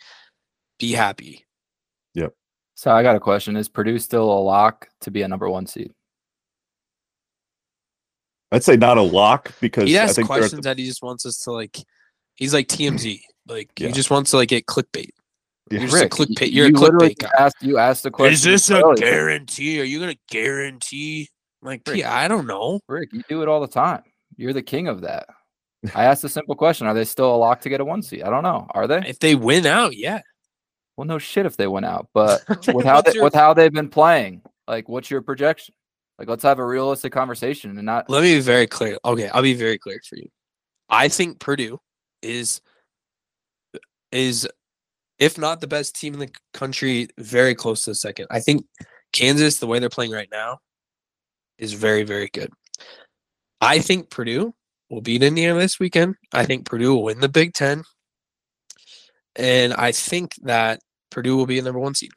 be 0.79 0.93
happy. 0.93 1.45
Yep. 2.15 2.33
So 2.75 2.91
I 2.91 3.03
got 3.03 3.17
a 3.17 3.21
question: 3.21 3.57
Is 3.57 3.69
Purdue 3.69 3.99
still 3.99 4.31
a 4.31 4.41
lock 4.41 4.89
to 5.03 5.11
be 5.11 5.23
a 5.23 5.29
number 5.29 5.49
one 5.49 5.67
seed? 5.67 5.93
I'd 8.53 8.65
say 8.65 8.77
not 8.77 8.99
a 8.99 9.03
lock 9.03 9.53
because 9.61 9.85
He 9.89 9.97
I 9.99 10.05
asks 10.05 10.17
think 10.17 10.27
questions 10.27 10.63
the, 10.63 10.69
that 10.71 10.79
he 10.79 10.85
just 10.87 11.03
wants 11.03 11.25
us 11.25 11.39
to 11.41 11.53
like. 11.53 11.79
He's 12.35 12.53
like 12.55 12.69
TMZ. 12.69 13.21
Like 13.47 13.71
Yeah. 13.79 13.89
he 13.89 13.93
just 13.93 14.11
wants 14.11 14.31
to 14.33 14.39
like 14.39 14.49
get 14.49 14.67
clickbait. 14.67 15.11
Yeah. 15.71 15.81
You're 15.81 15.89
just 15.89 15.95
a 15.95 16.05
Ric, 16.05 16.19
y- 16.19 16.25
clickbait. 16.25 16.53
You're 16.53 16.67
you 16.69 16.73
literally 16.73 17.15
clickbait 17.15 17.19
guy. 17.19 17.45
Asked, 17.45 17.63
you 17.63 17.79
asked 17.79 18.03
the 18.03 18.11
question. 18.11 18.33
Is 18.35 18.43
this 18.43 18.71
a 18.71 18.83
earlier. 18.83 18.97
guarantee? 18.97 19.81
Are 19.81 19.85
you 19.85 20.01
gonna 20.01 20.17
guarantee? 20.29 21.29
I'm 21.63 21.67
like, 21.69 21.83
Ric. 21.87 21.99
yeah, 21.99 22.13
I 22.15 22.27
don't 22.27 22.47
know. 22.47 22.81
Ric, 22.89 23.13
you 23.13 23.23
do 23.29 23.43
it 23.43 23.49
all 23.49 23.61
the 23.61 23.69
time. 23.69 24.03
You're 24.37 24.53
the 24.53 24.63
king 24.63 24.89
of 24.89 25.03
that. 25.03 25.27
I 25.95 26.05
asked 26.05 26.25
a 26.25 26.29
simple 26.29 26.55
question: 26.55 26.87
Are 26.87 26.95
they 26.95 27.05
still 27.05 27.35
a 27.35 27.37
lock 27.37 27.61
to 27.63 27.69
get 27.69 27.81
a 27.81 27.85
one 27.85 28.03
seed? 28.03 28.23
I 28.23 28.31
don't 28.31 28.43
know. 28.43 28.67
Are 28.71 28.87
they? 28.87 29.03
If 29.07 29.19
they 29.19 29.35
win 29.35 29.67
out, 29.67 29.97
yeah. 29.97 30.21
Well, 30.97 31.07
no 31.07 31.19
shit 31.19 31.47
if 31.47 31.57
they 31.57 31.67
went 31.67 31.87
out, 31.87 32.09
but 32.13 32.43
with 32.75 32.85
how 32.85 33.01
they, 33.01 33.15
your- 33.15 33.25
with 33.25 33.35
how 33.35 33.55
they've 33.55 33.73
been 33.73 33.89
playing, 33.89 34.43
like, 34.69 34.89
what's 34.89 35.11
your 35.11 35.23
projection? 35.23 35.75
Like, 36.19 36.29
let's 36.29 36.43
have 36.43 36.59
a 36.59 36.67
realistic 36.67 37.13
conversation 37.13 37.71
and 37.71 37.87
not. 37.87 38.11
Let 38.11 38.23
me 38.23 38.35
be 38.35 38.41
very 38.41 38.67
clear. 38.67 38.99
Okay, 39.05 39.29
I'll 39.31 39.41
be 39.43 39.55
very 39.55 39.79
clear 39.79 40.01
for 40.07 40.17
you. 40.17 40.29
I 40.91 41.09
think 41.09 41.39
Purdue 41.41 41.79
is 42.21 42.61
is 44.13 44.47
if 45.19 45.39
not 45.39 45.61
the 45.61 45.67
best 45.67 45.95
team 45.95 46.15
in 46.15 46.21
the 46.21 46.31
country, 46.53 47.09
very 47.19 47.55
close 47.55 47.83
to 47.85 47.91
the 47.91 47.95
second. 47.95 48.27
I 48.31 48.41
think 48.41 48.67
Kansas, 49.13 49.59
the 49.59 49.67
way 49.67 49.79
they're 49.79 49.89
playing 49.89 50.13
right 50.13 50.29
now, 50.33 50.59
is 51.59 51.75
very, 51.75 52.03
very 52.03 52.29
good. 52.33 52.51
I 53.61 53.79
think 53.81 54.11
Purdue 54.11 54.55
will 54.91 55.01
beat 55.01 55.23
Indiana 55.23 55.59
this 55.59 55.79
weekend. 55.81 56.17
I 56.33 56.45
think 56.45 56.67
Purdue 56.67 56.95
will 56.95 57.05
win 57.05 57.21
the 57.21 57.29
Big 57.29 57.55
Ten. 57.55 57.85
And 59.37 59.73
I 59.75 59.93
think 59.93 60.35
that 60.43 60.81
Purdue 61.11 61.37
will 61.37 61.47
be 61.47 61.59
a 61.59 61.63
number 61.63 61.79
one 61.81 61.95
seed. 61.95 62.11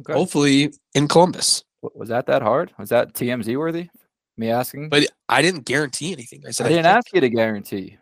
Okay. 0.00 0.12
hopefully 0.14 0.72
in 0.94 1.08
Columbus. 1.08 1.62
Was 1.82 2.08
that 2.08 2.26
that 2.26 2.40
hard? 2.42 2.72
Was 2.78 2.88
that 2.90 3.12
TMZ 3.14 3.54
worthy? 3.58 3.88
Me 4.38 4.48
asking? 4.50 4.88
But 4.88 5.06
I 5.28 5.42
didn't 5.42 5.66
guarantee 5.66 6.12
anything. 6.12 6.42
I 6.46 6.52
said 6.52 6.66
I 6.66 6.68
didn't 6.70 6.84
think. 6.84 6.96
ask 6.96 7.12
you 7.14 7.20
to 7.20 7.28
guarantee. 7.28 7.98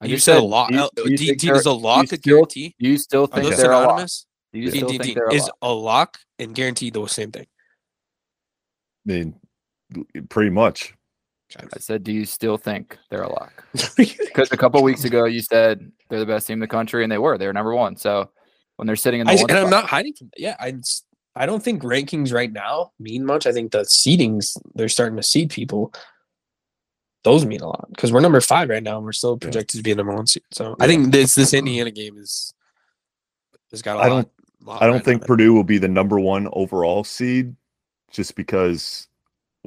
I 0.00 0.06
You 0.06 0.16
just 0.16 0.24
said 0.24 0.36
a 0.36 0.40
said, 0.40 0.44
lock. 0.44 0.68
do 0.70 0.74
you- 0.76 0.80
uh, 0.82 0.88
do 0.94 1.02
you 1.10 1.16
D, 1.16 1.34
D, 1.34 1.50
is 1.50 1.60
a 1.60 1.64
do 1.64 1.70
you 1.70 1.76
lock 1.76 2.12
a 2.12 2.16
guarantee? 2.16 2.74
Do 2.78 2.88
you 2.88 2.96
still 2.98 3.24
Are 3.24 3.26
think 3.28 3.48
those 3.50 3.56
they're 3.58 3.72
a 3.72 3.80
lock? 3.80 4.08
Do 4.52 4.58
you 4.60 4.70
still 4.70 4.88
think 4.88 5.14
they're 5.14 5.26
a 5.28 5.34
is 5.34 5.50
a 5.60 5.72
lock 5.72 6.18
and 6.38 6.54
guaranteed 6.54 6.94
the 6.94 7.06
same 7.06 7.32
thing. 7.32 7.46
I 9.06 9.12
mean, 9.12 9.34
pretty 10.28 10.50
much. 10.50 10.94
I 11.56 11.78
said, 11.78 12.04
do 12.04 12.12
you 12.12 12.24
still 12.26 12.56
think 12.58 12.98
they're 13.10 13.22
a 13.22 13.28
lock? 13.32 13.64
Because 13.96 14.52
a 14.52 14.56
couple 14.56 14.82
weeks 14.82 15.04
ago 15.04 15.24
you 15.24 15.40
said 15.40 15.90
they're 16.08 16.18
the 16.20 16.26
best 16.26 16.46
team 16.46 16.54
in 16.54 16.60
the 16.60 16.66
country, 16.68 17.02
and 17.02 17.10
they 17.10 17.18
were. 17.18 17.38
They 17.38 17.46
were 17.46 17.52
number 17.52 17.74
one. 17.74 17.96
So 17.96 18.30
when 18.76 18.86
they're 18.86 18.96
sitting 18.96 19.20
in 19.20 19.26
the 19.26 19.32
I, 19.32 19.36
one 19.36 19.50
and 19.50 19.58
I'm 19.58 19.70
not 19.70 19.86
hiding 19.86 20.12
from 20.14 20.28
that. 20.28 20.38
Yeah, 20.40 20.56
I 21.34 21.46
don't 21.46 21.62
think 21.62 21.82
rankings 21.82 22.32
right 22.32 22.52
now 22.52 22.92
mean 23.00 23.24
much. 23.24 23.46
I 23.46 23.52
think 23.52 23.72
the 23.72 23.80
seedings 23.80 24.56
they're 24.74 24.88
starting 24.88 25.16
to 25.16 25.22
seed 25.22 25.50
people. 25.50 25.92
Those 27.24 27.44
mean 27.44 27.60
a 27.60 27.66
lot 27.66 27.86
because 27.90 28.12
we're 28.12 28.20
number 28.20 28.40
five 28.40 28.68
right 28.68 28.82
now, 28.82 28.96
and 28.96 29.04
we're 29.04 29.12
still 29.12 29.32
Yeah. 29.40 29.46
projected 29.46 29.78
to 29.78 29.82
be 29.82 29.90
a 29.92 29.94
number 29.96 30.14
one 30.14 30.26
seed. 30.26 30.44
So 30.52 30.76
I 30.78 30.86
think 30.86 31.10
this 31.12 31.34
this 31.34 31.52
Indiana 31.54 31.90
game 31.90 32.16
is 32.18 32.52
has 33.72 33.82
got 33.82 33.96
a 33.96 34.00
I 34.00 34.02
lot. 34.08 34.08
don't- 34.08 34.28
lot 34.66 34.82
I 34.82 34.86
don't 34.86 34.92
riding 34.94 35.04
think 35.04 35.20
on 35.22 35.24
it. 35.24 35.26
Purdue 35.26 35.54
will 35.54 35.64
be 35.64 35.78
the 35.78 35.88
number 35.88 36.20
one 36.20 36.48
overall 36.52 37.02
seed, 37.04 37.56
just 38.12 38.34
because 38.36 39.07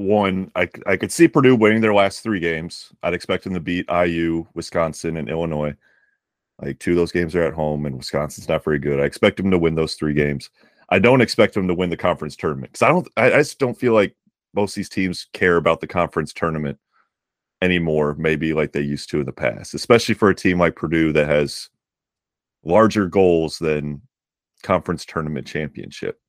one, 0.02 0.52
I 0.56 0.70
I 0.86 0.98
could 0.98 1.12
see 1.12 1.28
Purdue 1.28 1.56
winning 1.56 1.82
their 1.82 1.94
last 1.94 2.22
three 2.22 2.40
games. 2.40 2.92
I'd 3.04 3.14
expect 3.14 3.44
them 3.44 3.54
to 3.54 3.60
beat 3.60 3.90
IU, 3.90 4.46
Wisconsin, 4.54 5.18
and 5.18 5.30
Illinois. 5.30 5.76
Like 6.62 6.80
two 6.80 6.92
of 6.92 6.98
those 6.98 7.12
games 7.12 7.36
are 7.36 7.44
at 7.44 7.54
home, 7.54 7.86
and 7.86 7.98
Wisconsin's 7.98 8.48
not 8.48 8.64
very 8.64 8.80
good. 8.80 9.00
I 9.00 9.06
expect 9.06 9.38
them 9.38 9.52
to 9.52 9.58
win 9.58 9.76
those 9.76 9.96
three 9.96 10.14
games. 10.14 10.50
I 10.90 11.00
don't 11.00 11.22
expect 11.22 11.54
them 11.54 11.68
to 11.68 11.74
win 11.74 11.90
the 11.90 11.98
conference 11.98 12.36
tournament 12.36 12.74
because 12.74 12.84
I 12.84 12.90
don't. 12.90 13.08
I, 13.18 13.26
I 13.34 13.38
just 13.38 13.60
don't 13.60 13.78
feel 13.78 13.94
like 13.94 14.16
most 14.54 14.72
of 14.72 14.76
these 14.76 14.90
teams 14.90 15.28
care 15.34 15.58
about 15.58 15.82
the 15.82 15.88
conference 15.88 16.34
tournament 16.34 16.78
anymore. 17.62 18.16
Maybe 18.18 18.54
like 18.54 18.74
they 18.74 18.82
used 18.82 19.10
to 19.12 19.22
in 19.22 19.26
the 19.26 19.32
past, 19.32 19.74
especially 19.74 20.16
for 20.16 20.30
a 20.30 20.36
team 20.36 20.60
like 20.60 20.76
Purdue 20.76 21.14
that 21.14 21.28
has 21.28 21.70
larger 22.64 23.08
goals 23.08 23.58
than 23.58 24.02
conference 24.62 25.06
tournament 25.06 25.48
championship. 25.48 26.20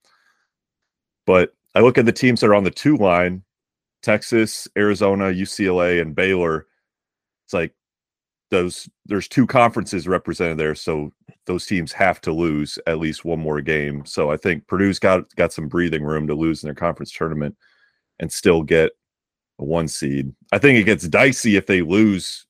But 1.26 1.54
I 1.74 1.80
look 1.80 1.98
at 1.98 2.06
the 2.06 2.12
teams 2.12 2.40
that 2.40 2.48
are 2.48 2.54
on 2.54 2.64
the 2.64 2.70
two 2.70 2.96
line 2.96 3.42
Texas, 4.02 4.68
Arizona, 4.76 5.24
UCLA, 5.26 6.00
and 6.02 6.14
Baylor. 6.14 6.66
It's 7.46 7.54
like 7.54 7.72
those, 8.50 8.88
there's 9.06 9.28
two 9.28 9.46
conferences 9.46 10.06
represented 10.08 10.58
there. 10.58 10.74
So 10.74 11.12
those 11.46 11.66
teams 11.66 11.92
have 11.92 12.20
to 12.22 12.32
lose 12.32 12.78
at 12.86 12.98
least 12.98 13.24
one 13.24 13.40
more 13.40 13.60
game. 13.60 14.04
So 14.04 14.30
I 14.30 14.36
think 14.36 14.66
Purdue's 14.66 14.98
got, 14.98 15.34
got 15.36 15.52
some 15.52 15.68
breathing 15.68 16.02
room 16.02 16.26
to 16.26 16.34
lose 16.34 16.62
in 16.62 16.66
their 16.66 16.74
conference 16.74 17.12
tournament 17.12 17.56
and 18.20 18.30
still 18.32 18.62
get 18.62 18.92
a 19.58 19.64
one 19.64 19.88
seed. 19.88 20.32
I 20.52 20.58
think 20.58 20.78
it 20.78 20.84
gets 20.84 21.08
dicey 21.08 21.56
if 21.56 21.66
they 21.66 21.82
lose, 21.82 22.46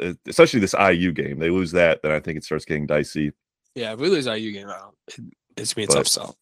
uh, 0.00 0.14
especially 0.26 0.60
this 0.60 0.74
IU 0.74 1.12
game. 1.12 1.38
They 1.38 1.50
lose 1.50 1.72
that, 1.72 2.02
then 2.02 2.12
I 2.12 2.20
think 2.20 2.38
it 2.38 2.44
starts 2.44 2.64
getting 2.64 2.86
dicey. 2.86 3.32
Yeah, 3.74 3.92
if 3.92 3.98
we 4.00 4.08
lose 4.08 4.26
IU 4.26 4.52
game 4.52 4.68
out, 4.68 4.94
it, 5.08 5.20
it's 5.56 5.74
gonna 5.74 5.86
be 5.86 5.92
a 5.92 5.94
But- 5.94 5.94
tough 5.94 6.08
sell. 6.08 6.36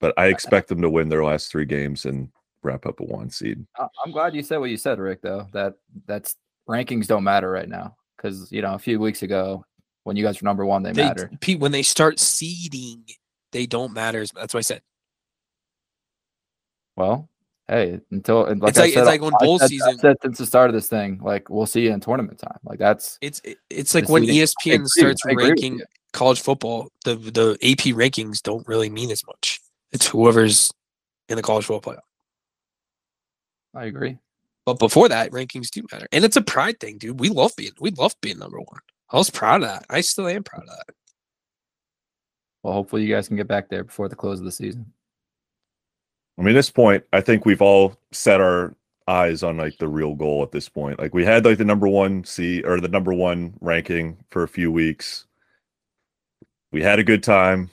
but 0.00 0.14
I 0.16 0.26
expect 0.28 0.68
them 0.68 0.80
to 0.82 0.90
win 0.90 1.08
their 1.08 1.24
last 1.24 1.50
three 1.50 1.66
games 1.66 2.06
and 2.06 2.30
wrap 2.68 2.86
up 2.86 3.00
a 3.00 3.04
one 3.04 3.30
seed. 3.30 3.66
I- 3.78 3.88
I'm 4.04 4.12
glad 4.12 4.34
you 4.34 4.42
said 4.42 4.58
what 4.58 4.70
you 4.70 4.76
said, 4.76 4.98
Ric. 4.98 5.20
Though 5.22 5.46
that 5.52 5.74
that's 6.06 6.36
rankings 6.68 7.06
don't 7.06 7.24
matter 7.24 7.50
right 7.50 7.68
now 7.68 7.96
because 8.16 8.52
you 8.52 8.62
know 8.62 8.74
a 8.74 8.78
few 8.78 9.00
weeks 9.00 9.22
ago 9.22 9.64
when 10.04 10.16
you 10.16 10.24
guys 10.24 10.40
were 10.40 10.46
number 10.46 10.64
one, 10.64 10.82
they, 10.82 10.92
They, 10.92 11.02
matter. 11.04 11.30
Pete, 11.40 11.58
when 11.60 11.72
they 11.72 11.82
start 11.82 12.18
seeding, 12.18 13.04
they 13.52 13.66
don't 13.66 13.92
matter. 13.92 14.24
That's 14.34 14.54
what 14.54 14.58
I 14.60 14.62
said. 14.62 14.80
Well, 16.96 17.28
hey, 17.68 18.00
until 18.10 18.46
and 18.46 18.60
like 18.60 18.70
It's 18.70 18.78
I 18.78 18.82
like- 18.82 18.96
it's 18.96 19.06
like 19.06 19.20
when 19.20 19.34
I 19.40 19.44
bowl 19.44 19.58
said- 19.58 19.64
I 19.66 19.68
season- 19.68 19.98
said 19.98 20.16
since 20.22 20.38
the 20.38 20.46
start 20.46 20.70
of 20.70 20.74
this 20.74 20.88
thing, 20.88 21.20
like 21.22 21.48
we'll 21.50 21.66
see 21.66 21.82
you 21.82 21.92
in 21.92 22.00
tournament 22.00 22.38
time. 22.38 22.58
Like 22.64 22.78
that's 22.78 23.18
It's 23.20 23.40
it's 23.70 23.94
like 23.94 24.08
when 24.08 24.22
seeding- 24.26 24.36
ESPN 24.82 24.86
starts 24.86 25.22
I 25.26 25.30
agree 25.32 25.44
with 25.44 25.50
ranking 25.62 25.82
college 26.12 26.40
football, 26.40 26.88
the 27.04 27.14
the 27.16 27.58
AP 27.62 27.92
rankings 27.94 28.42
don't 28.42 28.66
really 28.66 28.90
mean 28.90 29.10
as 29.10 29.22
much. 29.26 29.60
It's 29.92 30.06
whoever's 30.06 30.70
in 31.28 31.36
the 31.36 31.42
college 31.42 31.66
football 31.66 31.94
playoff. 31.94 32.00
I 33.78 33.86
agree. 33.86 34.18
But 34.66 34.78
before 34.78 35.08
that, 35.08 35.30
rankings 35.30 35.70
do 35.70 35.82
matter, 35.92 36.06
and 36.12 36.24
it's 36.24 36.36
a 36.36 36.42
pride 36.42 36.78
thing, 36.80 36.98
dude. 36.98 37.20
We 37.20 37.28
love 37.30 37.52
being 37.56 37.72
we 37.80 37.90
love 37.92 38.14
being 38.20 38.38
number 38.38 38.58
one. 38.58 38.80
I 39.10 39.16
was 39.16 39.30
proud 39.30 39.62
of 39.62 39.68
that. 39.68 39.86
I 39.88 40.00
still 40.02 40.26
am 40.28 40.42
proud 40.44 40.62
of 40.64 40.68
that. 40.68 40.94
Well, 42.62 42.74
hopefully 42.74 43.04
you 43.04 43.14
guys 43.14 43.28
can 43.28 43.36
get 43.36 43.46
back 43.48 43.68
there 43.70 43.84
before 43.84 44.08
the 44.08 44.16
close 44.16 44.40
of 44.40 44.44
the 44.44 44.52
season. 44.52 44.92
I 46.38 46.42
mean, 46.42 46.50
at 46.54 46.58
this 46.58 46.70
point, 46.70 47.04
I 47.12 47.20
think 47.20 47.46
we've 47.46 47.62
all 47.62 47.96
set 48.12 48.40
our 48.40 48.74
eyes 49.06 49.42
on 49.42 49.56
like 49.56 49.78
the 49.78 49.88
real 49.88 50.14
goal 50.14 50.42
at 50.42 50.52
this 50.52 50.68
point. 50.68 50.98
Like 50.98 51.14
we 51.14 51.24
had 51.24 51.44
like 51.46 51.56
the 51.58 51.64
number 51.64 51.88
one 51.88 52.24
C 52.24 52.62
or 52.62 52.80
the 52.80 52.88
number 52.88 53.14
one 53.14 53.54
ranking 53.60 54.18
for 54.30 54.42
a 54.42 54.48
few 54.48 54.70
weeks. 54.70 55.24
We 56.72 56.82
had 56.82 56.98
a 56.98 57.04
good 57.04 57.22
time, 57.22 57.70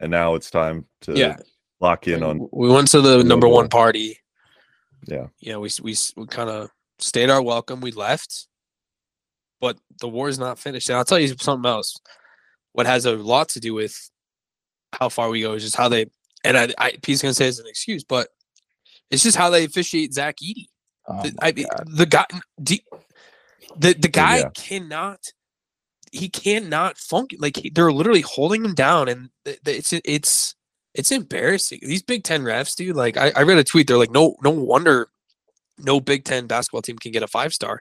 and 0.00 0.10
now 0.10 0.34
it's 0.34 0.50
time 0.50 0.84
to 1.02 1.14
Yeah, 1.14 1.36
lock 1.80 2.06
in 2.06 2.20
Like, 2.20 2.28
on. 2.28 2.48
we 2.52 2.68
went 2.68 2.88
to 2.88 3.00
the 3.00 3.24
number 3.24 3.48
one 3.48 3.64
goal. 3.64 3.68
party. 3.70 4.18
Yeah, 5.06 5.26
You 5.40 5.52
know, 5.52 5.60
we 5.60 5.70
we 5.82 5.96
we 6.16 6.26
kind 6.26 6.48
of 6.50 6.70
stayed 6.98 7.30
our 7.30 7.42
welcome. 7.42 7.80
We 7.80 7.90
left, 7.92 8.46
but 9.60 9.78
the 10.00 10.08
war 10.08 10.28
is 10.28 10.38
not 10.38 10.58
finished. 10.58 10.88
And 10.88 10.96
I'll 10.96 11.04
tell 11.04 11.18
you 11.18 11.28
something 11.38 11.68
else. 11.68 11.96
What 12.72 12.86
has 12.86 13.04
a 13.04 13.12
lot 13.16 13.48
to 13.50 13.60
do 13.60 13.74
with 13.74 14.10
how 14.92 15.08
far 15.08 15.28
we 15.28 15.40
go 15.42 15.54
is 15.54 15.62
just 15.62 15.76
how 15.76 15.88
they. 15.88 16.06
And 16.44 16.56
I, 16.56 16.68
I 16.78 16.92
Pete's 17.02 17.22
gonna 17.22 17.34
say 17.34 17.46
it's 17.48 17.58
an 17.58 17.66
excuse, 17.66 18.04
but 18.04 18.28
it's 19.10 19.22
just 19.22 19.36
how 19.36 19.50
they 19.50 19.64
officiate 19.64 20.14
Zach 20.14 20.36
Edey. 20.42 20.66
Oh 21.08 21.22
The, 21.22 21.34
I 21.40 21.50
the 21.50 22.06
guy, 22.06 22.26
the 22.58 23.94
the 23.94 24.08
guy 24.08 24.38
yeah. 24.38 24.50
cannot, 24.54 25.20
he 26.12 26.28
cannot 26.28 26.98
function. 26.98 27.38
Like 27.40 27.56
he- 27.56 27.70
they're 27.70 27.92
literally 27.92 28.20
holding 28.22 28.64
him 28.64 28.74
down, 28.74 29.08
and 29.08 29.30
it's 29.44 29.92
it's 29.92 30.54
it's 30.94 31.10
embarrassing. 31.12 31.80
These 31.82 32.02
Big 32.02 32.24
Ten 32.24 32.42
refs, 32.42 32.74
dude. 32.76 32.96
Like 32.96 33.16
I, 33.16 33.32
I 33.34 33.42
read 33.42 33.58
a 33.58 33.64
tweet. 33.64 33.86
They're 33.86 33.96
like, 33.98 34.10
no 34.10 34.36
no 34.42 34.50
wonder 34.50 35.08
no 35.78 36.00
Big 36.00 36.24
Ten 36.24 36.46
basketball 36.46 36.82
team 36.82 36.98
can 36.98 37.12
get 37.12 37.22
a 37.22 37.28
five 37.28 37.52
star 37.54 37.80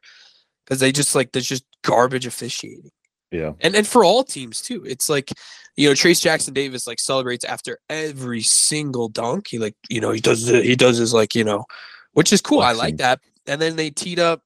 because 0.65 0.80
they 0.80 0.91
just 0.91 1.13
like 1.15 1.32
there's 1.32 1.47
just 1.47 1.65
garbage 1.84 2.26
officiating 2.26 2.91
yeah, 3.32 3.54
and 3.62 3.76
and 3.76 3.88
for 3.88 4.04
all 4.04 4.24
teams 4.26 4.62
too. 4.62 4.84
It's 4.86 5.08
like 5.08 5.32
you 5.78 5.88
know 5.88 5.93
Trayce 5.93 6.21
Jackson-Davis 6.21 6.86
like 6.86 7.00
celebrates 7.00 7.45
after 7.45 7.80
every 7.89 8.41
single 8.41 9.08
dunk. 9.08 9.47
He 9.47 9.58
like 9.58 9.76
you 9.89 10.02
know 10.02 10.12
he 10.12 10.19
does 10.19 10.47
he 10.47 10.76
does 10.76 10.97
his 10.97 11.13
like 11.13 11.34
you 11.34 11.45
know, 11.45 11.63
which 12.12 12.34
is 12.34 12.41
cool. 12.41 12.60
I 12.60 12.74
like 12.74 12.97
that. 12.97 13.19
And 13.47 13.62
then 13.62 13.78
they 13.78 13.89
teed 13.89 14.19
up. 14.19 14.41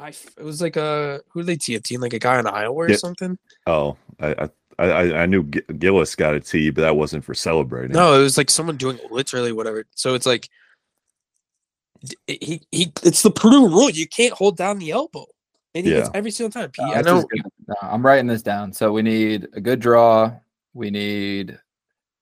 I 0.00 0.08
it 0.08 0.42
was 0.42 0.60
like 0.60 0.76
a 0.76 1.20
who 1.28 1.40
did 1.40 1.46
they 1.46 1.56
tee 1.56 1.76
up? 1.76 1.84
Team 1.84 2.00
like 2.00 2.14
a 2.14 2.18
guy 2.18 2.38
in 2.40 2.48
Iowa 2.48 2.74
or 2.74 2.90
Yeah. 2.90 2.96
something. 2.96 3.38
Oh, 3.66 3.96
I 4.20 4.30
I 4.32 4.50
I, 4.78 5.22
I 5.22 5.26
knew 5.26 5.44
G- 5.44 5.62
Gillis 5.78 6.14
got 6.14 6.34
a 6.34 6.40
T, 6.40 6.70
but 6.70 6.82
that 6.82 6.96
wasn't 6.96 7.24
for 7.24 7.34
celebrating. 7.34 7.92
No, 7.92 8.18
it 8.18 8.22
was 8.22 8.36
like 8.36 8.50
someone 8.50 8.76
doing 8.76 8.98
literally 9.10 9.52
whatever. 9.52 9.84
So 9.94 10.14
it's 10.14 10.26
like 10.26 10.48
he 12.26 12.60
he. 12.70 12.92
It's 13.02 13.22
the 13.22 13.30
Purdue 13.30 13.68
rule. 13.68 13.90
You 13.90 14.06
can't 14.06 14.32
hold 14.34 14.56
down 14.56 14.78
the 14.78 14.90
elbow. 14.90 15.26
And 15.74 15.84
he 15.86 15.92
gets 15.92 16.10
every 16.14 16.30
single 16.30 16.50
time. 16.50 16.70
Pete, 16.70 16.86
No, 16.86 16.92
I 16.92 17.02
this 17.02 17.06
is 17.06 17.12
know. 17.12 17.28
good. 17.28 17.42
No, 17.68 17.74
uh, 17.82 17.88
I'm 17.92 18.04
writing 18.04 18.26
this 18.26 18.42
down. 18.42 18.72
So 18.72 18.92
we 18.92 19.02
need 19.02 19.48
a 19.52 19.60
good 19.60 19.78
draw. 19.80 20.32
We 20.72 20.90
need 20.90 21.58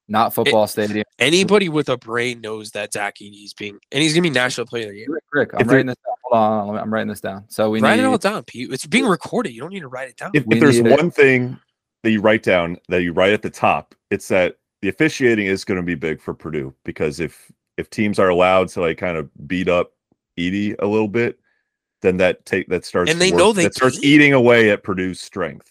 not 0.08 0.34
football 0.34 0.66
stadium. 0.66 1.04
Anybody 1.18 1.68
with 1.68 1.88
a 1.88 1.96
brain 1.96 2.40
knows 2.40 2.72
that 2.72 2.92
Zach 2.92 3.16
Edey 3.22 3.44
is 3.44 3.54
being, 3.54 3.78
and 3.92 4.02
he's 4.02 4.12
gonna 4.12 4.22
be 4.22 4.30
national 4.30 4.66
player 4.66 4.86
of 4.86 4.90
the 4.90 4.98
year. 4.98 5.06
Ric, 5.08 5.22
Ric, 5.32 5.54
I'm 5.54 5.60
If 5.60 5.68
writing 5.68 5.86
this 5.86 5.96
down. 6.04 6.14
Hold 6.24 6.40
on, 6.42 6.66
let 6.68 6.74
me- 6.74 6.80
I'm 6.80 6.92
writing 6.92 7.08
this 7.08 7.20
down. 7.20 7.44
So 7.48 7.70
we 7.70 7.80
write 7.80 7.96
need 7.96 8.02
it 8.02 8.06
all 8.06 8.18
down, 8.18 8.42
Pete. 8.42 8.72
It's 8.72 8.86
being 8.86 9.06
recorded. 9.06 9.52
You 9.52 9.60
don't 9.60 9.72
need 9.72 9.80
to 9.80 9.88
write 9.88 10.08
it 10.08 10.16
down. 10.16 10.31
if, 10.35 10.44
if 10.50 10.60
there's 10.60 10.81
need 10.81 10.92
a- 10.92 10.96
one 10.96 11.10
thing 11.10 11.56
that 12.05 12.11
you 12.11 12.21
write 12.21 12.42
down 12.44 12.79
that 12.88 13.02
you 13.02 13.13
write 13.13 13.33
at 13.33 13.42
the 13.42 13.50
top, 13.50 13.94
it's 14.11 14.29
that 14.29 14.59
the 14.83 14.88
officiating 14.88 15.46
is 15.46 15.65
going 15.65 15.77
to 15.77 15.83
be 15.83 15.94
big 15.94 16.21
for 16.21 16.35
Purdue 16.35 16.73
because 16.85 17.19
if 17.19 17.50
if 17.77 17.90
teams 17.90 18.19
are 18.19 18.29
allowed 18.29 18.69
to 18.69 18.81
like 18.81 18.98
kind 18.98 19.17
of 19.17 19.29
beat 19.48 19.69
up 19.69 19.92
Edey 20.38 20.77
a 20.79 20.87
little 20.87 21.09
bit, 21.09 21.38
then 22.02 22.19
that 22.19 22.44
take 22.46 22.69
that 22.69 22.85
starts 22.85 23.11
And 23.11 23.21
they 23.21 23.31
to 23.31 23.37
know 23.37 23.52
they 23.52 23.65
that 23.65 23.75
starts 23.75 23.96
can't. 23.96 24.05
eating 24.05 24.33
away 24.33 24.71
at 24.71 24.83
Purdue's 24.85 25.21
strength. 25.21 25.71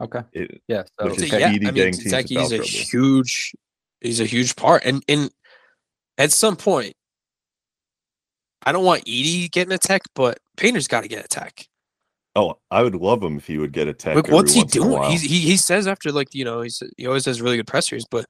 Okay. 0.00 0.20
It, 0.32 0.62
Yeah. 0.68 0.84
So 1.00 1.06
Which 1.06 1.16
So, 1.16 1.24
is 1.24 1.32
okay. 1.32 1.40
yeah, 1.40 1.52
Edey 1.52 1.66
I 1.66 1.72
mean, 1.72 1.74
getting 1.74 1.96
teams 1.96 2.10
Zach 2.10 2.30
in 2.30 2.36
foul 2.36 2.50
Edey's 2.50 2.52
a 2.52 2.56
trouble. 2.58 2.86
huge, 2.90 3.54
he's 4.00 4.20
a 4.20 4.26
huge 4.26 4.56
part, 4.56 4.84
and 4.84 5.02
and 5.08 5.30
at 6.18 6.32
some 6.32 6.56
point, 6.56 6.94
I 8.64 8.72
don't 8.72 8.84
want 8.84 9.04
Edey 9.06 9.50
getting 9.50 9.72
a 9.72 9.78
tech, 9.78 10.02
but 10.14 10.38
Painter's 10.56 10.88
got 10.88 11.02
to 11.02 11.08
get 11.08 11.24
a 11.24 11.28
tech. 11.28 11.66
Oh, 12.40 12.58
I 12.70 12.82
would 12.82 12.94
love 12.94 13.22
him 13.22 13.36
if 13.36 13.46
he 13.46 13.58
would 13.58 13.72
get 13.72 13.88
a 13.88 13.92
tech. 13.92 14.16
Like, 14.16 14.26
every 14.26 14.34
what's 14.34 14.52
he 14.52 14.60
once 14.60 14.76
in 14.76 14.82
a 14.82 14.84
doing? 14.84 14.98
while. 14.98 15.10
He's, 15.10 15.22
he 15.22 15.40
he 15.40 15.56
says 15.56 15.86
after 15.86 16.10
like 16.12 16.34
you 16.34 16.44
know 16.44 16.62
he's 16.62 16.82
he 16.96 17.06
always 17.06 17.24
has 17.26 17.42
really 17.42 17.56
good 17.56 17.66
pressers, 17.66 18.06
but 18.10 18.26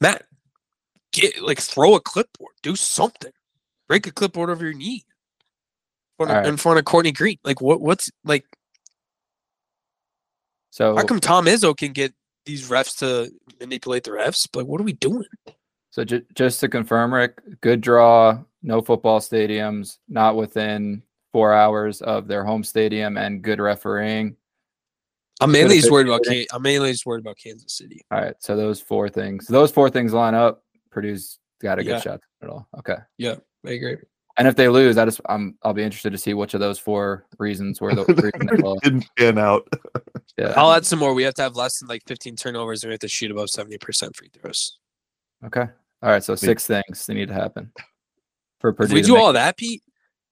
Matt, 0.00 0.24
get 1.12 1.42
like 1.42 1.60
throw 1.60 1.94
a 1.94 2.00
clipboard, 2.00 2.54
do 2.62 2.74
something, 2.76 3.32
break 3.88 4.06
a 4.06 4.12
clipboard 4.12 4.50
over 4.50 4.64
your 4.64 4.74
knee. 4.74 5.04
In 6.18 6.26
front 6.26 6.30
of, 6.30 6.36
Alright. 6.36 6.48
in 6.48 6.56
front 6.56 6.78
of 6.78 6.84
Courtney 6.84 7.12
Green, 7.12 7.38
like 7.44 7.60
what? 7.60 7.80
What's 7.80 8.10
like? 8.24 8.44
So 10.70 10.96
How 10.96 11.04
come 11.04 11.20
Tom 11.20 11.44
Izzo 11.46 11.76
can 11.76 11.92
get 11.92 12.14
these 12.44 12.68
refs 12.68 12.98
to 12.98 13.32
manipulate 13.60 14.04
the 14.04 14.10
refs. 14.10 14.48
But 14.52 14.66
what 14.66 14.80
are 14.80 14.84
we 14.84 14.94
doing? 14.94 15.24
So 15.90 16.04
ju- 16.04 16.24
just 16.34 16.60
to 16.60 16.68
confirm, 16.68 17.12
Ric, 17.12 17.38
good 17.60 17.80
draw, 17.80 18.38
no 18.62 18.80
football 18.80 19.20
stadiums, 19.20 19.98
not 20.08 20.36
within 20.36 21.02
four 21.32 21.52
hours 21.54 22.00
of 22.02 22.28
their 22.28 22.44
home 22.44 22.62
stadium, 22.64 23.16
and 23.16 23.42
good 23.42 23.58
refereeing. 23.60 24.36
I'm 25.40 25.50
mainly 25.50 25.76
just 25.76 25.90
worried 25.90 26.06
about. 26.06 26.22
Can- 26.24 26.46
I'm 26.52 26.62
mainly 26.62 26.92
just 26.92 27.06
worried 27.06 27.20
about 27.24 27.36
Kansas 27.36 27.72
City. 27.76 28.00
All 28.10 28.20
right, 28.20 28.34
so 28.38 28.56
those 28.56 28.80
four 28.80 29.08
things, 29.08 29.46
those 29.46 29.72
four 29.72 29.90
things 29.90 30.12
line 30.12 30.34
up. 30.34 30.62
Purdue's 30.90 31.38
got 31.60 31.78
a 31.78 31.82
good 31.84 31.90
Yeah. 31.90 32.00
shot 32.00 32.20
at 32.42 32.48
all. 32.48 32.68
Okay, 32.78 32.96
Yeah, 33.18 33.36
I 33.66 33.70
agree. 33.70 33.96
and 34.36 34.46
if 34.46 34.54
they 34.56 34.68
lose, 34.68 34.98
I 34.98 35.04
just 35.04 35.20
I'm 35.28 35.56
I'll 35.62 35.72
be 35.72 35.82
interested 35.82 36.10
to 36.10 36.18
see 36.18 36.34
which 36.34 36.54
of 36.54 36.60
those 36.60 36.78
four 36.78 37.26
reasons 37.38 37.80
were 37.80 37.94
the 37.94 38.04
reason 38.34 38.46
they 38.46 38.56
lost. 38.62 38.82
Didn't 38.82 39.06
pan 39.16 39.38
out. 39.38 39.66
Yeah. 40.38 40.52
I'll 40.56 40.72
add 40.72 40.86
some 40.86 40.98
more. 40.98 41.12
We 41.14 41.22
have 41.24 41.34
to 41.34 41.42
have 41.42 41.56
less 41.56 41.78
than 41.80 41.88
like 41.88 42.02
15 42.06 42.36
turnovers, 42.36 42.82
and 42.84 42.90
we 42.90 42.92
have 42.94 43.00
to 43.00 43.08
shoot 43.08 43.30
above 43.30 43.50
70 43.50 43.78
percent 43.78 44.14
free 44.14 44.28
throws. 44.32 44.78
Okay. 45.44 45.66
All 46.02 46.10
right. 46.10 46.22
So 46.22 46.34
six 46.36 46.66
things 46.66 47.04
that 47.06 47.14
need 47.14 47.28
to 47.28 47.34
happen 47.34 47.72
for 48.60 48.72
Purdue. 48.72 48.92
If 48.92 48.94
we 48.94 49.00
to 49.02 49.06
do 49.08 49.16
all 49.16 49.32
that, 49.32 49.56
Pete, 49.56 49.82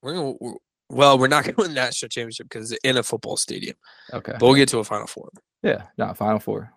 we're 0.03 0.15
gonna. 0.15 0.35
We're, 0.41 0.55
well, 0.91 1.19
we're 1.19 1.29
not 1.29 1.45
going 1.45 1.55
to 1.55 1.63
win 1.63 1.75
the 1.75 1.81
national 1.81 2.09
championship 2.09 2.49
because 2.49 2.73
in 2.85 2.97
a 2.97 3.03
football 3.03 3.37
stadium, 3.37 3.77
okay. 4.13 4.33
but 4.33 4.43
we'll 4.43 4.55
get 4.55 4.69
to 4.71 4.79
a 4.79 4.85
final 4.85 5.07
four. 5.07 5.31
Yeah. 5.63 5.85
No. 5.97 6.13
Final 6.15 6.41
four. 6.41 6.73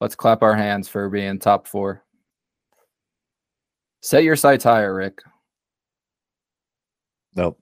Let's 0.00 0.14
clap 0.14 0.42
our 0.42 0.54
hands 0.54 0.88
for 0.88 1.08
being 1.08 1.38
top 1.38 1.66
four. 1.66 2.04
Set 4.02 4.24
your 4.24 4.36
sights 4.36 4.64
higher, 4.64 4.94
Ric. 4.94 5.20
No. 7.34 7.56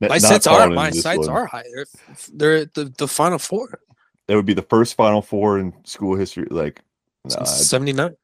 My 0.00 0.18
sights 0.18 0.46
are 0.46 0.70
my 0.70 0.90
sights 0.90 1.28
are 1.28 1.46
high. 1.46 1.64
They're 1.74 1.86
they're 2.32 2.56
at 2.62 2.74
the 2.74 2.84
the 2.96 3.08
final 3.08 3.38
four. 3.38 3.80
That 4.26 4.34
would 4.34 4.46
be 4.46 4.54
the 4.54 4.62
first 4.62 4.96
Final 4.96 5.22
Four 5.22 5.58
in 5.58 5.72
school 5.84 6.16
history. 6.16 6.46
Like, 6.50 6.82
nah, 7.24 7.44
79. 7.44 8.16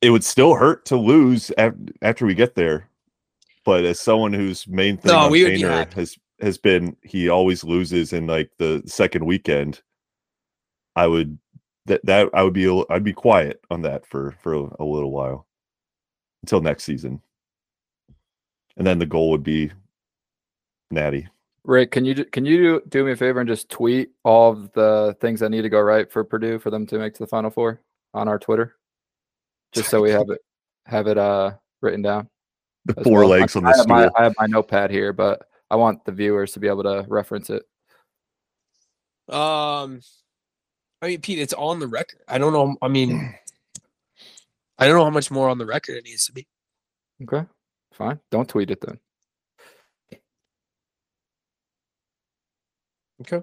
it 0.00 0.10
would 0.10 0.24
still 0.24 0.54
hurt 0.54 0.84
to 0.86 0.96
lose 0.96 1.50
af- 1.58 1.74
after 2.02 2.24
we 2.24 2.34
get 2.34 2.54
there. 2.54 2.88
But 3.64 3.84
as 3.84 4.00
someone 4.00 4.32
whose 4.32 4.66
main 4.66 4.96
thing 4.96 5.12
No, 5.12 5.18
on 5.18 5.30
we 5.30 5.42
would 5.44 5.54
be 5.54 5.60
happy. 5.62 5.94
has 5.94 6.16
has 6.40 6.58
been 6.58 6.96
he 7.02 7.28
always 7.28 7.62
loses 7.64 8.12
in 8.12 8.26
like 8.26 8.50
the 8.58 8.82
second 8.86 9.26
weekend, 9.26 9.82
I 10.96 11.06
would 11.06 11.38
that 11.86 12.04
that 12.06 12.30
I 12.34 12.42
would 12.42 12.54
be 12.54 12.84
I'd 12.90 13.04
be 13.04 13.12
quiet 13.12 13.60
on 13.70 13.82
that 13.82 14.06
for 14.06 14.34
for 14.42 14.54
a, 14.54 14.84
little 14.84 15.10
while 15.10 15.46
until 16.42 16.60
next 16.60 16.84
season, 16.84 17.20
and 18.76 18.86
then 18.86 18.98
the 18.98 19.06
goal 19.06 19.30
would 19.30 19.42
be 19.42 19.72
Natty. 20.90 21.28
Ric, 21.64 21.90
can 21.90 22.04
you 22.06 22.24
can 22.24 22.46
you 22.46 22.56
do, 22.56 22.82
do 22.88 23.04
me 23.04 23.12
a 23.12 23.16
favor 23.16 23.40
and 23.40 23.48
just 23.48 23.68
tweet 23.68 24.10
all 24.24 24.52
of 24.52 24.72
the 24.72 25.14
things 25.20 25.40
that 25.40 25.50
need 25.50 25.62
to 25.62 25.68
go 25.68 25.80
right 25.80 26.10
for 26.10 26.24
Purdue 26.24 26.58
for 26.58 26.70
them 26.70 26.86
to 26.86 26.98
make 26.98 27.12
to 27.14 27.22
the 27.22 27.26
Final 27.26 27.50
Four 27.50 27.82
on 28.14 28.28
our 28.28 28.38
Twitter, 28.38 28.76
just 29.72 29.90
so 29.90 30.00
we 30.00 30.10
have 30.10 30.30
it 30.30 30.40
have 30.86 31.06
it 31.06 31.18
uh 31.18 31.52
written 31.82 32.02
down. 32.02 32.28
The 32.86 32.98
as 32.98 33.04
four 33.04 33.20
well. 33.20 33.28
legs 33.28 33.56
I, 33.56 33.60
on 33.60 33.66
I 33.66 33.72
the 33.72 33.86
my 33.88 34.02
stool. 34.04 34.16
I 34.16 34.22
have 34.24 34.34
my 34.38 34.46
notepad 34.46 34.90
here, 34.90 35.12
but 35.12 35.46
I 35.70 35.76
want 35.76 36.04
the 36.04 36.12
viewers 36.12 36.52
to 36.52 36.60
be 36.60 36.68
able 36.68 36.82
to 36.84 37.04
reference 37.08 37.50
it. 37.50 37.62
Um, 39.28 40.00
I 41.02 41.08
mean, 41.08 41.20
Pete, 41.20 41.38
it's 41.38 41.52
on 41.52 41.78
the 41.78 41.86
record. 41.86 42.20
I 42.26 42.38
don't 42.38 42.52
know. 42.52 42.76
I 42.82 42.88
mean, 42.88 43.34
I 44.78 44.86
don't 44.86 44.96
know 44.96 45.04
how 45.04 45.10
much 45.10 45.30
more 45.30 45.48
on 45.48 45.58
the 45.58 45.66
record 45.66 45.96
it 45.96 46.04
needs 46.04 46.26
to 46.26 46.32
be. 46.32 46.48
Okay, 47.22 47.46
fine. 47.92 48.18
Don't 48.30 48.48
tweet 48.48 48.70
it 48.70 48.80
then. 48.80 48.98
Okay. 53.20 53.42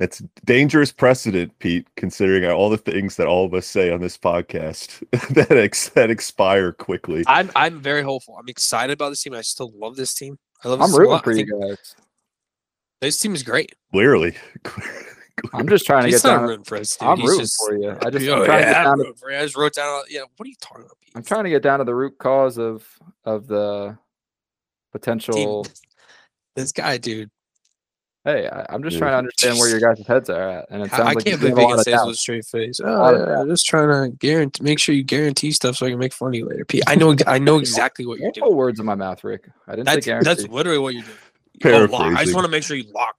It's 0.00 0.22
dangerous 0.44 0.92
precedent, 0.92 1.58
Pete, 1.58 1.86
considering 1.96 2.44
all 2.50 2.70
the 2.70 2.78
things 2.78 3.16
that 3.16 3.26
all 3.26 3.44
of 3.44 3.52
us 3.54 3.66
say 3.66 3.90
on 3.90 4.00
this 4.00 4.16
podcast 4.16 5.02
that 5.34 5.50
ex- 5.50 5.88
that 5.90 6.08
expire 6.10 6.72
quickly. 6.72 7.24
I'm 7.26 7.50
I'm 7.56 7.80
very 7.80 8.02
hopeful. 8.02 8.36
I'm 8.38 8.48
excited 8.48 8.92
about 8.92 9.10
this 9.10 9.22
team. 9.22 9.34
I 9.34 9.40
still 9.40 9.72
love 9.76 9.96
this 9.96 10.14
team. 10.14 10.38
I 10.64 10.68
love. 10.68 10.80
I'm 10.80 10.90
this 10.90 10.98
rooting 10.98 11.12
lot. 11.12 11.24
For 11.24 11.32
you 11.32 11.46
guys. 11.60 11.96
This 13.00 13.18
team 13.18 13.34
is 13.34 13.42
great. 13.42 13.74
Clearly, 13.92 14.36
I'm 15.52 15.68
just 15.68 15.84
trying 15.86 16.02
to 16.02 16.08
He's 16.08 16.22
get 16.22 16.28
not 16.28 16.38
down. 16.40 16.48
rooting 16.48 16.64
for 16.64 16.76
us. 16.78 16.96
Dude. 16.96 17.08
I'm 17.08 17.18
He's 17.18 17.28
rooting 17.28 17.40
just, 17.44 17.56
for 17.66 17.76
you. 17.76 17.90
I 18.00 18.10
just 18.10 18.28
Oh, 18.28 18.40
I'm 18.40 18.44
trying 18.44 18.62
to 18.62 18.68
yeah, 18.68 18.72
get 18.72 18.76
I'm 18.86 18.98
down 18.98 19.06
to, 19.06 19.14
for 19.14 19.30
you. 19.30 19.36
I 19.38 19.42
just 19.42 19.56
wrote 19.56 19.74
down. 19.74 20.02
Yeah, 20.08 20.20
what 20.36 20.46
are 20.46 20.48
you 20.48 20.56
talking 20.60 20.84
about, 20.84 20.96
Pete? 21.00 21.12
I'm 21.16 21.22
trying 21.24 21.44
to 21.44 21.50
get 21.50 21.62
down 21.62 21.78
to 21.80 21.84
the 21.84 21.94
root 21.94 22.18
cause 22.18 22.58
of 22.58 22.86
of 23.24 23.46
the 23.48 23.88
Team- 23.90 23.98
potential. 24.92 25.66
This 26.56 26.72
guy, 26.72 26.98
dude. 26.98 27.30
Hey, 28.28 28.46
I, 28.46 28.66
I'm 28.68 28.82
just 28.82 28.94
Yeah. 28.94 28.98
trying 29.00 29.12
to 29.12 29.18
understand 29.18 29.58
where 29.58 29.70
your 29.70 29.80
guys' 29.80 30.06
heads 30.06 30.28
are 30.28 30.48
at, 30.50 30.66
and 30.68 30.82
it 30.82 30.90
sounds 30.90 31.00
I, 31.00 31.02
I 31.02 31.14
like 31.14 31.24
you 31.24 31.30
can't 31.32 31.40
believe 31.40 31.56
a 31.56 31.60
he 31.60 31.64
lot 31.64 31.70
can 31.70 31.78
of 31.78 31.84
say 31.84 31.92
this 31.92 32.04
with 32.04 32.14
a 32.14 32.18
straight 32.18 32.44
face. 32.44 32.80
lot 32.80 33.14
Oh, 33.14 33.26
yeah, 33.26 33.40
I'm 33.40 33.48
just 33.48 33.64
trying 33.64 33.88
to 33.88 34.14
guarantee, 34.18 34.62
make 34.62 34.78
sure 34.78 34.94
you 34.94 35.02
guarantee 35.02 35.50
stuff 35.50 35.76
so 35.76 35.86
I 35.86 35.90
can 35.90 35.98
make 35.98 36.12
fun 36.12 36.28
of 36.28 36.34
you 36.34 36.44
later, 36.46 36.66
Pete. 36.66 36.82
I 36.86 36.94
know, 36.94 37.16
I 37.26 37.38
know 37.38 37.58
exactly 37.58 38.04
what 38.04 38.18
you're 38.18 38.30
doing. 38.32 38.54
words 38.54 38.80
in 38.80 38.84
my 38.84 38.94
mouth, 38.94 39.24
Ric. 39.24 39.48
I 39.66 39.76
didn't 39.76 39.88
say 39.88 39.94
That's 39.94 40.06
guarantee. 40.06 40.28
that's 40.28 40.48
literally 40.48 40.78
what 40.78 40.94
you're 40.94 41.04
doing. 41.62 41.88
Oh. 41.90 41.96
I 41.96 42.22
just 42.22 42.34
want 42.34 42.44
to 42.44 42.50
make 42.50 42.64
sure 42.64 42.76
you 42.76 42.84
lock. 42.94 43.16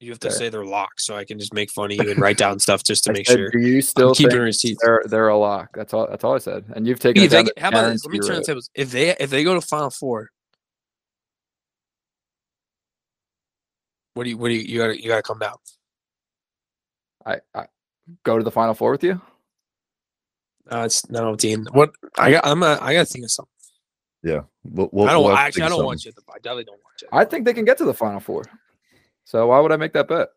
You 0.00 0.10
have 0.12 0.20
to 0.20 0.28
Okay. 0.28 0.36
say 0.36 0.48
they're 0.48 0.64
locked, 0.64 1.02
so 1.02 1.14
I 1.16 1.24
can 1.24 1.38
just 1.38 1.52
make 1.52 1.70
fun 1.70 1.90
of 1.90 1.96
you 1.98 2.10
and 2.10 2.20
write 2.20 2.38
down 2.38 2.58
stuff 2.60 2.84
just 2.84 3.04
to 3.04 3.10
I 3.10 3.12
make 3.14 3.26
said, 3.26 3.36
sure. 3.36 3.50
Do 3.50 3.58
you 3.58 3.76
I'm 3.76 3.82
still 3.82 4.14
keeping 4.14 4.30
think 4.36 4.44
receipts. 4.44 4.80
they're 4.82 5.02
they're 5.06 5.28
a 5.28 5.36
lock? 5.36 5.70
That's 5.74 5.92
all. 5.92 6.06
That's 6.08 6.24
all 6.24 6.34
I 6.34 6.38
said. 6.38 6.64
And 6.74 6.86
you've 6.86 7.00
taken. 7.00 7.20
Pete, 7.22 7.32
it 7.32 7.34
they 7.34 7.42
down 7.42 7.52
how 7.58 7.68
about 7.68 7.92
this? 7.92 8.04
Let 8.04 8.12
me 8.12 8.18
guarantee 8.20 8.28
turn 8.28 8.36
the 8.36 8.46
tables. 8.46 8.70
If 8.74 8.90
they 8.92 9.10
if 9.18 9.28
they 9.28 9.44
go 9.44 9.54
to 9.54 9.60
Final 9.60 9.90
Four, 9.90 10.30
what 14.18 14.24
do 14.24 14.30
you 14.30 14.36
what 14.36 14.48
do 14.48 14.54
you 14.54 14.62
you 14.62 14.78
gotta 14.78 15.00
you 15.00 15.06
gotta 15.06 15.22
come 15.22 15.38
down? 15.38 15.54
I, 17.24 17.36
I 17.54 17.66
go 18.24 18.36
to 18.36 18.42
the 18.42 18.50
final 18.50 18.74
four 18.74 18.90
with 18.90 19.04
you. 19.04 19.22
Uh, 20.68 20.82
it's 20.86 21.08
no, 21.08 21.36
Dean. 21.36 21.66
What 21.70 21.92
I 22.18 22.32
got? 22.32 22.44
I'm 22.44 22.64
a, 22.64 22.78
I 22.80 22.94
got 22.94 23.06
to 23.06 23.12
think 23.12 23.24
of 23.24 23.30
something. 23.30 23.52
yeah, 24.24 24.40
we'll, 24.64 24.88
we'll, 24.90 25.08
I 25.08 25.12
don't 25.12 25.24
we'll 25.24 25.36
actually. 25.36 25.62
I 25.62 25.68
don't 25.68 25.84
want 25.84 26.04
you. 26.04 26.08
At 26.08 26.16
the, 26.16 26.22
I 26.32 26.38
definitely 26.38 26.64
don't 26.64 26.80
want 26.82 27.00
you. 27.00 27.08
I 27.12 27.24
think 27.24 27.44
they 27.44 27.54
can 27.54 27.64
get 27.64 27.78
to 27.78 27.84
the 27.84 27.94
final 27.94 28.18
four. 28.18 28.42
So 29.22 29.46
why 29.46 29.60
would 29.60 29.70
I 29.70 29.76
make 29.76 29.92
that 29.92 30.08
bet? 30.08 30.30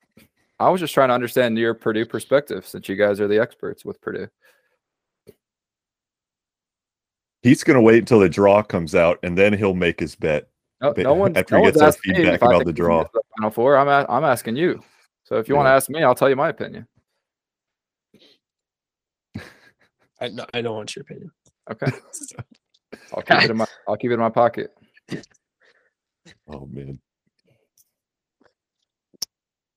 I 0.59 0.69
was 0.69 0.79
just 0.79 0.93
trying 0.93 1.09
to 1.09 1.15
understand 1.15 1.57
your 1.57 1.73
Purdue 1.73 2.05
perspective, 2.05 2.67
since 2.67 2.87
you 2.87 2.95
guys 2.95 3.19
are 3.19 3.27
the 3.27 3.39
experts 3.39 3.83
with 3.83 3.99
Purdue. 3.99 4.27
He's 7.41 7.63
gonna 7.63 7.81
wait 7.81 7.97
until 7.97 8.19
the 8.19 8.29
draw 8.29 8.61
comes 8.61 8.93
out 8.93 9.17
and 9.23 9.35
then 9.35 9.53
he'll 9.53 9.73
make 9.73 9.99
his 9.99 10.15
bet. 10.15 10.50
No, 10.81 10.93
But 10.93 11.03
no 11.03 11.13
one. 11.13 11.37
after 11.37 11.55
no 11.55 11.59
he 11.59 11.63
one's 11.63 11.73
gets 11.73 11.81
our 11.81 11.87
asked 11.89 12.07
me 12.07 12.15
feedback 12.15 12.35
if 12.35 12.41
about 12.41 12.65
the 12.65 12.73
draw. 12.73 13.03
the 13.13 13.21
final 13.37 13.51
four. 13.51 13.77
I'm 13.77 13.87
a, 13.87 14.05
I'm 14.09 14.23
asking 14.23 14.55
you. 14.55 14.81
So 15.23 15.35
if 15.37 15.47
you 15.47 15.55
want 15.55 15.67
to 15.67 15.71
ask 15.71 15.89
me, 15.89 16.03
I'll 16.03 16.15
tell 16.15 16.29
you 16.29 16.35
my 16.35 16.49
opinion. 16.49 16.87
I, 20.19 20.27
no, 20.29 20.45
I 20.53 20.61
don't 20.61 20.75
want 20.75 20.95
your 20.95 21.01
opinion. 21.03 21.31
Okay. 21.71 21.87
I'll 23.15 23.23
keep 23.23 23.43
it 23.43 23.51
in 23.51 23.57
my. 23.57 23.65
I'll 23.87 23.97
keep 23.97 24.11
it 24.11 24.15
in 24.15 24.19
my 24.19 24.29
pocket. 24.29 24.71
Oh 26.47 26.67
man. 26.71 26.99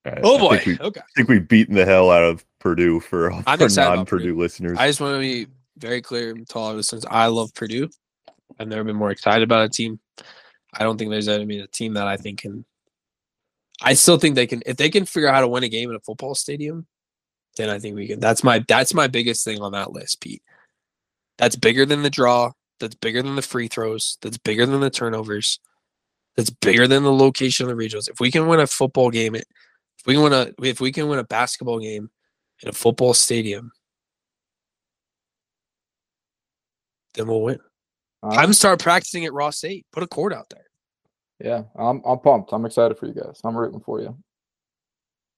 All 0.07 0.13
right, 0.13 0.21
Oh 0.23 0.37
I 0.37 0.41
boy. 0.41 0.59
think, 0.59 0.81
we, 0.81 0.87
Okay. 0.87 1.01
I 1.01 1.05
think 1.17 1.29
we've 1.31 1.49
beaten 1.49 1.75
the 1.75 1.87
hell 1.87 2.11
out 2.11 2.23
of 2.23 2.45
Purdue 2.61 3.01
for, 3.01 3.33
I'm 3.33 3.43
for 3.59 3.65
excited 3.65 3.97
non-Purdue 3.97 4.37
listeners. 4.37 4.77
I 4.79 4.87
just 4.87 5.01
want 5.01 5.15
to 5.15 5.21
be 5.21 5.47
very 5.79 6.03
clear 6.03 6.35
to 6.35 6.55
all 6.59 6.69
our 6.69 6.75
listeners. 6.75 7.07
I 7.11 7.29
love 7.29 7.55
Purdue. 7.55 7.89
I've 8.61 8.69
never 8.69 8.85
been 8.85 8.97
more 8.97 9.11
excited 9.11 9.43
about 9.43 9.65
a 9.65 9.69
team. 9.71 9.99
I 10.77 10.83
don't 10.83 10.99
think 10.99 11.11
there's 11.11 11.29
any 11.29 11.59
a 11.61 11.67
team 11.67 11.95
that 11.95 12.07
I 12.07 12.17
think 12.17 12.41
can. 12.43 12.65
I 13.83 13.95
still 13.95 14.19
think 14.19 14.35
they 14.35 14.47
can 14.47 14.63
if 14.67 14.77
they 14.77 14.91
can 14.91 15.05
figure 15.05 15.29
out 15.29 15.35
how 15.35 15.41
to 15.41 15.49
win 15.49 15.65
a 15.65 15.69
game 15.69 15.91
in 15.91 15.97
a 15.97 16.01
football 16.01 16.35
stadium, 16.35 16.87
then 17.57 17.71
I 17.71 17.79
think 17.79 17.97
we 17.97 18.07
can. 18.07 18.21
That's 18.21 18.45
my 18.45 18.65
that's 18.67 18.95
my 18.95 19.07
biggest 19.07 19.45
thing 19.45 19.61
on 19.61 19.73
that 19.73 19.93
list, 19.93 20.21
Pete. 20.21 20.43
That's 21.39 21.57
bigger 21.57 21.85
than 21.85 22.03
the 22.03 22.11
draw. 22.11 22.53
That's 22.81 22.95
bigger 22.95 23.23
than 23.23 23.37
the 23.37 23.43
free 23.43 23.69
throws. 23.69 24.19
That's 24.23 24.39
bigger 24.39 24.67
than 24.67 24.81
the 24.81 24.91
turnovers. 24.91 25.59
That's 26.37 26.51
bigger 26.51 26.89
than 26.89 27.05
the 27.05 27.13
location 27.13 27.69
of 27.69 27.77
the 27.77 27.83
regionals. 27.83 28.09
If 28.09 28.21
we 28.21 28.31
can 28.31 28.47
win 28.47 28.61
a 28.61 28.67
football 28.67 29.11
game, 29.11 29.35
if 29.35 29.45
we 30.07 30.15
can 30.15 30.23
win 30.23 30.33
a 30.33 30.53
if 30.63 30.81
we 30.81 30.93
can 30.93 31.09
win 31.09 31.19
a 31.19 31.25
basketball 31.25 31.79
game 31.79 32.11
in 32.63 32.69
a 32.69 32.73
football 32.73 33.15
stadium, 33.15 33.73
then 37.15 37.29
we'll 37.29 37.43
win. 37.43 37.59
Uh, 38.23 38.29
I'm 38.29 38.53
start 38.53 38.81
practicing 38.81 39.25
at 39.25 39.33
Ross-Ade. 39.33 39.85
Put 39.93 40.03
a 40.03 40.07
court 40.07 40.33
out 40.33 40.49
there. 40.51 40.64
Yeah, 41.41 41.63
I'm. 41.77 42.03
I'm 42.05 42.19
pumped. 42.19 42.53
I'm 42.53 42.65
excited 42.67 42.99
for 42.99 43.07
you 43.07 43.15
guys. 43.15 43.41
I'm 43.45 43.57
rooting 43.57 43.81
for 43.81 44.01
you. 44.01 44.17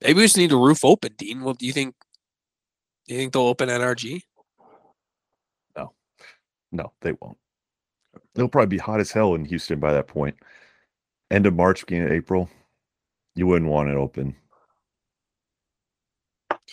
Maybe 0.03 0.15
we 0.19 0.25
just 0.25 0.37
need 0.37 0.53
a 0.53 0.57
roof 0.57 0.85
open, 0.85 1.13
Dean. 1.17 1.43
Well, 1.43 1.55
do 1.55 1.67
you 1.67 1.73
think? 1.73 1.95
Do 3.07 3.15
you 3.15 3.21
think 3.21 3.33
they'll 3.33 3.43
open 3.43 3.69
NRG? 3.69 4.23
No, 5.77 5.93
no, 6.73 6.93
they 7.01 7.13
won't. 7.21 7.39
It'll 8.35 8.49
probably 8.49 8.77
be 8.77 8.79
hot 8.79 9.01
as 9.01 9.11
hell 9.13 9.35
in 9.35 9.45
Houston 9.45 9.81
by 9.81 9.93
that 9.93 10.09
point. 10.09 10.37
End 11.31 11.47
of 11.47 11.55
March, 11.55 11.81
beginning 11.87 12.09
of 12.09 12.13
April. 12.13 12.49
You 13.35 13.47
wouldn't 13.47 13.71
want 13.71 13.89
it 13.89 13.97
open. 13.97 14.37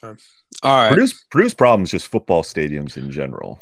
All 0.03 0.15
right. 0.63 0.89
Purdue's, 0.89 1.25
Purdue's 1.31 1.53
problem 1.53 1.83
is 1.83 1.91
just 1.91 2.07
football 2.07 2.43
stadiums 2.43 2.97
in 2.97 3.09
general. 3.11 3.59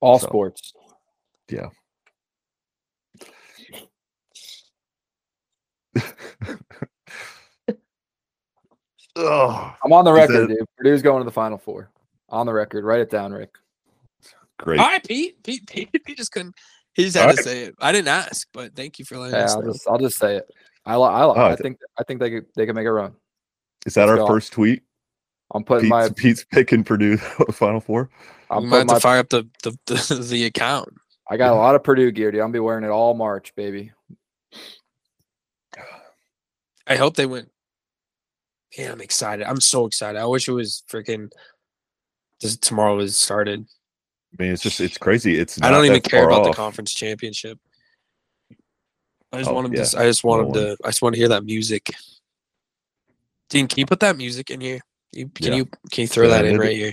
All 0.00 0.18
So- 0.18 0.26
sports. 0.26 0.72
Yeah. 1.48 1.68
Oh, 9.18 9.74
I'm 9.82 9.92
on 9.92 10.04
the 10.04 10.12
record, 10.12 10.42
that- 10.42 10.48
dude. 10.48 10.66
Purdue's 10.76 11.02
going 11.02 11.20
to 11.20 11.24
the 11.24 11.30
final 11.32 11.58
four. 11.58 11.90
On 12.28 12.44
the 12.46 12.52
record. 12.52 12.84
Write 12.84 13.00
it 13.00 13.10
down, 13.10 13.32
Ric. 13.32 13.50
great. 14.58 14.78
All 14.80 14.86
right, 14.86 15.02
Pete. 15.06 15.42
Pete, 15.42 15.66
Pete, 15.66 15.90
Pete 16.04 16.16
just 16.16 16.32
couldn't. 16.32 16.54
He 16.94 17.04
just 17.04 17.16
had 17.16 17.26
All 17.26 17.30
to 17.32 17.36
right. 17.36 17.44
say 17.44 17.62
it. 17.64 17.74
I 17.80 17.92
didn't 17.92 18.08
ask, 18.08 18.48
but 18.52 18.74
thank 18.74 18.98
you 18.98 19.04
for 19.04 19.16
letting 19.18 19.36
Yeah, 19.38 19.44
us 19.44 19.54
I'll 19.54 19.62
know. 19.62 19.72
just 19.72 19.88
I'll 19.88 19.98
just 19.98 20.18
say 20.18 20.36
it. 20.36 20.50
I 20.84 20.96
li- 20.96 21.04
I, 21.08 21.24
li- 21.24 21.34
Oh, 21.36 21.40
I 21.40 21.52
I 21.52 21.56
think 21.56 21.78
I 21.98 22.02
think 22.04 22.20
they 22.20 22.30
could 22.30 22.46
they 22.56 22.66
can 22.66 22.74
make 22.74 22.86
a 22.86 22.92
run. 22.92 23.14
Is 23.86 23.94
that 23.94 24.06
let's 24.08 24.12
our 24.12 24.16
go. 24.18 24.26
first 24.26 24.52
tweet? 24.52 24.82
I'm 25.54 25.62
putting 25.62 25.82
Pete's, 25.84 25.90
my 25.90 26.08
Pete's 26.10 26.44
picking 26.44 26.84
Purdue 26.84 27.16
the 27.46 27.52
Final 27.52 27.80
Four. 27.80 28.10
I'm 28.50 28.66
might 28.68 28.78
have 28.78 28.86
putting 28.88 28.96
to 28.96 29.00
fire 29.00 29.18
up 29.20 29.28
the 29.28 29.44
the, 29.62 29.70
the, 29.86 30.14
the 30.30 30.44
account. 30.46 30.88
I 31.30 31.36
got 31.36 31.52
a 31.52 31.56
lot 31.56 31.74
of 31.74 31.84
Purdue 31.84 32.10
gear, 32.10 32.30
dude. 32.32 32.40
I'm 32.40 32.44
gonna 32.46 32.52
be 32.54 32.60
wearing 32.60 32.84
it 32.84 32.88
all 32.90 33.14
March, 33.14 33.54
baby. 33.56 33.92
I 36.86 36.96
hope 36.96 37.16
they 37.16 37.26
win. 37.26 37.46
Yeah, 38.76 38.92
I'm 38.92 39.00
excited. 39.00 39.46
I'm 39.46 39.60
so 39.60 39.86
excited. 39.86 40.18
I 40.20 40.26
wish 40.26 40.48
it 40.48 40.52
was 40.52 40.82
freaking 40.90 41.30
just 42.40 42.62
tomorrow 42.62 42.96
was 42.96 43.16
started. 43.16 43.64
I 44.38 44.42
mean, 44.42 44.52
it's 44.52 44.62
just 44.62 44.80
it's 44.80 44.98
crazy. 44.98 45.38
It's 45.38 45.60
I 45.62 45.70
don't 45.70 45.84
even 45.84 46.00
care 46.00 46.26
about 46.26 46.44
the 46.44 46.52
conference 46.52 46.92
championship. 46.92 47.58
I 49.32 49.38
just 49.38 49.50
Oh, 49.50 49.54
want 49.54 49.66
him 49.68 49.74
yeah. 49.74 49.84
to. 49.84 49.98
I 49.98 50.04
just 50.04 50.24
want 50.24 50.42
No 50.42 50.48
him 50.48 50.76
to. 50.76 50.76
I 50.84 50.88
just 50.88 51.02
want 51.02 51.14
to 51.14 51.18
hear 51.18 51.28
that 51.28 51.44
music. 51.44 51.90
Dean, 53.48 53.66
can 53.68 53.78
you 53.78 53.86
put 53.86 54.00
that 54.00 54.16
music 54.16 54.50
in 54.50 54.60
here? 54.60 54.80
You, 55.12 55.28
can 55.28 55.46
Yeah. 55.46 55.54
you 55.56 55.64
can 55.90 56.02
you 56.02 56.08
throw 56.08 56.28
Yeah, 56.28 56.42
that 56.42 56.44
in 56.44 56.58
right 56.58 56.76
here? 56.76 56.92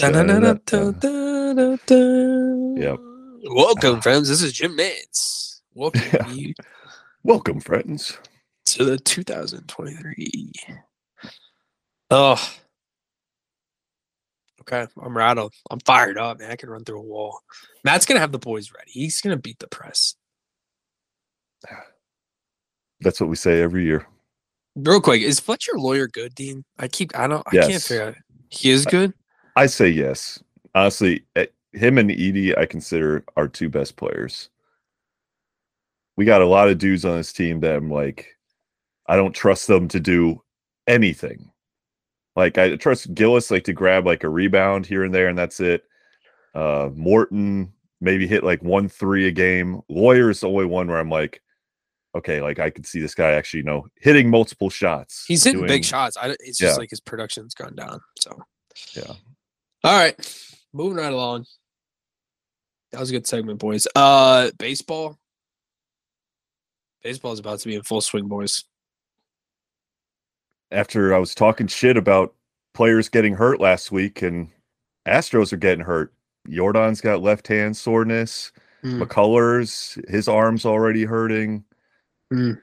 Yep. 0.00 0.12
Welcome, 3.50 3.96
ah. 3.96 4.00
friends. 4.00 4.28
This 4.28 4.42
is 4.42 4.52
Jim 4.52 4.76
Nantz. 4.76 5.60
Welcome 5.74 6.02
Yeah. 6.12 6.30
you 6.30 6.54
Welcome, 7.24 7.58
friends. 7.58 8.16
to 8.66 8.84
the 8.84 8.96
2023. 8.96 10.52
Oh. 12.12 12.52
Okay, 14.60 14.86
I'm 15.02 15.16
rattled. 15.16 15.52
I'm 15.68 15.80
fired 15.80 16.16
up, 16.16 16.38
man. 16.38 16.52
I 16.52 16.56
can 16.56 16.70
run 16.70 16.84
through 16.84 17.00
a 17.00 17.02
wall. 17.02 17.40
Matt's 17.82 18.06
gonna 18.06 18.20
have 18.20 18.30
the 18.30 18.38
boys 18.38 18.70
ready. 18.72 18.92
He's 18.92 19.20
gonna 19.20 19.36
beat 19.36 19.58
the 19.58 19.66
press. 19.66 20.14
That's 23.00 23.20
what 23.20 23.30
we 23.30 23.36
say 23.36 23.62
every 23.62 23.82
year. 23.84 24.06
Real 24.76 25.00
quick, 25.00 25.22
is 25.22 25.40
Fletcher 25.40 25.72
Loyer 25.76 26.06
good, 26.06 26.36
Dean? 26.36 26.64
I 26.78 26.86
keep 26.86 27.18
I 27.18 27.26
don't 27.26 27.42
I 27.48 27.56
can't 27.56 27.82
figure 27.82 28.04
out. 28.04 28.14
He 28.50 28.70
is 28.70 28.86
good. 28.86 29.12
I 29.58 29.66
say 29.66 29.88
yes. 29.88 30.42
Honestly, 30.74 31.24
eh, 31.36 31.46
him 31.72 31.98
and 31.98 32.10
Edey, 32.10 32.56
I 32.56 32.64
consider 32.66 33.24
our 33.36 33.48
two 33.48 33.68
best 33.68 33.96
players. 33.96 34.50
We 36.16 36.24
got 36.24 36.42
a 36.42 36.46
lot 36.46 36.68
of 36.68 36.78
dudes 36.78 37.04
on 37.04 37.16
this 37.16 37.32
team 37.32 37.60
that 37.60 37.74
I'm 37.76 37.90
like, 37.90 38.36
I 39.08 39.16
don't 39.16 39.32
trust 39.34 39.66
them 39.66 39.88
to 39.88 40.00
do 40.00 40.42
anything. 40.86 41.50
Like 42.36 42.56
I 42.56 42.76
trust 42.76 43.14
Gillis 43.14 43.50
like 43.50 43.64
to 43.64 43.72
grab 43.72 44.06
like 44.06 44.22
a 44.22 44.28
rebound 44.28 44.86
here 44.86 45.02
and 45.04 45.12
there, 45.12 45.26
and 45.28 45.36
that's 45.38 45.58
it. 45.60 45.82
Uh 46.54 46.90
Morton 46.94 47.72
maybe 48.00 48.28
hit 48.28 48.44
like 48.44 48.62
one 48.62 48.88
three 48.88 49.26
a 49.26 49.32
game. 49.32 49.80
Loyer 49.88 50.30
is 50.30 50.40
the 50.40 50.48
only 50.48 50.66
one 50.66 50.86
where 50.86 51.00
I'm 51.00 51.10
like, 51.10 51.42
okay, 52.14 52.40
like 52.40 52.60
I 52.60 52.70
could 52.70 52.86
see 52.86 53.00
this 53.00 53.14
guy 53.14 53.32
actually, 53.32 53.58
you 53.60 53.64
know, 53.66 53.86
hitting 53.96 54.30
multiple 54.30 54.70
shots. 54.70 55.24
He's 55.26 55.42
hitting 55.42 55.60
doing- 55.60 55.68
big 55.68 55.84
shots. 55.84 56.16
I, 56.16 56.28
it's 56.40 56.58
just 56.58 56.74
Yeah. 56.74 56.74
like 56.76 56.90
his 56.90 57.00
production's 57.00 57.54
gone 57.54 57.74
down. 57.74 58.00
So 58.20 58.38
Yeah. 58.94 59.14
All 59.84 59.96
right, 59.96 60.16
moving 60.72 60.98
right 60.98 61.12
along. 61.12 61.46
That 62.92 63.00
was 63.00 63.10
a 63.10 63.12
good 63.12 63.26
segment, 63.26 63.58
boys. 63.58 63.86
Uh, 63.94 64.50
baseball. 64.58 65.18
Baseball 67.02 67.32
is 67.32 67.38
about 67.38 67.60
to 67.60 67.68
be 67.68 67.74
in 67.76 67.82
full 67.82 68.00
swing, 68.00 68.26
boys. 68.26 68.64
after 70.70 71.14
I 71.14 71.18
was 71.18 71.34
talking 71.34 71.66
shit 71.66 71.96
about 71.96 72.34
players 72.74 73.08
getting 73.08 73.34
hurt 73.34 73.58
last 73.60 73.90
week 73.90 74.20
and 74.20 74.48
Astros 75.06 75.52
are 75.52 75.56
getting 75.56 75.84
hurt. 75.84 76.12
Yordan's 76.46 77.00
got 77.00 77.22
left 77.22 77.48
hand 77.48 77.74
soreness. 77.76 78.52
Mm. 78.84 79.02
McCullers, 79.02 79.98
his 80.10 80.28
arm's 80.28 80.66
already 80.66 81.04
hurting. 81.04 81.64
Mm. 82.32 82.56
Too 82.56 82.60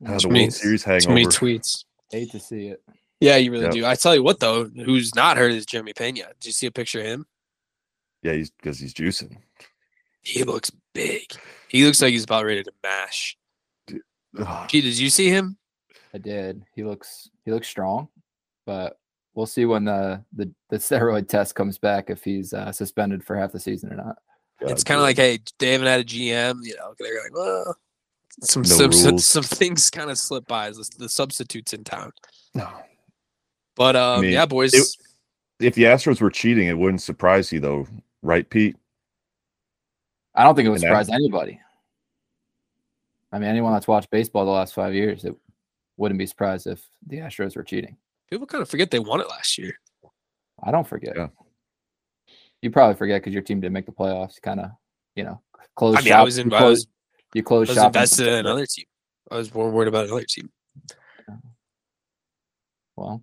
the 0.00 0.28
many- 0.28 0.40
World 0.46 0.52
Series 0.52 0.82
Too 0.84 1.08
many 1.08 1.26
tweets. 1.26 1.84
Hate 2.10 2.32
to 2.32 2.40
see 2.40 2.68
it. 2.68 2.82
Yeah, 3.24 3.36
you 3.36 3.50
really 3.50 3.64
Yep. 3.64 3.72
do. 3.72 3.86
I 3.86 3.94
tell 3.94 4.14
you 4.14 4.22
what, 4.22 4.38
though, 4.40 4.64
who's 4.66 5.14
not 5.14 5.36
hurt 5.38 5.52
is 5.52 5.64
Jeremy 5.64 5.94
Pena. 5.94 6.26
Did 6.40 6.46
you 6.46 6.52
see 6.52 6.66
a 6.66 6.70
picture 6.70 7.00
of 7.00 7.06
him? 7.06 7.26
Yeah, 8.22 8.32
he's 8.32 8.50
because 8.50 8.78
he's 8.78 8.92
juicing. 8.94 9.38
He 10.22 10.44
looks 10.44 10.70
big. 10.92 11.32
He 11.68 11.84
looks 11.84 12.00
like 12.02 12.12
he's 12.12 12.24
about 12.24 12.44
ready 12.44 12.62
to 12.62 12.72
mash. 12.82 13.36
Ugh. 14.38 14.68
Pete, 14.68 14.84
did 14.84 14.98
you 14.98 15.10
see 15.10 15.28
him? 15.28 15.56
I 16.12 16.18
did. 16.18 16.64
He 16.74 16.84
looks 16.84 17.30
he 17.44 17.50
looks 17.50 17.68
strong, 17.68 18.08
but 18.66 18.98
we'll 19.34 19.46
see 19.46 19.64
when 19.64 19.84
the 19.84 20.22
the, 20.32 20.52
the 20.70 20.76
steroid 20.76 21.28
test 21.28 21.54
comes 21.54 21.78
back 21.78 22.10
if 22.10 22.22
he's 22.24 22.52
uh, 22.52 22.72
suspended 22.72 23.24
for 23.24 23.36
half 23.36 23.52
the 23.52 23.60
season 23.60 23.92
or 23.92 23.96
not. 23.96 24.16
it's 24.60 24.84
kind 24.84 24.98
of 24.98 25.02
like, 25.04 25.16
hey, 25.16 25.38
they 25.58 25.72
haven't 25.72 25.86
had 25.86 26.00
a 26.00 26.04
GM. 26.04 26.58
You 26.62 26.76
know, 26.76 26.94
they're 26.98 27.22
like, 27.22 27.34
well, 27.34 27.76
some 28.42 28.62
No 28.62 28.68
some, 28.68 28.92
some, 28.92 29.18
some 29.18 29.42
things 29.44 29.90
kind 29.90 30.10
of 30.10 30.18
slip 30.18 30.46
by. 30.46 30.70
The, 30.70 30.88
the 30.98 31.08
substitutes 31.08 31.72
in 31.72 31.84
town. 31.84 32.12
No. 32.54 32.68
But 33.76 33.96
um, 33.96 34.20
mean, 34.22 34.32
yeah, 34.32 34.46
boys. 34.46 34.72
it- 34.74 34.96
if 35.60 35.74
the 35.76 35.84
Astros 35.84 36.20
were 36.20 36.30
cheating, 36.30 36.66
it 36.68 36.76
wouldn't 36.76 37.00
surprise 37.02 37.52
you 37.52 37.60
though, 37.60 37.86
right, 38.22 38.48
Pete? 38.48 38.76
I 40.34 40.42
don't 40.42 40.54
think 40.56 40.66
it 40.66 40.70
would 40.70 40.82
And 40.82 40.92
that- 40.92 41.04
surprise 41.06 41.08
anybody. 41.10 41.60
I 43.32 43.38
mean, 43.38 43.48
anyone 43.48 43.72
that's 43.72 43.88
watched 43.88 44.10
baseball 44.10 44.44
the 44.44 44.50
last 44.52 44.74
five 44.74 44.94
years, 44.94 45.24
it 45.24 45.34
wouldn't 45.96 46.18
be 46.18 46.26
surprised 46.26 46.66
if 46.66 46.84
the 47.06 47.18
Astros 47.18 47.56
were 47.56 47.62
cheating. 47.64 47.96
People 48.30 48.46
kind 48.46 48.62
of 48.62 48.68
forget 48.68 48.90
they 48.90 48.98
won 49.00 49.20
it 49.20 49.28
last 49.28 49.58
year. 49.58 49.78
I 50.62 50.70
don't 50.70 50.86
forget. 50.86 51.14
Yeah. 51.16 51.28
You 52.62 52.70
probably 52.70 52.94
forget 52.96 53.20
because 53.22 53.32
your 53.32 53.42
team 53.42 53.60
didn't 53.60 53.74
make 53.74 53.86
the 53.86 53.92
playoffs. 53.92 54.40
Kind 54.40 54.60
of, 54.60 54.70
you 55.16 55.24
know, 55.24 55.40
close. 55.76 55.96
I 55.96 56.00
mean, 56.00 56.08
shop. 56.08 56.20
I 56.20 56.24
was 56.24 56.38
in. 56.38 56.48
You 56.50 56.56
I 56.56 56.58
close, 56.60 56.70
was, 56.78 56.86
you 57.34 57.42
I 57.42 57.44
close 57.44 57.68
was 57.68 57.74
shop. 57.76 57.84
on 57.84 57.88
invested 57.88 58.26
in 58.28 58.34
another 58.34 58.66
team. 58.66 58.86
I 59.30 59.36
was 59.36 59.52
more 59.54 59.70
worried 59.70 59.88
about 59.88 60.06
another 60.06 60.24
team. 60.28 60.50
Well, 62.96 63.22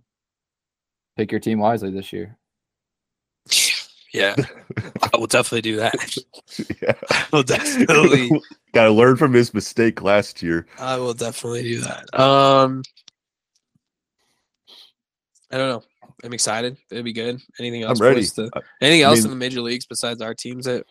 pick 1.17 1.31
your 1.31 1.39
team 1.39 1.59
wisely 1.59 1.91
this 1.91 2.11
year. 2.13 2.37
Yeah, 4.13 4.35
I 5.13 5.17
will 5.17 5.27
definitely 5.27 5.61
do 5.61 5.77
that. 5.77 6.17
yeah. 6.81 6.93
I 7.11 7.25
will 7.31 7.43
definitely. 7.43 8.29
Got 8.73 8.85
to 8.85 8.91
learn 8.91 9.15
from 9.15 9.33
his 9.33 9.53
mistake 9.53 10.01
last 10.01 10.41
year. 10.43 10.67
I 10.79 10.97
will 10.97 11.13
definitely 11.13 11.63
do 11.63 11.81
that. 11.81 12.19
Um, 12.19 12.83
I 15.51 15.57
don't 15.57 15.69
know. 15.69 15.83
I'm 16.23 16.33
excited. 16.33 16.77
It'll 16.91 17.03
be 17.03 17.13
good. 17.13 17.41
Anything 17.59 17.83
else? 17.83 17.99
I'm 17.99 18.05
ready. 18.05 18.21
boys, 18.21 18.33
to- 18.33 18.51
anything 18.81 19.01
I 19.03 19.07
else 19.07 19.17
mean- 19.19 19.25
in 19.25 19.29
the 19.31 19.37
major 19.37 19.61
leagues 19.61 19.85
besides 19.85 20.21
our 20.21 20.33
teams? 20.33 20.65
That 20.65 20.85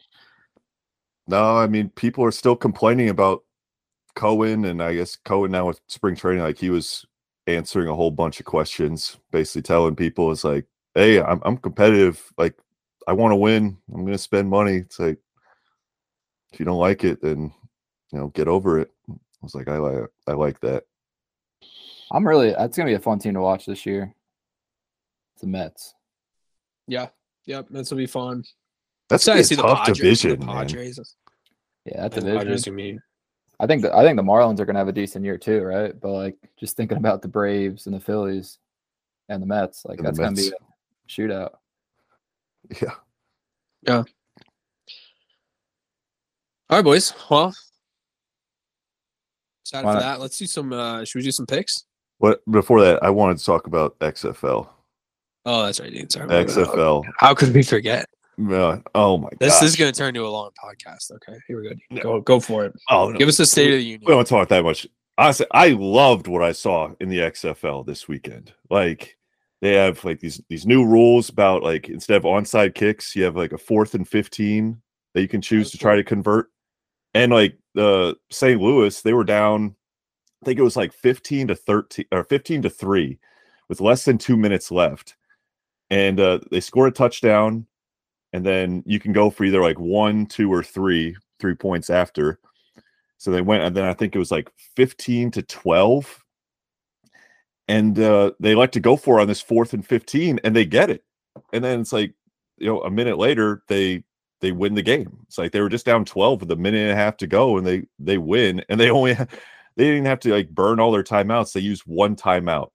No, 1.28 1.56
I 1.56 1.66
mean 1.66 1.90
people 1.90 2.24
are 2.24 2.32
still 2.32 2.56
complaining 2.56 3.10
about 3.10 3.44
Cohen, 4.16 4.64
and 4.64 4.82
I 4.82 4.94
guess 4.94 5.16
Cohen 5.16 5.52
now 5.52 5.66
with 5.66 5.80
spring 5.88 6.16
training, 6.16 6.42
like 6.42 6.58
he 6.58 6.70
was 6.70 7.04
answering 7.46 7.88
a 7.88 7.94
whole 7.94 8.10
bunch 8.10 8.40
of 8.40 8.46
questions, 8.46 9.16
basically 9.30 9.62
telling 9.62 9.96
people 9.96 10.30
it's 10.32 10.44
like, 10.44 10.66
"Hey, 10.94 11.20
I'm 11.20 11.40
I'm 11.44 11.56
competitive. 11.56 12.22
Like, 12.38 12.56
I 13.06 13.12
want 13.12 13.32
to 13.32 13.36
win. 13.36 13.76
I'm 13.92 14.00
going 14.02 14.12
to 14.12 14.18
spend 14.18 14.48
money." 14.48 14.76
It's 14.76 14.98
like, 14.98 15.18
if 16.52 16.58
you 16.60 16.64
don't 16.66 16.78
like 16.78 17.04
it, 17.04 17.20
then 17.22 17.52
you 18.12 18.18
know, 18.18 18.28
get 18.28 18.48
over 18.48 18.78
it. 18.80 18.90
I 19.10 19.14
was 19.42 19.54
like, 19.54 19.68
I 19.68 19.78
like 19.78 20.08
I 20.26 20.32
like 20.32 20.60
that. 20.60 20.84
I'm 22.10 22.26
really. 22.26 22.50
That's 22.50 22.76
gonna 22.76 22.88
be 22.90 22.94
a 22.94 22.98
fun 23.00 23.18
team 23.20 23.34
to 23.34 23.40
watch 23.40 23.66
this 23.66 23.86
year. 23.86 24.14
The 25.40 25.46
Mets. 25.46 25.94
yeah, 26.86 27.08
yep. 27.46 27.66
This 27.70 27.90
will 27.90 27.98
be 27.98 28.06
fun. 28.06 28.44
That's 29.08 29.22
Excited 29.26 29.36
gonna 29.38 29.44
see 29.44 29.54
be 29.56 29.60
a 29.60 29.62
the 29.62 29.68
tough 29.68 29.78
Padres. 29.86 29.96
division, 29.98 30.40
the 30.40 30.46
man. 30.46 30.68
Yeah, 31.86 32.02
that 32.02 32.10
The 32.12 32.20
division. 32.20 32.38
Padres 32.38 32.64
gonna 32.64 32.76
be- 32.76 32.98
I 33.60 33.66
think 33.66 33.82
the, 33.82 33.94
I 33.94 34.02
think 34.02 34.16
the 34.16 34.22
Marlins 34.22 34.58
are 34.58 34.64
gonna 34.64 34.78
have 34.78 34.88
a 34.88 34.92
decent 34.92 35.22
year 35.24 35.36
too, 35.36 35.62
right? 35.62 35.92
But 36.00 36.12
like 36.12 36.36
just 36.58 36.76
thinking 36.76 36.96
about 36.96 37.20
the 37.20 37.28
Braves 37.28 37.86
and 37.86 37.94
the 37.94 38.00
Phillies 38.00 38.58
and 39.28 39.42
the 39.42 39.46
Mets, 39.46 39.84
like 39.84 39.98
And 39.98 40.06
that's 40.06 40.18
gonna 40.18 40.34
be 40.34 40.48
a 40.48 41.08
shootout. 41.08 41.50
Yeah, 42.80 42.94
Yeah. 43.86 44.02
All 46.70 46.78
right, 46.78 46.84
boys. 46.84 47.12
Well, 47.30 47.54
excited 49.64 49.86
Why 49.86 49.92
for 49.92 50.00
not? 50.00 50.00
that. 50.00 50.20
Let's 50.20 50.38
do 50.38 50.46
some. 50.46 50.72
uh 50.72 51.04
Should 51.04 51.18
we 51.18 51.24
do 51.24 51.32
some 51.32 51.46
picks? 51.46 51.84
What 52.18 52.40
before 52.50 52.80
that, 52.82 53.02
I 53.02 53.10
wanted 53.10 53.38
to 53.38 53.44
talk 53.44 53.66
about 53.66 53.98
XFL. 53.98 54.68
Oh, 55.46 55.64
that's 55.64 55.80
right, 55.80 55.92
Dean. 55.92 56.08
Sorry. 56.08 56.28
XFL. 56.28 57.04
How 57.18 57.34
could 57.34 57.54
we 57.54 57.62
forget? 57.62 58.06
Uh, 58.48 58.78
oh 58.94 59.18
my 59.18 59.28
god. 59.30 59.38
This 59.40 59.54
gosh. 59.54 59.62
is 59.64 59.76
going 59.76 59.92
to 59.92 59.98
turn 59.98 60.08
into 60.08 60.26
a 60.26 60.28
long 60.28 60.50
podcast. 60.62 61.10
Okay, 61.12 61.38
here 61.46 61.60
we 61.60 61.98
go. 61.98 62.02
Go, 62.02 62.20
go 62.20 62.40
for 62.40 62.64
it. 62.64 62.72
Oh, 62.88 63.10
no. 63.10 63.18
Give 63.18 63.28
us 63.28 63.36
the 63.36 63.46
state 63.46 63.72
of 63.72 63.78
the 63.78 63.84
Union. 63.84 64.02
we 64.06 64.14
don't 64.14 64.26
talk 64.26 64.48
that 64.48 64.64
much. 64.64 64.86
Honestly, 65.18 65.46
I 65.52 65.68
loved 65.70 66.26
what 66.26 66.42
I 66.42 66.52
saw 66.52 66.92
in 67.00 67.08
the 67.08 67.18
XFL 67.18 67.84
this 67.84 68.08
weekend. 68.08 68.52
Like 68.70 69.18
they 69.60 69.74
have 69.74 70.02
like 70.04 70.20
these 70.20 70.40
these 70.48 70.66
new 70.66 70.86
rules 70.86 71.28
about 71.28 71.62
like 71.62 71.88
instead 71.88 72.16
of 72.16 72.22
onside 72.22 72.74
kicks, 72.74 73.14
you 73.14 73.24
have 73.24 73.36
like 73.36 73.52
a 73.52 73.58
fourth 73.58 73.94
and 73.94 74.08
fifteen 74.08 74.80
that 75.14 75.20
you 75.20 75.28
can 75.28 75.42
choose 75.42 75.66
That's 75.66 75.72
to 75.72 75.78
try 75.78 75.96
to 75.96 76.04
convert. 76.04 76.50
And 77.14 77.32
like 77.32 77.58
the 77.74 78.16
St. 78.30 78.60
Louis, 78.60 79.00
they 79.02 79.12
were 79.12 79.24
down, 79.24 79.74
I 80.42 80.46
think 80.46 80.58
it 80.58 80.64
was 80.64 80.76
like 80.76 80.92
15 80.92 81.48
to 81.48 81.54
13 81.54 82.06
or 82.12 82.24
15 82.24 82.62
to 82.62 82.70
3 82.70 83.18
with 83.68 83.80
less 83.80 84.04
than 84.04 84.18
two 84.18 84.36
minutes 84.36 84.70
left. 84.70 85.16
And 85.90 86.20
uh, 86.20 86.38
they 86.50 86.60
score 86.60 86.86
a 86.86 86.92
touchdown, 86.92 87.66
and 88.32 88.44
then 88.44 88.82
you 88.86 89.00
can 89.00 89.12
go 89.12 89.30
for 89.30 89.44
either 89.44 89.60
like 89.60 89.78
one, 89.78 90.26
two, 90.26 90.52
or 90.52 90.62
three, 90.62 91.16
three 91.38 91.54
points 91.54 91.90
after. 91.90 92.38
So 93.18 93.30
they 93.30 93.42
went, 93.42 93.64
and 93.64 93.76
then 93.76 93.84
I 93.84 93.94
think 93.94 94.14
it 94.14 94.18
was 94.18 94.30
like 94.30 94.50
15 94.76 95.30
to 95.32 95.42
12. 95.42 96.24
And 97.68 97.98
uh, 97.98 98.32
they 98.40 98.54
like 98.54 98.72
to 98.72 98.80
go 98.80 98.96
for 98.96 99.20
on 99.20 99.28
this 99.28 99.40
fourth 99.40 99.74
and 99.74 99.86
15, 99.86 100.40
and 100.42 100.56
they 100.56 100.64
get 100.64 100.90
it. 100.90 101.04
And 101.52 101.62
then 101.62 101.80
it's 101.80 101.92
like, 101.92 102.14
you 102.58 102.66
know, 102.66 102.80
a 102.82 102.90
minute 102.90 103.18
later, 103.18 103.62
they 103.68 104.04
they 104.40 104.52
win 104.52 104.74
the 104.74 104.82
game. 104.82 105.18
It's 105.26 105.38
like 105.38 105.52
they 105.52 105.60
were 105.60 105.68
just 105.68 105.86
down 105.86 106.04
12 106.04 106.40
with 106.40 106.50
a 106.50 106.56
minute 106.56 106.80
and 106.80 106.92
a 106.92 106.96
half 106.96 107.16
to 107.18 107.26
go 107.26 107.58
and 107.58 107.66
they 107.66 107.86
they 107.98 108.18
win 108.18 108.64
and 108.68 108.80
they 108.80 108.90
only 108.90 109.12
they 109.76 109.84
didn't 109.84 110.06
have 110.06 110.20
to 110.20 110.32
like 110.32 110.48
burn 110.50 110.80
all 110.80 110.92
their 110.92 111.04
timeouts. 111.04 111.52
They 111.52 111.60
used 111.60 111.82
one 111.82 112.16
timeout 112.16 112.70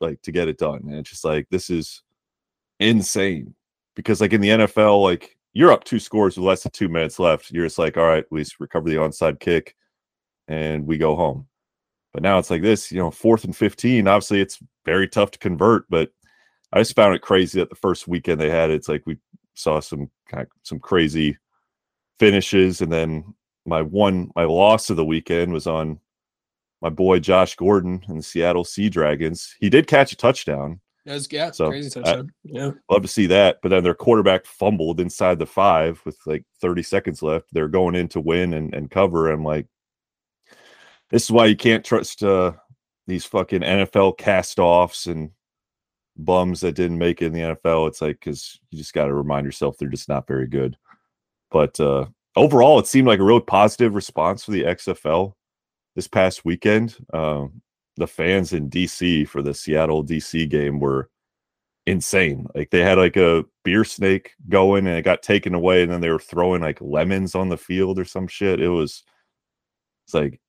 like 0.00 0.22
to 0.22 0.32
get 0.32 0.48
it 0.48 0.58
done. 0.58 0.80
And 0.84 0.94
it's 0.94 1.10
just 1.10 1.24
like 1.24 1.46
this 1.50 1.70
is 1.70 2.02
insane. 2.78 3.54
Because 3.96 4.20
like 4.20 4.32
in 4.32 4.40
the 4.40 4.48
NFL, 4.50 5.02
like 5.02 5.36
you're 5.52 5.72
up 5.72 5.84
two 5.84 5.98
scores 5.98 6.36
with 6.36 6.46
less 6.46 6.62
than 6.62 6.72
two 6.72 6.88
minutes 6.88 7.18
left. 7.18 7.50
You're 7.50 7.66
just 7.66 7.78
like, 7.78 7.96
all 7.96 8.06
right, 8.06 8.24
we 8.30 8.40
just 8.40 8.60
recover 8.60 8.88
the 8.88 8.96
onside 8.96 9.40
kick 9.40 9.74
and 10.48 10.86
we 10.86 10.98
go 10.98 11.16
home. 11.16 11.46
But 12.12 12.22
now 12.22 12.38
it's 12.38 12.50
like 12.50 12.62
this, 12.62 12.90
you 12.90 12.98
know, 12.98 13.10
fourth 13.10 13.44
and 13.44 13.56
15. 13.56 14.08
Obviously, 14.08 14.40
it's 14.40 14.58
very 14.84 15.08
tough 15.08 15.30
to 15.32 15.38
convert, 15.38 15.88
but 15.88 16.10
I 16.72 16.80
just 16.80 16.96
found 16.96 17.14
it 17.14 17.22
crazy 17.22 17.58
that 17.58 17.70
the 17.70 17.76
first 17.76 18.08
weekend 18.08 18.40
they 18.40 18.50
had, 18.50 18.70
it's 18.70 18.88
like 18.88 19.02
we 19.06 19.16
saw 19.54 19.80
some 19.80 20.10
kind 20.28 20.42
of 20.42 20.48
some 20.62 20.78
crazy 20.78 21.36
finishes, 22.18 22.80
and 22.80 22.92
then 22.92 23.34
my 23.66 23.82
one 23.82 24.30
my 24.36 24.44
loss 24.44 24.90
of 24.90 24.96
the 24.96 25.04
weekend 25.04 25.52
was 25.52 25.66
on 25.66 26.00
my 26.80 26.88
boy 26.88 27.18
Josh 27.18 27.56
Gordon 27.56 28.02
and 28.08 28.18
the 28.18 28.22
Seattle 28.22 28.64
Sea 28.64 28.88
Dragons. 28.88 29.54
He 29.60 29.68
did 29.68 29.86
catch 29.86 30.12
a 30.12 30.16
touchdown. 30.16 30.80
That 31.06 31.14
was, 31.14 31.28
yeah, 31.30 31.50
So, 31.50 31.68
crazy 31.68 32.00
I- 32.04 32.22
yeah. 32.44 32.72
Love 32.90 33.02
to 33.02 33.08
see 33.08 33.26
that. 33.26 33.58
But 33.62 33.70
then 33.70 33.82
their 33.82 33.94
quarterback 33.94 34.44
fumbled 34.44 35.00
inside 35.00 35.38
the 35.38 35.46
five 35.46 36.00
with 36.04 36.18
like 36.26 36.44
30 36.60 36.82
seconds 36.82 37.22
left. 37.22 37.46
They're 37.52 37.68
going 37.68 37.94
in 37.94 38.08
to 38.08 38.20
win 38.20 38.54
and, 38.54 38.74
and 38.74 38.90
cover. 38.90 39.30
I'm 39.30 39.44
like, 39.44 39.66
this 41.08 41.24
is 41.24 41.30
why 41.30 41.46
you 41.46 41.56
can't 41.56 41.84
trust 41.84 42.22
uh, 42.22 42.52
these 43.06 43.24
fucking 43.24 43.62
NFL 43.62 44.18
cast 44.18 44.58
offs 44.58 45.06
and 45.06 45.30
bums 46.16 46.60
that 46.60 46.74
didn't 46.74 46.98
make 46.98 47.22
it 47.22 47.26
in 47.26 47.32
the 47.32 47.56
NFL. 47.56 47.88
It's 47.88 48.02
like, 48.02 48.20
because 48.20 48.60
you 48.70 48.78
just 48.78 48.92
got 48.92 49.06
to 49.06 49.14
remind 49.14 49.46
yourself 49.46 49.76
they're 49.78 49.88
just 49.88 50.08
not 50.08 50.26
very 50.26 50.46
good. 50.46 50.76
But 51.50 51.80
uh, 51.80 52.06
overall, 52.36 52.78
it 52.78 52.86
seemed 52.86 53.08
like 53.08 53.20
a 53.20 53.24
really 53.24 53.40
positive 53.40 53.94
response 53.94 54.44
for 54.44 54.50
the 54.50 54.64
XFL 54.64 55.32
this 55.96 56.06
past 56.08 56.44
weekend. 56.44 56.96
Um, 57.12 57.62
the 58.00 58.06
fans 58.08 58.52
in 58.52 58.68
DC 58.68 59.28
for 59.28 59.42
the 59.42 59.54
Seattle 59.54 60.04
DC 60.04 60.48
game 60.48 60.80
were 60.80 61.10
insane. 61.86 62.46
Like 62.54 62.70
they 62.70 62.80
had 62.80 62.98
like 62.98 63.16
a 63.16 63.44
beer 63.64 63.84
snake 63.84 64.32
going 64.48 64.86
and 64.86 64.96
it 64.96 65.02
got 65.02 65.22
taken 65.22 65.54
away, 65.54 65.82
and 65.82 65.92
then 65.92 66.00
they 66.00 66.10
were 66.10 66.18
throwing 66.18 66.62
like 66.62 66.80
lemons 66.80 67.34
on 67.34 67.48
the 67.48 67.56
field 67.56 67.98
or 67.98 68.04
some 68.04 68.26
shit. 68.26 68.60
It 68.60 68.68
was 68.68 69.04
it's 70.06 70.14
like 70.14 70.40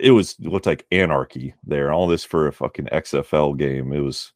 it 0.00 0.12
was 0.12 0.36
it 0.40 0.46
looked 0.48 0.66
like 0.66 0.86
anarchy 0.92 1.54
there. 1.64 1.92
All 1.92 2.06
this 2.06 2.24
for 2.24 2.46
a 2.46 2.52
fucking 2.52 2.86
XFL 2.86 3.58
game. 3.58 3.92
It 3.92 4.00
was 4.00 4.32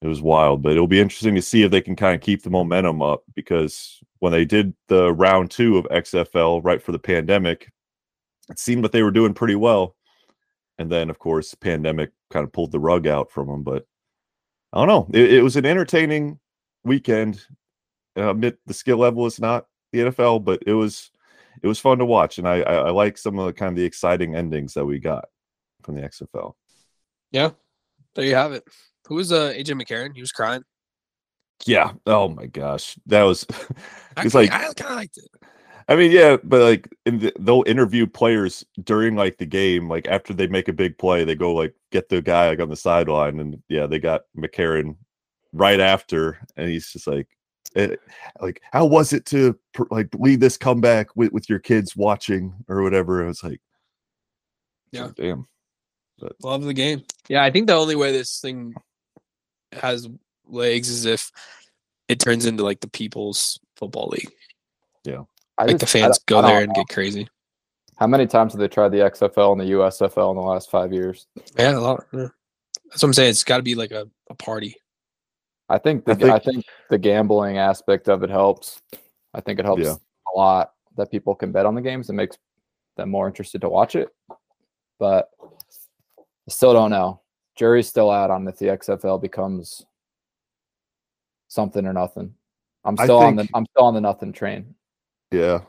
it 0.00 0.08
was 0.08 0.22
wild, 0.22 0.62
but 0.62 0.72
it'll 0.72 0.88
be 0.88 1.00
interesting 1.00 1.34
to 1.36 1.42
see 1.42 1.62
if 1.62 1.70
they 1.70 1.80
can 1.80 1.94
kind 1.94 2.14
of 2.14 2.20
keep 2.20 2.42
the 2.42 2.50
momentum 2.50 3.00
up 3.02 3.22
because 3.34 4.00
when 4.18 4.32
they 4.32 4.44
did 4.44 4.74
the 4.88 5.12
round 5.12 5.50
two 5.50 5.78
of 5.78 5.84
XFL 5.86 6.64
right 6.64 6.82
for 6.82 6.92
the 6.92 6.98
pandemic, 6.98 7.70
it 8.50 8.58
seemed 8.58 8.84
that 8.84 8.92
they 8.92 9.02
were 9.02 9.12
doing 9.12 9.32
pretty 9.34 9.54
well. 9.54 9.94
And 10.78 10.90
then, 10.90 11.10
of 11.10 11.18
course, 11.18 11.54
pandemic 11.54 12.10
kind 12.30 12.44
of 12.44 12.52
pulled 12.52 12.72
the 12.72 12.80
rug 12.80 13.06
out 13.06 13.30
from 13.30 13.48
them. 13.48 13.62
But 13.62 13.86
I 14.72 14.78
don't 14.78 14.88
know. 14.88 15.08
It, 15.18 15.34
it 15.34 15.42
was 15.42 15.56
an 15.56 15.66
entertaining 15.66 16.38
weekend. 16.84 17.44
Uh, 18.16 18.30
admit 18.30 18.58
the 18.66 18.74
skill 18.74 18.98
level 18.98 19.26
is 19.26 19.40
not 19.40 19.66
the 19.92 20.00
NFL, 20.00 20.44
but 20.44 20.62
it 20.66 20.74
was 20.74 21.10
it 21.62 21.66
was 21.66 21.78
fun 21.78 21.98
to 21.98 22.04
watch, 22.04 22.38
and 22.38 22.48
I 22.48 22.60
I, 22.60 22.74
I 22.74 22.90
like 22.90 23.16
some 23.18 23.38
of 23.38 23.46
the 23.46 23.52
kind 23.52 23.70
of 23.70 23.76
the 23.76 23.84
exciting 23.84 24.34
endings 24.34 24.74
that 24.74 24.84
we 24.84 24.98
got 24.98 25.26
from 25.82 25.94
the 25.96 26.02
XFL. 26.02 26.54
Yeah 27.30 27.50
there 28.14 28.24
you 28.24 28.34
have 28.34 28.52
it. 28.52 28.64
Who 29.08 29.16
was 29.16 29.32
uh, 29.32 29.52
AJ 29.56 29.80
McCarron? 29.80 30.14
He 30.14 30.20
was 30.20 30.32
crying. 30.32 30.62
Yeah. 31.66 31.92
Oh 32.06 32.28
my 32.28 32.46
gosh, 32.46 32.96
that 33.06 33.22
was. 33.22 33.46
I, 34.16 34.24
It's 34.24 34.34
like- 34.34 34.52
I 34.52 34.72
kind 34.74 34.90
of 34.90 34.96
liked 34.96 35.18
it. 35.18 35.30
I 35.92 35.96
mean, 35.96 36.10
yeah, 36.10 36.38
but 36.42 36.62
like 36.62 36.88
in 37.04 37.18
the, 37.18 37.34
they'll 37.38 37.64
interview 37.66 38.06
players 38.06 38.64
during 38.82 39.14
like 39.14 39.36
the 39.36 39.44
game, 39.44 39.90
like 39.90 40.08
after 40.08 40.32
they 40.32 40.46
make 40.46 40.68
a 40.68 40.72
big 40.72 40.96
play, 40.96 41.22
they 41.22 41.34
go 41.34 41.52
like 41.52 41.74
get 41.90 42.08
the 42.08 42.22
guy 42.22 42.48
like 42.48 42.60
on 42.60 42.70
the 42.70 42.76
sideline, 42.76 43.38
and 43.40 43.62
yeah, 43.68 43.86
they 43.86 43.98
got 43.98 44.22
McCarron 44.34 44.96
right 45.52 45.80
after, 45.80 46.40
and 46.56 46.70
he's 46.70 46.90
just 46.90 47.06
like, 47.06 47.28
eh, 47.76 47.94
like 48.40 48.62
how 48.72 48.86
was 48.86 49.12
it 49.12 49.26
to 49.26 49.58
like 49.90 50.08
lead 50.14 50.40
this 50.40 50.56
comeback 50.56 51.14
with 51.14 51.30
with 51.30 51.50
your 51.50 51.58
kids 51.58 51.94
watching 51.94 52.54
or 52.68 52.82
whatever? 52.82 53.22
I 53.22 53.26
was 53.26 53.44
like, 53.44 53.60
Yeah. 54.92 55.10
damn, 55.14 55.46
Love 56.42 56.64
the 56.64 56.72
game. 56.72 57.02
Yeah, 57.28 57.44
I 57.44 57.50
think 57.50 57.66
the 57.66 57.74
only 57.74 57.96
way 57.96 58.12
this 58.12 58.40
thing 58.40 58.72
has 59.74 60.08
legs 60.46 60.88
is 60.88 61.04
if 61.04 61.30
it 62.08 62.18
turns 62.18 62.46
into 62.46 62.64
like 62.64 62.80
the 62.80 62.88
People's 62.88 63.60
Football 63.76 64.08
League. 64.08 64.32
I 65.58 65.64
Like 65.66 65.78
the 65.78 65.86
just- 65.86 65.96
I 65.96 66.00
fans 66.00 66.18
don't- 66.18 66.26
go 66.26 66.38
I 66.46 66.50
there 66.52 66.62
and 66.62 66.68
know. 66.68 66.74
get 66.82 66.88
crazy. 66.88 67.28
How 67.96 68.06
many 68.06 68.26
times 68.26 68.52
have 68.52 68.60
they 68.60 68.68
tried 68.68 68.88
the 68.90 69.00
XFL 69.02 69.52
and 69.52 69.60
the 69.60 69.66
USFL 69.72 70.30
in 70.30 70.36
the 70.36 70.42
last 70.42 70.70
five 70.70 70.92
years? 70.92 71.26
Yeah, 71.58 71.76
a 71.76 71.80
lot. 71.80 72.04
yeah. 72.12 72.28
That's 72.86 73.02
what 73.02 73.08
I'm 73.08 73.12
saying. 73.12 73.30
It's 73.30 73.44
got 73.44 73.58
to 73.58 73.62
be 73.62 73.74
like 73.74 73.90
a, 73.92 74.08
a 74.28 74.34
party. 74.34 74.76
I 75.68 75.78
think 75.78 76.04
the 76.04 76.12
I 76.12 76.14
think- 76.16 76.30
I 76.32 76.38
think 76.38 76.64
the 76.90 76.98
gambling 76.98 77.58
aspect 77.58 78.08
of 78.08 78.22
it 78.22 78.30
helps. 78.30 78.82
I 79.34 79.40
think 79.40 79.58
it 79.58 79.64
helps 79.64 79.82
Yeah. 79.84 79.94
a 80.34 80.38
lot 80.38 80.72
that 80.96 81.10
people 81.10 81.34
can 81.34 81.52
bet 81.52 81.64
on 81.64 81.74
the 81.74 81.80
games. 81.80 82.10
It 82.10 82.14
makes 82.14 82.36
them 82.96 83.08
more 83.10 83.26
interested 83.26 83.60
to 83.62 83.68
watch 83.68 83.94
it. 83.96 84.08
But 84.98 85.30
I 86.20 86.24
still 86.50 86.72
don't 86.72 86.90
know. 86.90 87.20
Jury's 87.56 87.88
still 87.88 88.10
out 88.10 88.30
on 88.30 88.46
if 88.48 88.58
the 88.58 88.66
XFL 88.68 89.20
becomes 89.20 89.84
something 91.48 91.86
or 91.86 91.92
nothing. 91.92 92.34
I'm 92.84 92.96
I 92.98 93.04
still 93.04 93.18
on 93.18 93.36
the 93.36 93.48
I'm 93.54 93.66
still 93.66 93.84
on 93.84 93.94
the 93.94 94.00
nothing 94.00 94.32
train. 94.32 94.74
Yeah. 95.32 95.60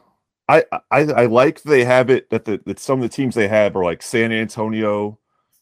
I, 0.50 0.64
I 0.92 1.00
I 1.02 1.26
like 1.26 1.62
they 1.64 1.86
have 1.86 2.10
it 2.10 2.30
that 2.30 2.46
the 2.46 2.62
that 2.66 2.80
some 2.80 3.02
of 3.02 3.10
the 3.10 3.16
teams 3.16 3.34
they 3.34 3.48
have 3.48 3.76
are 3.76 3.84
like 3.84 4.02
San 4.02 4.32
Antonio, 4.32 5.18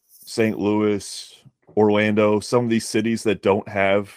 St. 0.10 0.58
Louis, 0.58 1.44
Orlando, 1.78 2.40
some 2.40 2.64
of 2.66 2.70
these 2.70 2.88
cities 2.88 3.24
that 3.24 3.42
don't 3.44 3.68
have 3.68 4.12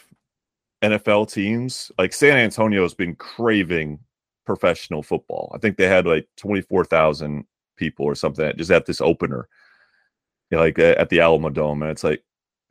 NFL 0.83 1.33
teams. 1.33 1.93
Like 1.99 2.13
San 2.13 2.37
Antonio 2.37 2.83
has 2.83 2.95
been 2.95 3.15
craving 3.17 3.99
professional 4.47 5.03
football. 5.03 5.53
I 5.55 5.59
think 5.59 5.77
they 5.77 5.89
had 5.89 6.07
like 6.07 6.29
24,000 6.37 7.45
people 7.77 8.07
or 8.07 8.15
something 8.15 8.53
just 8.57 8.71
at 8.71 8.87
this 8.87 9.01
opener. 9.01 9.49
Like 10.51 10.79
at 10.79 11.09
the 11.09 11.21
Alamo 11.21 11.51
Dome 11.51 11.83
and 11.83 11.91
it's 11.91 12.05
like 12.05 12.23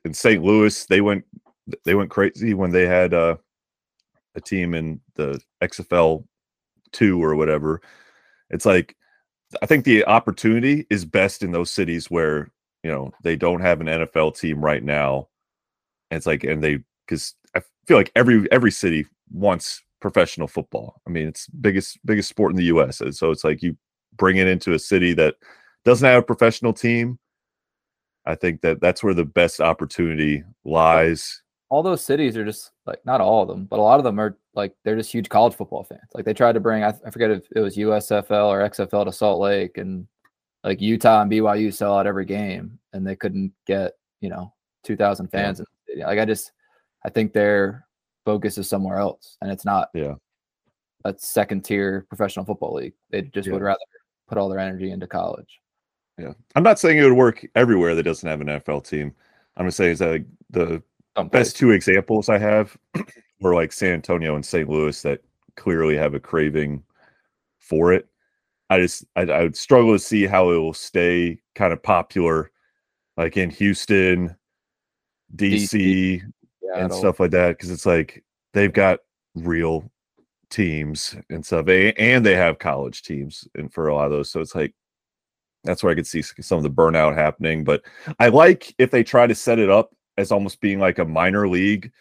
in 0.06 0.14
St. 0.14 0.42
Louis 0.42 0.86
they 0.86 1.02
went 1.02 1.26
they 1.84 1.96
went 1.96 2.10
crazy 2.10 2.54
when 2.54 2.72
they 2.72 2.86
had 2.86 3.14
uh, 3.14 3.36
a 4.36 4.42
team 4.42 4.74
in 4.74 5.02
the 5.16 5.40
XFL 5.62 6.24
2 6.94 7.22
or 7.22 7.36
whatever. 7.36 7.82
It's 8.50 8.66
like 8.66 8.96
I 9.62 9.66
think 9.66 9.86
the 9.86 10.06
opportunity 10.06 10.88
is 10.90 11.06
best 11.06 11.44
in 11.44 11.52
those 11.52 11.70
cities 11.70 12.10
where 12.10 12.50
you 12.84 12.92
know 12.92 13.12
they 13.24 13.36
don't 13.36 13.62
have 13.62 13.82
an 13.82 13.88
NFL 13.88 14.40
team 14.40 14.64
right 14.64 14.84
now. 14.84 15.28
And 16.10 16.18
it's 16.18 16.26
like, 16.26 16.44
and 16.44 16.64
they 16.64 16.80
because 17.08 17.36
I 17.56 17.62
feel 17.88 17.98
like 17.98 18.12
every 18.16 18.48
every 18.52 18.72
city 18.72 19.06
wants 19.32 19.82
professional 20.00 20.48
football. 20.48 21.02
I 21.08 21.10
mean, 21.10 21.28
it's 21.28 21.48
biggest 21.48 22.00
biggest 22.06 22.30
sport 22.30 22.52
in 22.52 22.58
the 22.58 22.66
U.S. 22.66 23.02
And 23.02 23.16
so 23.16 23.32
it's 23.32 23.44
like 23.44 23.62
you 23.62 23.78
bring 24.16 24.38
it 24.38 24.48
into 24.48 24.74
a 24.74 24.80
city 24.80 25.14
that 25.14 25.36
doesn't 25.86 26.08
have 26.08 26.20
a 26.20 26.26
professional 26.26 26.74
team. 26.74 27.20
I 28.26 28.36
think 28.36 28.62
that 28.62 28.80
that's 28.80 29.04
where 29.04 29.14
the 29.14 29.26
best 29.26 29.60
opportunity 29.60 30.44
lies. 30.64 31.42
all 31.70 31.82
those 31.82 32.04
cities 32.04 32.38
are 32.38 32.46
just 32.46 32.72
like 32.86 33.04
not 33.04 33.20
all 33.20 33.42
of 33.42 33.48
them, 33.48 33.66
but 33.66 33.80
a 33.80 33.82
lot 33.82 34.00
of 34.00 34.04
them 34.04 34.20
are 34.20 34.38
like 34.56 34.74
they're 34.84 34.96
just 34.96 35.12
huge 35.12 35.30
college 35.30 35.56
football 35.56 35.84
fans. 35.84 36.10
Like 36.14 36.26
they 36.26 36.34
tried 36.34 36.54
to 36.54 36.60
bring 36.60 36.84
I, 36.84 36.94
I 37.06 37.10
forget 37.10 37.32
if 37.32 37.46
it 37.56 37.60
was 37.60 37.76
USFL 37.78 38.48
or 38.48 38.70
XFL 38.70 39.06
to 39.06 39.12
Salt 39.12 39.40
Lake, 39.40 39.78
and 39.78 40.08
like 40.64 40.82
Utah 40.82 41.22
and 41.22 41.32
BYU 41.32 41.74
sell 41.74 41.98
out 41.98 42.08
every 42.08 42.26
game, 42.26 42.80
and 42.94 43.06
they 43.06 43.16
couldn't 43.16 43.52
get 43.66 43.94
you 44.22 44.30
know 44.30 44.54
two 44.84 44.96
thousand 44.96 45.28
fans. 45.28 45.60
in 45.60 45.66
the. 45.88 46.04
Like 46.06 46.20
I 46.20 46.26
just 46.26 46.52
I 47.06 47.10
think 47.10 47.34
their 47.34 47.86
focus 48.26 48.58
is 48.58 48.70
somewhere 48.70 48.98
else, 48.98 49.38
and 49.42 49.52
it's 49.52 49.66
not 49.66 49.90
Yeah. 49.94 50.16
a 51.06 51.14
second 51.18 51.66
tier 51.66 52.06
professional 52.08 52.46
football 52.46 52.74
league. 52.76 52.94
They 53.10 53.22
just 53.24 53.48
Yeah. 53.48 53.54
would 53.54 53.62
rather 53.62 53.80
put 54.28 54.38
all 54.38 54.50
their 54.50 54.60
energy 54.60 54.92
into 54.92 55.06
college. 55.08 55.60
Yeah. 56.18 56.34
I'm 56.56 56.64
not 56.64 56.80
saying 56.80 56.98
it 56.98 57.04
would 57.04 57.14
work 57.18 57.46
everywhere 57.56 57.96
that 57.96 58.04
doesn't 58.04 58.28
have 58.28 58.40
an 58.42 58.48
NFL 58.48 58.88
team. 58.88 59.14
I'm 59.58 59.66
just 59.68 59.78
saying 59.78 59.92
is 59.92 60.00
that 60.00 60.10
uh, 60.10 60.12
like, 60.14 60.26
the 60.52 60.84
Some 61.18 61.28
best 61.28 61.58
two 61.58 61.72
examples 61.72 62.30
I 62.30 62.38
have 62.38 62.78
were 63.40 63.54
like 63.54 63.72
San 63.72 63.94
Antonio 63.94 64.36
and 64.36 64.46
St. 64.46 64.70
Louis 64.70 65.02
that 65.02 65.22
clearly 65.56 65.96
have 65.98 66.14
a 66.14 66.20
craving 66.20 66.84
for 67.60 67.94
it. 67.94 68.08
I 68.70 68.80
just 68.80 69.06
I, 69.16 69.22
I 69.22 69.44
would 69.44 69.58
struggle 69.58 69.94
to 69.94 70.00
see 70.00 70.26
how 70.26 70.52
it 70.52 70.58
will 70.58 70.74
stay 70.74 71.40
kind 71.56 71.74
of 71.74 71.84
popular, 71.84 72.52
like 73.18 73.38
in 73.38 73.50
Houston, 73.50 74.36
DC, 75.36 76.22
and 76.22 76.34
Seattle. 76.62 76.98
stuff 76.98 77.20
like 77.20 77.32
that, 77.32 77.58
because 77.58 77.70
it's 77.70 77.86
like 77.86 78.24
they've 78.54 78.74
got 78.74 79.00
real 79.36 79.92
teams 80.50 81.16
and 81.30 81.46
stuff, 81.46 81.68
and 81.68 82.26
they 82.26 82.36
have 82.36 82.60
college 82.60 83.04
teams, 83.04 83.48
and 83.56 83.72
for 83.74 83.90
a 83.90 83.96
lot 83.96 84.06
of 84.06 84.12
those, 84.12 84.32
so 84.32 84.40
it's 84.40 84.56
like 84.56 84.74
that's 85.64 85.84
where 85.84 85.92
I 85.92 85.96
could 85.96 86.08
see 86.08 86.22
some 86.22 86.58
of 86.58 86.64
the 86.64 86.70
burnout 86.70 87.16
happening. 87.16 87.64
But 87.64 87.84
I 88.20 88.30
like 88.30 88.74
if 88.78 88.92
they 88.92 89.04
try 89.04 89.28
to 89.28 89.36
set 89.36 89.60
it 89.60 89.70
up 89.70 89.96
as 90.18 90.32
almost 90.32 90.62
being 90.62 90.80
like 90.80 91.00
a 91.00 91.06
minor 91.06 91.48
league 91.48 91.92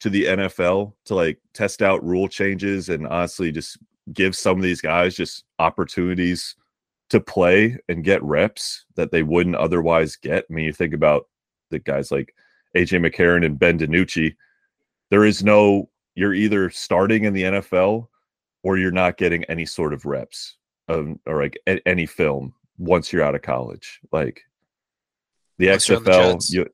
to 0.00 0.10
the 0.10 0.24
NFL 0.26 0.92
to 1.06 1.14
like 1.14 1.38
test 1.54 1.82
out 1.82 2.04
rule 2.04 2.28
changes 2.28 2.88
and 2.88 3.06
honestly 3.06 3.50
just 3.50 3.78
give 4.12 4.36
some 4.36 4.56
of 4.56 4.62
these 4.62 4.80
guys 4.80 5.14
just 5.14 5.44
opportunities 5.58 6.54
to 7.10 7.20
play 7.20 7.78
and 7.88 8.04
get 8.04 8.22
reps 8.22 8.84
that 8.96 9.10
they 9.10 9.22
wouldn't 9.22 9.56
otherwise 9.56 10.16
get. 10.16 10.44
I 10.48 10.52
mean, 10.52 10.66
you 10.66 10.72
think 10.72 10.94
about 10.94 11.26
the 11.70 11.78
guys 11.78 12.10
like 12.10 12.34
AJ 12.76 13.04
McCarron 13.04 13.44
and 13.44 13.58
Ben 13.58 13.78
DiNucci. 13.78 14.36
There 15.10 15.24
is 15.24 15.42
no 15.42 15.88
you're 16.14 16.34
either 16.34 16.68
starting 16.68 17.24
in 17.24 17.32
the 17.32 17.44
NFL 17.44 18.08
or 18.64 18.76
you're 18.76 18.90
not 18.90 19.16
getting 19.16 19.44
any 19.44 19.64
sort 19.64 19.92
of 19.92 20.04
reps 20.04 20.56
um, 20.88 21.20
or 21.26 21.40
like 21.40 21.58
a- 21.68 21.86
any 21.86 22.06
film 22.06 22.54
once 22.76 23.12
you're 23.12 23.22
out 23.22 23.36
of 23.36 23.42
college. 23.42 24.00
Like 24.10 24.42
the 25.58 25.68
Unless 25.68 25.88
you're 25.88 26.00
the 26.00 26.10
XFL, 26.10 26.50
you, 26.50 26.66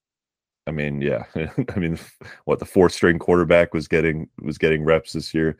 I 0.67 0.71
mean, 0.71 1.01
yeah, 1.01 1.25
I 1.75 1.79
mean, 1.79 1.99
what 2.45 2.59
the 2.59 2.65
fourth 2.65 2.93
string 2.93 3.19
quarterback 3.19 3.75
was 3.75 3.89
getting 3.89 4.29
was 4.41 4.59
getting 4.59 4.85
reps 4.85 5.13
this 5.13 5.35
year. 5.35 5.57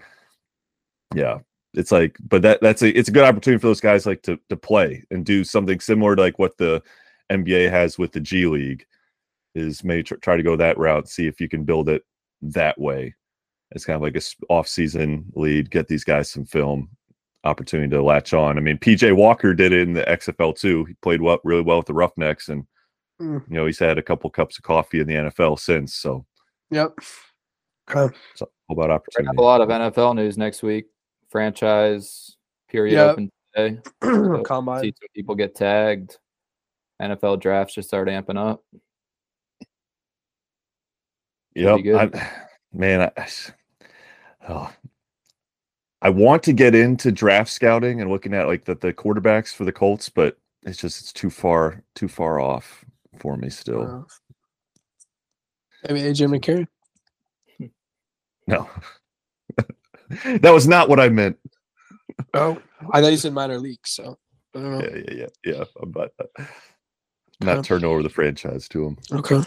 Yeah, 1.15 1.39
it's 1.75 1.93
like, 1.93 2.17
but 2.29 2.43
that 2.43 2.61
that's 2.61 2.83
a 2.83 2.97
it's 2.97 3.09
a 3.09 3.13
good 3.13 3.25
opportunity 3.25 3.61
for 3.61 3.69
those 3.69 3.81
guys 3.81 4.07
like 4.07 4.23
to 4.23 4.39
to 4.49 4.57
play 4.57 5.03
and 5.11 5.25
do 5.25 5.45
something 5.45 5.81
similar 5.81 6.17
to 6.17 6.23
like 6.23 6.39
what 6.39 6.57
the 6.57 6.83
NBA 7.31 7.71
has 7.71 7.99
with 7.99 8.13
the 8.13 8.21
G 8.21 8.47
League. 8.47 8.87
Is 9.55 9.85
maybe 9.85 10.03
tr- 10.03 10.17
try 10.17 10.37
to 10.37 10.43
go 10.43 10.57
that 10.57 10.79
route, 10.79 11.09
see 11.09 11.29
if 11.29 11.41
you 11.41 11.49
can 11.49 11.65
build 11.65 11.89
it 11.89 12.03
that 12.43 12.79
way. 12.81 13.15
It's 13.71 13.85
kind 13.85 13.97
of 13.97 14.03
like 14.03 14.17
a 14.17 14.53
off-season 14.53 15.27
lead, 15.35 15.71
get 15.71 15.87
these 15.87 16.05
guys 16.05 16.31
some 16.31 16.45
film 16.45 16.89
opportunity 17.45 17.91
to 17.91 18.03
latch 18.03 18.35
on. 18.35 18.59
I 18.59 18.61
mean, 18.61 18.79
PJ 18.79 19.15
Walker 19.15 19.55
did 19.55 19.73
it 19.73 19.87
in 19.87 19.95
the 19.95 20.03
XFL 20.03 20.59
too. 20.59 20.85
He 20.87 20.95
played 20.95 21.23
well, 21.23 21.39
really 21.45 21.63
well 21.63 21.79
with 21.79 21.87
the 21.87 21.95
Roughnecks, 21.95 22.49
and 22.49 22.67
Mm. 23.25 23.49
you 23.49 23.55
know 23.57 23.67
he's 23.67 23.79
had 23.79 23.97
a 23.99 24.03
couple 24.03 24.29
cups 24.31 24.59
of 24.59 24.65
coffee 24.65 25.01
in 25.01 25.07
the 25.07 25.15
NFL 25.15 25.59
since. 25.59 25.95
So, 25.95 26.27
Yep. 26.71 26.99
Okay. 27.91 28.15
so 28.35 28.51
all 28.69 28.75
about 28.77 28.89
We're 28.89 28.95
opportunity. 28.97 29.29
have 29.29 29.39
a 29.39 29.43
lot 29.43 29.61
of 29.61 29.69
NFL 29.69 30.15
news 30.17 30.37
next 30.39 30.63
week. 30.63 30.87
Franchise 31.31 32.37
period 32.69 32.95
Yep. 32.95 33.11
open 33.11 33.31
today. 33.55 33.81
See 34.03 34.43
Combine. 34.45 34.83
some 34.85 35.09
people 35.15 35.35
get 35.35 35.55
tagged. 35.55 36.19
NFL 37.03 37.41
drafts 37.41 37.75
just 37.75 37.89
start 37.89 38.09
amping 38.09 38.39
up. 38.39 38.63
Yep. 41.55 41.77
be 41.77 41.83
good. 41.83 42.15
I, 42.15 42.31
man, 42.73 43.11
I, 43.17 43.27
oh, 44.49 44.73
I 46.03 46.11
want 46.11 46.43
to 46.45 46.53
get 46.53 46.75
into 46.75 47.13
draft 47.13 47.51
scouting 47.51 48.01
and 48.01 48.11
looking 48.11 48.35
at 48.35 48.47
like 48.47 48.65
the, 48.65 48.75
the 48.75 48.93
quarterbacks 48.93 49.55
for 49.55 49.65
the 49.65 49.73
Colts, 49.73 50.09
but 50.09 50.37
it's 50.63 50.79
just 50.79 51.01
it's 51.01 51.13
too 51.13 51.31
far 51.31 51.83
too 51.95 52.09
far 52.09 52.41
off 52.41 52.84
for 53.21 53.37
me 53.37 53.51
still. 53.51 54.07
Maybe 55.89 56.03
AJ 56.03 56.29
McCarron. 56.31 56.67
No. 58.47 58.69
that 60.41 60.53
was 60.53 60.67
not 60.69 60.89
what 60.89 61.01
I 61.01 61.09
meant. 61.09 61.39
Oh, 62.35 62.61
I 62.93 63.01
thought 63.01 63.11
you 63.11 63.17
said 63.17 63.33
minor 63.33 63.59
league. 63.59 63.87
So 63.87 64.17
I 64.55 64.59
don't 64.59 64.71
know. 64.73 64.81
Yeah, 64.81 64.97
yeah, 64.97 65.15
yeah, 65.45 65.55
yeah. 65.55 65.65
I'm 65.83 65.93
not, 65.97 66.11
not 67.41 67.59
Okay. 67.59 67.69
turn 67.69 67.85
over 67.85 68.03
the 68.03 68.09
franchise 68.09 68.69
to 68.69 68.87
him. 68.87 68.99
Okay. 69.13 69.43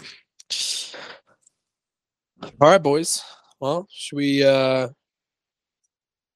All 2.42 2.70
right, 2.70 2.82
boys. 2.82 3.22
Well, 3.60 3.86
should 3.90 4.16
we 4.16 4.44
uh 4.44 4.88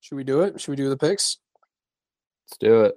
should 0.01 0.17
we 0.17 0.25
do 0.25 0.43
it? 0.43 0.61
Should 0.61 0.71
we 0.71 0.77
do 0.77 0.89
the 0.89 0.97
picks? 0.97 1.39
Let's 2.49 2.59
do 2.59 2.81
it. 2.83 2.95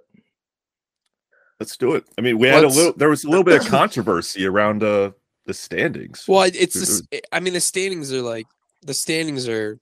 Let's 1.60 1.78
do 1.78 1.96
it. 1.96 2.06
I 2.18 2.22
mean, 2.22 2.38
we 2.38 2.48
had 2.48 2.64
a 2.64 2.68
Let's- 2.68 2.76
little. 2.76 2.94
There 2.94 3.10
was 3.10 3.24
a 3.24 3.30
little 3.30 3.44
bit 3.44 3.62
of 3.62 3.68
controversy 3.72 4.46
around 4.46 4.84
uh 4.84 5.12
the 5.46 5.54
standings. 5.54 6.26
Well, 6.28 6.42
it's 6.44 6.58
It- 6.76 6.80
this, 6.80 7.02
I 7.32 7.40
mean 7.40 7.54
the 7.54 7.60
standings 7.62 8.12
are 8.12 8.22
like 8.22 8.46
the 8.82 8.94
standings 8.94 9.48
are 9.48 9.80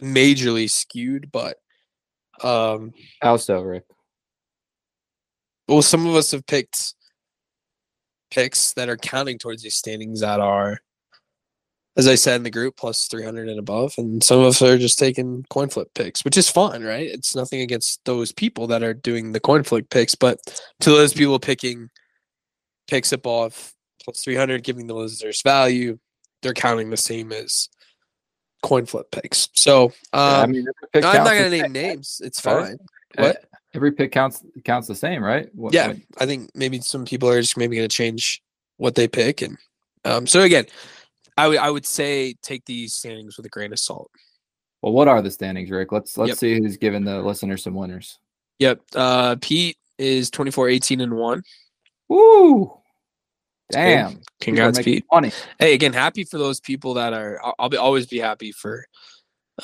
majorly 0.00 0.70
skewed, 0.70 1.30
but 1.32 1.58
um 2.42 2.92
How 3.20 3.36
so, 3.36 3.60
Ric? 3.62 3.84
well 5.68 5.82
some 5.82 6.06
of 6.06 6.14
us 6.14 6.30
have 6.32 6.46
picked 6.46 6.94
picks 8.30 8.72
that 8.74 8.88
are 8.88 8.96
counting 8.96 9.38
towards 9.38 9.62
these 9.62 9.76
standings 9.76 10.20
that 10.20 10.40
are 10.40 10.78
as 11.96 12.08
I 12.08 12.16
said 12.16 12.36
in 12.36 12.42
the 12.42 12.50
group, 12.50 12.76
plus 12.76 13.06
300 13.06 13.48
and 13.48 13.58
above. 13.58 13.94
And 13.98 14.22
some 14.22 14.40
of 14.40 14.46
us 14.46 14.62
are 14.62 14.78
just 14.78 14.98
taking 14.98 15.44
coin 15.48 15.68
flip 15.68 15.88
picks, 15.94 16.24
which 16.24 16.36
is 16.36 16.50
fun, 16.50 16.82
right? 16.82 17.06
It's 17.06 17.36
nothing 17.36 17.60
against 17.60 18.04
those 18.04 18.32
people 18.32 18.66
that 18.68 18.82
are 18.82 18.94
doing 18.94 19.32
the 19.32 19.40
coin 19.40 19.62
flip 19.62 19.88
picks, 19.90 20.14
but 20.14 20.40
to 20.80 20.90
those 20.90 21.14
people 21.14 21.38
picking 21.38 21.90
picks 22.88 23.12
above 23.12 23.72
plus 24.02 24.22
300, 24.22 24.64
giving 24.64 24.86
the 24.86 24.94
losers 24.94 25.42
value, 25.42 25.98
they're 26.42 26.52
counting 26.52 26.90
the 26.90 26.96
same 26.96 27.32
as 27.32 27.68
coin 28.62 28.86
flip 28.86 29.10
picks. 29.10 29.48
So 29.54 29.92
I 30.12 30.42
um, 30.42 30.52
mean, 30.52 30.66
pick 30.92 31.04
I'm 31.04 31.24
not 31.24 31.30
going 31.30 31.50
to 31.50 31.62
name 31.62 31.72
names. 31.72 32.20
It's 32.24 32.40
fine. 32.40 32.78
What? 33.16 33.44
Every 33.72 33.92
pick 33.92 34.12
counts 34.12 34.42
counts 34.64 34.86
the 34.86 34.94
same, 34.94 35.22
right? 35.22 35.48
What- 35.54 35.72
yeah, 35.72 35.88
what- 35.88 35.96
I 36.18 36.26
think 36.26 36.50
maybe 36.54 36.80
some 36.80 37.04
people 37.04 37.28
are 37.28 37.40
just 37.40 37.56
maybe 37.56 37.76
going 37.76 37.88
to 37.88 37.94
change 37.94 38.42
what 38.76 38.94
they 38.94 39.08
pick, 39.08 39.42
and 39.42 39.56
um, 40.04 40.26
so 40.26 40.42
again, 40.42 40.66
I 41.36 41.48
would 41.48 41.58
I 41.58 41.70
would 41.70 41.86
say 41.86 42.34
take 42.42 42.64
these 42.64 42.94
standings 42.94 43.36
with 43.36 43.46
a 43.46 43.48
grain 43.48 43.72
of 43.72 43.78
salt. 43.78 44.10
Well, 44.82 44.92
what 44.92 45.08
are 45.08 45.22
the 45.22 45.30
standings, 45.30 45.70
Ric? 45.70 45.92
Let's 45.92 46.16
let's 46.18 46.28
Yep. 46.30 46.38
see 46.38 46.58
who's 46.58 46.76
giving 46.76 47.04
the 47.04 47.22
listeners 47.22 47.62
some 47.62 47.74
winners. 47.74 48.18
Yep, 48.58 48.80
uh, 48.94 49.36
Pete 49.40 49.76
is 49.98 50.30
24, 50.30 50.68
18, 50.68 51.00
and 51.00 51.14
one. 51.14 51.42
Woo! 52.08 52.72
Damn. 53.70 54.20
Congrats, 54.40 54.80
Pete. 54.80 55.04
Money. 55.10 55.32
Hey, 55.58 55.74
again, 55.74 55.92
happy 55.92 56.24
for 56.24 56.38
those 56.38 56.60
people 56.60 56.94
that 56.94 57.12
are. 57.12 57.40
I'll, 57.58 57.68
be 57.68 57.76
always 57.76 58.06
be 58.06 58.18
happy 58.18 58.52
for. 58.52 58.84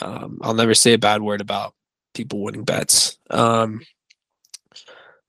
Um, 0.01 0.39
I'll 0.43 0.55
never 0.55 0.75
say 0.75 0.95
a 0.95 0.99
bad 0.99 1.23
word 1.23 1.41
about 1.41 1.75
people 2.15 2.43
winning 2.43 2.65
bets. 2.65 3.19
Um, 3.29 3.83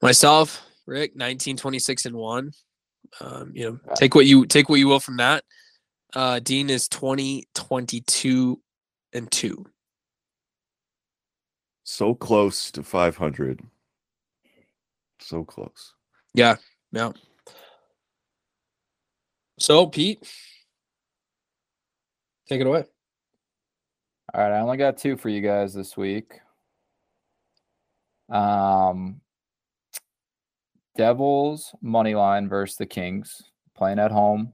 myself, 0.02 0.66
Ric, 0.86 1.16
19, 1.16 1.58
26, 1.58 2.06
and 2.06 2.16
one. 2.16 2.52
Um, 3.20 3.52
you 3.54 3.70
know, 3.70 3.80
take 3.96 4.16
what 4.16 4.26
you 4.26 4.46
take 4.46 4.70
what 4.70 4.80
you 4.80 4.88
will 4.88 5.00
from 5.02 5.18
that. 5.18 5.44
Uh, 6.14 6.39
Dean 6.39 6.70
is 6.70 6.88
20, 6.89 7.45
22, 7.53 8.59
and 9.14 9.32
two. 9.32 9.66
So 11.84 12.14
close 12.14 12.72
to 12.72 12.84
500. 12.84 13.62
So 15.20 15.43
close. 15.43 15.93
Yeah, 16.34 16.55
yeah. 16.91 17.12
So, 19.59 19.86
Pete, 19.88 20.24
take 22.47 22.62
it 22.62 22.68
away. 22.68 22.86
All 24.34 24.41
right, 24.41 24.53
I 24.57 24.62
only 24.62 24.78
got 24.78 24.97
two 24.97 25.18
for 25.18 25.30
you 25.30 25.41
guys 25.41 25.74
this 25.74 25.95
week. 25.95 26.39
Um, 28.30 29.22
Devils 30.97 31.76
money 31.82 32.16
line 32.16 32.47
versus 32.47 32.78
the 32.78 32.86
Kings 32.86 33.43
playing 33.76 33.99
at 33.99 34.12
home. 34.12 34.53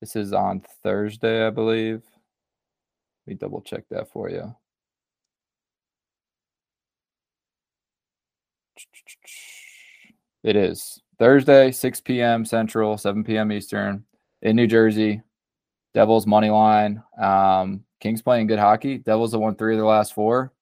This 0.00 0.14
is 0.14 0.32
on 0.32 0.62
Thursday, 0.82 1.46
I 1.46 1.50
believe. 1.50 2.02
Let 3.26 3.32
me 3.32 3.34
double 3.34 3.60
check 3.60 3.84
that 3.90 4.10
for 4.10 4.30
you. 4.30 4.54
It 10.44 10.54
is 10.54 11.00
Thursday, 11.18 11.72
6 11.72 12.00
p.m. 12.02 12.44
Central, 12.44 12.96
7 12.96 13.24
p.m. 13.24 13.50
Eastern 13.50 14.04
in 14.42 14.54
New 14.54 14.68
Jersey. 14.68 15.20
Devils 15.94 16.26
money 16.26 16.50
line. 16.50 17.02
Um, 17.20 17.84
Kings 18.00 18.22
playing 18.22 18.46
good 18.46 18.60
hockey. 18.60 18.98
Devils 18.98 19.32
have 19.32 19.40
won 19.40 19.56
three 19.56 19.74
of 19.74 19.78
their 19.78 19.86
last 19.86 20.14
four. 20.14 20.52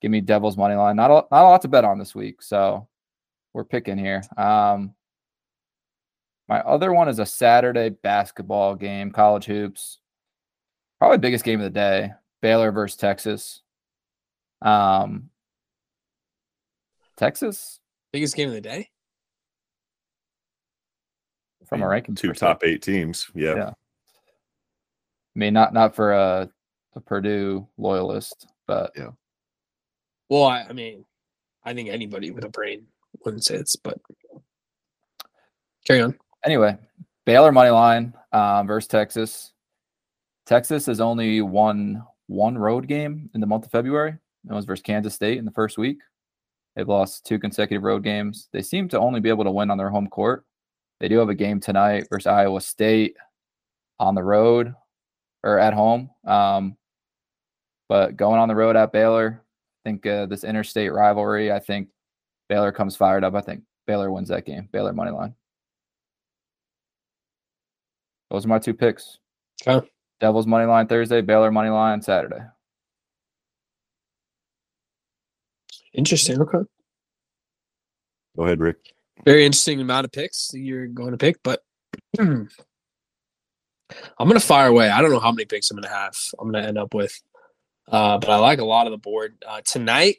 Give 0.00 0.12
me 0.12 0.20
Devils 0.20 0.56
money 0.56 0.76
line. 0.76 0.94
Not 0.94 1.10
a, 1.10 1.24
not 1.32 1.42
a 1.42 1.48
lot 1.48 1.62
to 1.62 1.68
bet 1.68 1.84
on 1.84 1.98
this 1.98 2.14
week, 2.14 2.42
so 2.42 2.86
we're 3.52 3.64
picking 3.64 3.98
here. 3.98 4.22
Um, 4.36 4.94
my 6.48 6.60
other 6.60 6.92
one 6.92 7.08
is 7.08 7.18
a 7.18 7.26
Saturday 7.26 7.90
basketball 7.90 8.74
game, 8.74 9.10
college 9.10 9.44
hoops. 9.44 9.98
Probably 10.98 11.18
biggest 11.18 11.44
game 11.44 11.60
of 11.60 11.64
the 11.64 11.70
day. 11.70 12.12
Baylor 12.40 12.72
versus 12.72 12.96
Texas. 12.96 13.62
Um, 14.62 15.30
Texas 17.16 17.80
Biggest 18.12 18.36
game 18.36 18.48
of 18.48 18.54
the 18.54 18.60
day. 18.60 18.88
from 21.66 21.82
a 21.82 21.88
ranking 21.88 22.14
Two 22.14 22.32
top 22.32 22.64
eight 22.64 22.80
teams. 22.80 23.30
Yeah. 23.34 23.54
Yeah. 23.54 23.68
I 23.68 23.74
mean, 25.34 25.52
not 25.52 25.74
not 25.74 25.94
for 25.94 26.12
a, 26.12 26.48
a 26.94 27.00
Purdue 27.00 27.68
loyalist, 27.76 28.46
but 28.66 28.92
yeah. 28.96 29.10
Well, 30.30 30.44
I, 30.44 30.64
I 30.68 30.72
mean, 30.72 31.04
I 31.64 31.74
think 31.74 31.90
anybody 31.90 32.30
with 32.30 32.44
a 32.44 32.48
brain 32.48 32.86
wouldn't 33.24 33.44
say 33.44 33.56
it's, 33.56 33.76
but 33.76 33.98
carry 35.86 36.00
on. 36.00 36.18
Anyway, 36.44 36.76
Baylor 37.26 37.52
money 37.52 37.70
line 37.70 38.14
um, 38.32 38.66
versus 38.66 38.88
Texas. 38.88 39.52
Texas 40.46 40.86
has 40.86 41.00
only 41.00 41.42
won 41.42 42.02
one 42.26 42.56
road 42.56 42.86
game 42.86 43.30
in 43.34 43.40
the 43.40 43.46
month 43.46 43.64
of 43.64 43.70
February. 43.70 44.16
That 44.44 44.54
was 44.54 44.64
versus 44.64 44.82
Kansas 44.82 45.14
State 45.14 45.38
in 45.38 45.44
the 45.44 45.50
first 45.50 45.78
week. 45.78 45.98
They've 46.74 46.88
lost 46.88 47.26
two 47.26 47.38
consecutive 47.38 47.82
road 47.82 48.04
games. 48.04 48.48
They 48.52 48.62
seem 48.62 48.88
to 48.90 48.98
only 48.98 49.20
be 49.20 49.28
able 49.28 49.44
to 49.44 49.50
win 49.50 49.70
on 49.70 49.78
their 49.78 49.90
home 49.90 50.06
court. 50.06 50.44
They 51.00 51.08
do 51.08 51.18
have 51.18 51.28
a 51.28 51.34
game 51.34 51.60
tonight 51.60 52.06
versus 52.10 52.26
Iowa 52.26 52.60
State 52.60 53.16
on 53.98 54.14
the 54.14 54.22
road 54.22 54.74
or 55.42 55.58
at 55.58 55.74
home. 55.74 56.10
Um, 56.24 56.76
but 57.88 58.16
going 58.16 58.38
on 58.38 58.48
the 58.48 58.54
road 58.54 58.76
at 58.76 58.92
Baylor, 58.92 59.42
I 59.42 59.88
think 59.88 60.06
uh, 60.06 60.26
this 60.26 60.44
interstate 60.44 60.92
rivalry, 60.92 61.52
I 61.52 61.58
think 61.58 61.88
Baylor 62.48 62.72
comes 62.72 62.96
fired 62.96 63.24
up. 63.24 63.34
I 63.34 63.40
think 63.40 63.62
Baylor 63.86 64.10
wins 64.10 64.28
that 64.28 64.46
game. 64.46 64.68
Baylor 64.72 64.92
money 64.92 65.10
line. 65.10 65.34
Those 68.30 68.44
are 68.44 68.48
my 68.48 68.58
two 68.58 68.74
picks. 68.74 69.18
Okay. 69.66 69.86
Devils 70.20 70.46
money 70.46 70.66
line 70.66 70.86
Thursday, 70.86 71.20
Baylor 71.20 71.50
money 71.50 71.70
line 71.70 72.02
Saturday. 72.02 72.40
Interesting. 75.94 76.40
Okay. 76.40 76.58
Go 78.36 78.44
ahead, 78.44 78.60
Ric. 78.60 78.76
Very 79.24 79.44
interesting 79.44 79.80
amount 79.80 80.04
of 80.04 80.12
picks 80.12 80.50
you're 80.54 80.86
going 80.86 81.10
to 81.10 81.16
pick, 81.16 81.42
but 81.42 81.62
I'm 82.20 82.48
going 84.18 84.34
to 84.34 84.40
fire 84.40 84.68
away. 84.68 84.90
I 84.90 85.00
don't 85.00 85.10
know 85.10 85.18
how 85.18 85.32
many 85.32 85.44
picks 85.44 85.70
I'm 85.70 85.76
going 85.76 85.88
to 85.88 85.88
have. 85.88 86.14
I'm 86.38 86.50
going 86.50 86.62
to 86.62 86.68
end 86.68 86.78
up 86.78 86.94
with, 86.94 87.20
uh, 87.88 88.18
but 88.18 88.30
I 88.30 88.36
like 88.36 88.60
a 88.60 88.64
lot 88.64 88.86
of 88.86 88.92
the 88.92 88.98
board 88.98 89.42
uh, 89.46 89.60
tonight. 89.64 90.16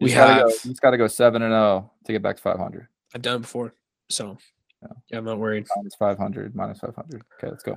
You 0.00 0.04
We 0.04 0.08
just 0.10 0.16
gotta 0.16 0.32
have 0.32 0.42
go, 0.42 0.48
you 0.48 0.70
just 0.70 0.80
got 0.80 0.90
to 0.92 0.96
go 0.96 1.08
seven 1.08 1.42
and 1.42 1.50
zero 1.50 1.90
to 2.04 2.12
get 2.12 2.22
back 2.22 2.36
to 2.36 2.42
five 2.42 2.58
hundred. 2.58 2.86
I've 3.14 3.22
done 3.22 3.36
it 3.36 3.40
before, 3.40 3.74
so 4.08 4.38
Yeah. 4.82 4.88
yeah, 5.10 5.18
I'm 5.18 5.24
not 5.24 5.38
worried. 5.38 5.66
Minus 5.76 5.94
five 5.96 6.18
hundred, 6.18 6.54
minus 6.54 6.78
five 6.78 6.94
hundred. 6.94 7.22
Okay, 7.38 7.50
let's 7.50 7.64
go. 7.64 7.72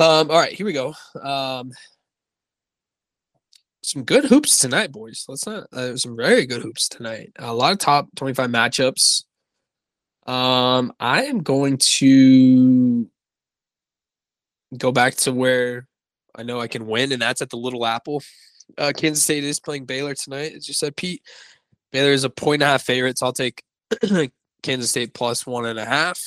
Um, 0.00 0.30
all 0.30 0.38
right, 0.38 0.52
here 0.52 0.66
we 0.66 0.72
go. 0.72 0.94
Um, 1.20 1.72
some 3.82 4.04
good 4.04 4.24
hoops 4.24 4.58
tonight, 4.58 4.92
boys. 4.92 5.24
Let's 5.28 5.46
not. 5.46 5.66
Uh, 5.72 5.96
some 5.96 6.16
very 6.16 6.46
good 6.46 6.62
hoops 6.62 6.88
tonight. 6.88 7.32
A 7.38 7.54
lot 7.54 7.72
of 7.72 7.78
top 7.78 8.08
25 8.16 8.50
matchups. 8.50 9.24
Um, 10.26 10.92
I 10.98 11.24
am 11.24 11.42
going 11.42 11.78
to 11.78 13.08
go 14.76 14.90
back 14.90 15.14
to 15.16 15.32
where 15.32 15.86
I 16.34 16.42
know 16.42 16.60
I 16.60 16.66
can 16.66 16.86
win, 16.86 17.12
and 17.12 17.22
that's 17.22 17.42
at 17.42 17.50
the 17.50 17.56
Little 17.56 17.86
Apple. 17.86 18.22
Uh, 18.78 18.92
Kansas 18.96 19.22
State 19.22 19.44
is 19.44 19.60
playing 19.60 19.84
Baylor 19.84 20.14
tonight, 20.14 20.54
as 20.54 20.66
you 20.66 20.74
said, 20.74 20.96
Pete. 20.96 21.22
Baylor 21.92 22.12
is 22.12 22.24
a 22.24 22.30
point 22.30 22.62
and 22.62 22.68
a 22.68 22.72
half 22.72 22.82
favorite, 22.82 23.18
so 23.18 23.26
I'll 23.26 23.32
take 23.32 23.62
Kansas 24.64 24.90
State 24.90 25.14
plus 25.14 25.46
one 25.46 25.66
and 25.66 25.78
a 25.78 25.84
half. 25.84 26.20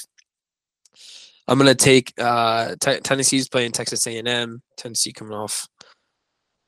I'm 1.48 1.58
gonna 1.58 1.76
take 1.76 2.14
uh, 2.18 2.76
T- 2.80 3.00
Tennessee's 3.00 3.50
playing 3.50 3.72
Texas 3.72 4.06
A&M. 4.06 4.62
Tennessee 4.78 5.12
coming 5.12 5.34
off 5.34 5.68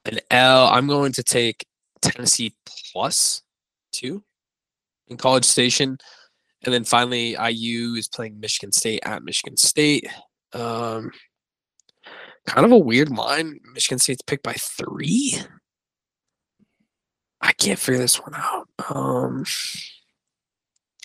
an 0.05 0.19
L. 0.31 0.67
I'm 0.67 0.87
going 0.87 1.11
to 1.13 1.23
take 1.23 1.65
Tennessee 2.01 2.53
plus 2.91 3.41
two 3.91 4.23
in 5.07 5.17
College 5.17 5.45
Station, 5.45 5.97
and 6.63 6.73
then 6.73 6.83
finally 6.83 7.35
IU 7.39 7.95
is 7.95 8.07
playing 8.07 8.39
Michigan 8.39 8.71
State 8.71 9.01
at 9.05 9.23
Michigan 9.23 9.57
State. 9.57 10.07
Um, 10.53 11.11
kind 12.45 12.65
of 12.65 12.71
a 12.71 12.77
weird 12.77 13.09
line. 13.09 13.59
Michigan 13.73 13.99
State's 13.99 14.21
picked 14.21 14.43
by 14.43 14.53
three. 14.53 15.37
I 17.41 17.53
can't 17.53 17.79
figure 17.79 18.01
this 18.01 18.19
one 18.21 18.33
out. 18.35 18.67
Um, 18.89 19.45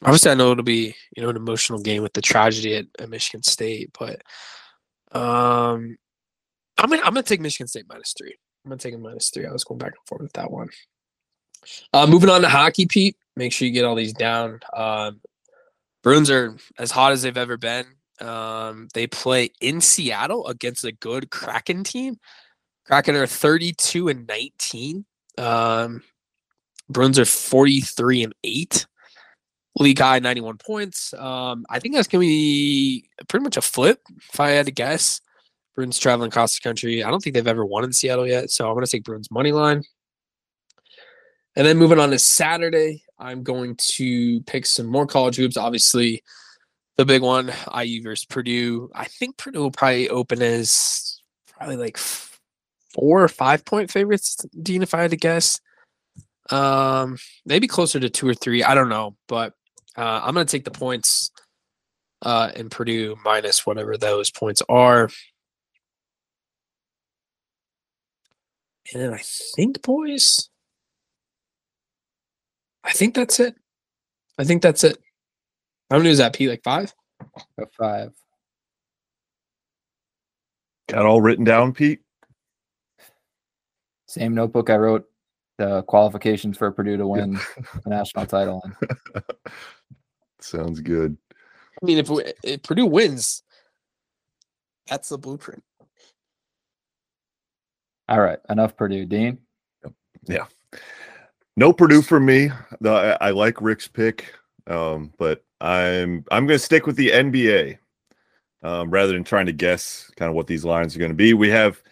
obviously, 0.03 0.31
I 0.31 0.35
know 0.35 0.53
it'll 0.53 0.65
be 0.65 0.95
you 1.17 1.23
know 1.23 1.29
an 1.29 1.37
emotional 1.37 1.79
game 1.79 2.03
with 2.03 2.13
the 2.13 2.23
tragedy 2.23 2.77
at, 2.77 2.87
at 2.99 3.11
Michigan 3.11 3.43
State, 3.43 3.91
but 3.99 4.23
um, 5.13 5.97
I'm 6.79 6.91
gonna 6.91 7.03
I'm 7.03 7.15
gonna 7.15 7.23
take 7.23 7.41
Michigan 7.41 7.69
State 7.69 7.87
minus 7.89 8.15
three. 8.17 8.35
I'm 8.65 8.71
gonna 8.71 8.79
take 8.79 8.95
a 8.95 8.99
minus 8.99 9.31
three. 9.31 9.47
I 9.47 9.53
was 9.53 9.65
going 9.65 9.79
back 9.79 9.93
and 9.93 10.07
forth 10.07 10.23
with 10.23 10.33
that 10.35 10.51
one. 10.51 10.69
Uh, 11.93 12.07
moving 12.07 12.31
on 12.31 12.43
to 12.43 12.49
hockey, 12.49 12.87
Pete. 12.87 13.17
Make 13.37 13.53
sure 13.53 13.67
you 13.67 13.75
get 13.75 13.85
all 13.85 13.95
these 13.95 14.13
down. 14.13 14.61
Um, 14.73 15.21
Bruins 16.03 16.31
are 16.31 16.57
as 16.79 16.91
hot 16.91 17.13
as 17.13 17.23
they've 17.23 17.37
ever 17.37 17.57
been. 17.57 17.87
Um, 18.21 18.89
they 18.95 19.07
play 19.07 19.51
in 19.61 19.81
Seattle 19.81 20.47
against 20.47 20.85
a 20.85 20.93
good 20.93 21.31
Kraken 21.31 21.83
team. 21.85 22.19
Kraken 22.87 23.17
are 23.17 23.27
32 23.27 24.09
and 24.09 24.27
19. 24.27 25.05
Um, 25.39 26.03
Bruins 26.89 27.19
are 27.19 27.25
43 27.25 28.25
and 28.25 28.35
8. 28.45 28.87
League 29.77 29.99
high 29.99 30.19
91 30.19 30.59
points. 30.59 31.13
Um, 31.15 31.67
I 31.69 31.81
think 31.81 31.95
that's 31.95 32.09
gonna 32.09 32.21
be 32.21 33.09
pretty 33.29 33.43
much 33.43 33.57
a 33.57 33.63
flip 33.63 34.01
if 34.31 34.39
I 34.41 34.51
had 34.51 34.67
to 34.67 34.73
guess. 34.73 35.21
Bruins 35.75 35.99
traveling 35.99 36.29
across 36.29 36.55
the 36.55 36.61
country. 36.61 37.03
I 37.03 37.11
don't 37.11 37.21
think 37.21 37.35
they've 37.35 37.47
ever 37.47 37.67
won 37.67 37.83
in 37.83 37.93
Seattle 37.93 38.29
yet, 38.29 38.51
so 38.51 38.69
I'm 38.69 38.75
gonna 38.75 38.87
take 38.87 39.05
Bruins 39.05 39.31
money 39.31 39.53
line. 39.53 39.83
And 41.57 41.67
then 41.67 41.79
moving 41.79 42.01
on 42.01 42.11
to 42.11 42.19
Saturday, 42.19 43.05
I'm 43.19 43.43
going 43.43 43.77
to 43.97 44.41
pick 44.43 44.67
some 44.67 44.87
more 44.87 45.07
college 45.07 45.37
hoops. 45.37 45.57
Obviously, 45.57 46.23
the 46.97 47.05
big 47.05 47.23
one, 47.23 47.53
IU 47.77 48.03
versus 48.03 48.25
Purdue. 48.25 48.91
I 48.95 49.05
think 49.05 49.37
Purdue 49.37 49.61
will 49.61 49.71
probably 49.71 50.09
open 50.09 50.43
as 50.43 51.21
probably 51.47 51.77
like 51.77 51.97
four 51.97 53.23
or 53.23 53.29
five 53.29 53.65
point 53.65 53.91
favorites, 53.91 54.37
Dean, 54.63 54.83
if 54.83 54.95
I 54.95 55.03
had 55.03 55.11
to 55.13 55.17
guess. 55.17 55.61
Um, 56.51 57.19
maybe 57.47 57.69
closer 57.69 58.01
to 58.01 58.11
two 58.11 58.29
or 58.29 58.35
three. 58.35 58.63
I 58.63 58.75
don't 58.75 58.89
know, 58.89 59.17
but 59.29 59.55
uh, 59.97 60.21
I'm 60.23 60.35
gonna 60.35 60.45
take 60.45 60.65
the 60.65 60.71
points 60.71 61.31
uh, 62.23 62.51
in 62.57 62.71
Purdue 62.71 63.17
minus 63.25 63.67
whatever 63.67 63.97
those 63.97 64.31
points 64.31 64.63
are. 64.69 65.09
And 68.93 69.03
then 69.03 69.15
I 69.15 69.21
think, 69.57 69.83
boys, 69.83 70.49
I 72.85 72.93
think 72.93 73.15
that's 73.15 73.41
it. 73.41 73.57
I 74.39 74.45
think 74.45 74.63
that's 74.63 74.85
it. 74.85 74.99
How 75.91 75.97
many 75.99 76.11
was 76.11 76.19
that, 76.19 76.35
P? 76.35 76.49
Like 76.49 76.63
five? 76.63 76.93
Go 77.59 77.67
five. 77.79 78.13
Got 80.89 81.07
all 81.07 81.21
written 81.21 81.45
down, 81.45 81.73
Pete? 81.73 82.01
Same 84.07 84.35
notebook 84.35 84.71
I 84.71 84.77
wrote 84.77 85.07
the 85.59 85.83
qualifications 85.83 86.57
for 86.57 86.71
Purdue 86.71 86.97
to 86.97 87.07
win 87.07 87.39
the 87.85 87.91
national 87.91 88.27
title. 88.27 88.63
in. 88.65 89.23
Sounds 90.41 90.81
good. 90.81 91.17
I 91.83 91.87
mean, 91.87 91.99
if, 91.99 92.09
we, 92.09 92.25
if 92.43 92.63
Purdue 92.63 92.87
wins, 92.87 93.43
that's 94.89 95.09
the 95.09 95.19
blueprint. 95.19 95.63
All 98.09 98.21
right, 98.21 98.39
enough 98.51 98.77
Purdue. 98.77 99.07
Dean, 99.07 99.39
Yeah, 100.27 100.45
No 101.57 101.73
Purdue 101.73 102.03
for 102.03 102.21
me. 102.21 102.51
The, 102.81 103.19
I, 103.21 103.29
I 103.29 103.31
like 103.31 103.63
Ric's 103.63 103.89
pick, 103.89 104.35
um, 104.67 105.13
but 105.19 105.43
I'm 105.61 106.25
I'm 106.31 106.47
going 106.47 106.59
to 106.59 106.65
stick 106.65 106.87
with 106.87 106.97
the 106.97 107.11
NBA 107.11 107.79
um, 108.63 108.91
rather 108.91 109.13
than 109.13 109.25
trying 109.25 109.47
to 109.47 109.53
guess 109.53 110.11
kind 110.17 110.29
of 110.29 110.35
what 110.35 110.47
these 110.47 110.67
lines 110.67 110.95
are 110.95 110.99
going 110.99 111.11
to 111.11 111.17
be. 111.17 111.33
We 111.33 111.49
have 111.49 111.83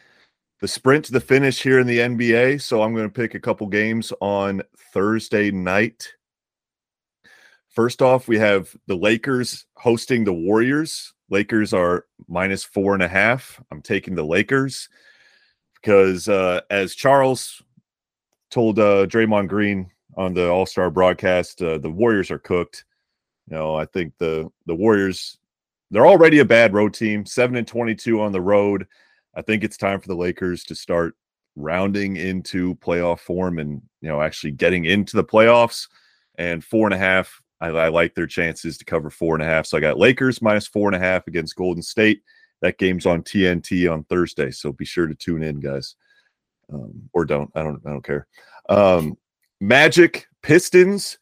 the 0.63 0.69
sprint 0.69 1.05
to 1.05 1.13
the 1.13 1.19
finish 1.19 1.61
here 1.61 1.81
in 1.81 1.89
the 1.89 1.99
NBA, 1.99 2.63
so 2.63 2.83
I'm 2.83 2.95
going 2.95 3.09
to 3.09 3.13
pick 3.13 3.35
a 3.35 3.41
couple 3.41 3.67
games 3.67 4.13
on 4.21 4.63
Thursday 4.95 5.51
night. 5.51 6.09
First 7.69 8.01
off, 8.01 8.29
we 8.29 8.39
have 8.39 8.73
the 8.87 8.95
Lakers 8.95 9.67
hosting 9.75 10.23
the 10.23 10.33
Warriors. 10.33 11.15
Lakers 11.31 11.75
are 11.75 12.07
minus 12.29 12.63
four 12.63 12.95
and 12.95 13.03
a 13.03 13.09
half. 13.09 13.61
I'm 13.73 13.83
taking 13.83 14.15
the 14.15 14.23
Lakers 14.23 14.89
because, 15.75 16.29
uh, 16.29 16.61
as 16.71 16.95
Charles 16.95 17.61
told 18.49 18.79
uh, 18.79 19.07
Draymond 19.07 19.49
Green 19.49 19.91
on 20.17 20.33
the 20.33 20.49
All 20.49 20.67
Star 20.67 20.91
broadcast, 20.91 21.61
uh, 21.61 21.79
the 21.79 21.91
Warriors 21.91 22.31
are 22.31 22.39
cooked. 22.39 22.85
You 23.51 23.57
know, 23.57 23.75
I 23.75 23.87
think 23.87 24.15
the 24.19 24.49
the 24.67 24.77
Warriors 24.77 25.39
they're 25.91 26.07
already 26.07 26.39
a 26.39 26.45
bad 26.45 26.73
road 26.73 26.95
team, 26.95 27.27
seven 27.27 27.57
and 27.57 27.67
twenty 27.67 27.97
two 27.97 28.21
on 28.21 28.31
the 28.31 28.41
road. 28.41 28.87
I 29.35 29.43
think 29.43 29.64
it's 29.64 29.76
time 29.76 30.01
for 30.01 30.09
the 30.09 30.16
Lakers 30.16 30.64
to 30.64 30.74
start 30.74 31.14
rounding 31.57 32.16
into 32.16 32.74
playoff 32.76 33.20
form 33.20 33.59
and 33.59 33.83
you 34.01 34.09
know 34.09 34.22
actually 34.22 34.53
getting 34.53 34.85
into 34.85 35.16
the 35.16 35.24
playoffs. 35.24 35.89
And 36.39 36.64
four 36.64 36.87
and 36.87 36.95
a 36.95 36.99
half, 36.99 37.43
I, 37.61 37.68
I 37.68 37.89
like 37.89 38.14
their 38.14 38.26
chances 38.26 38.78
to 38.78 38.85
cover 38.85 39.11
four 39.11 39.35
and 39.35 39.43
a 39.43 39.47
half. 39.47 39.66
So 39.66 39.76
I 39.76 39.80
got 39.80 39.99
Lakers 39.99 40.41
minus 40.41 40.66
four 40.66 40.89
and 40.89 40.97
a 40.97 40.99
half 40.99 41.26
against 41.26 41.57
Golden 41.57 41.83
State. 41.83 42.22
That 42.62 42.78
game's 42.78 43.07
on 43.07 43.22
TNT 43.22 43.93
on 43.93 44.05
Thursday, 44.05 44.51
so 44.51 44.72
be 44.72 44.85
sure 44.85 45.07
to 45.07 45.14
tune 45.14 45.43
in, 45.43 45.61
guys. 45.61 45.97
Um, 46.72 47.09
or 47.12 47.24
don't. 47.24 47.51
I 47.55 47.62
don't. 47.62 47.83
I 47.85 47.91
don't 47.91 48.05
care. 48.05 48.26
Um, 48.68 49.18
Magic, 49.61 50.26
Pistons, 50.43 51.18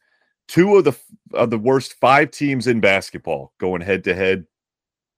two 0.47 0.77
of 0.77 0.83
the 0.83 0.93
of 1.33 1.49
the 1.49 1.57
worst 1.57 1.95
five 1.99 2.31
teams 2.31 2.67
in 2.67 2.79
basketball 2.79 3.53
going 3.59 3.81
head 3.81 4.03
to 4.03 4.15
head. 4.15 4.45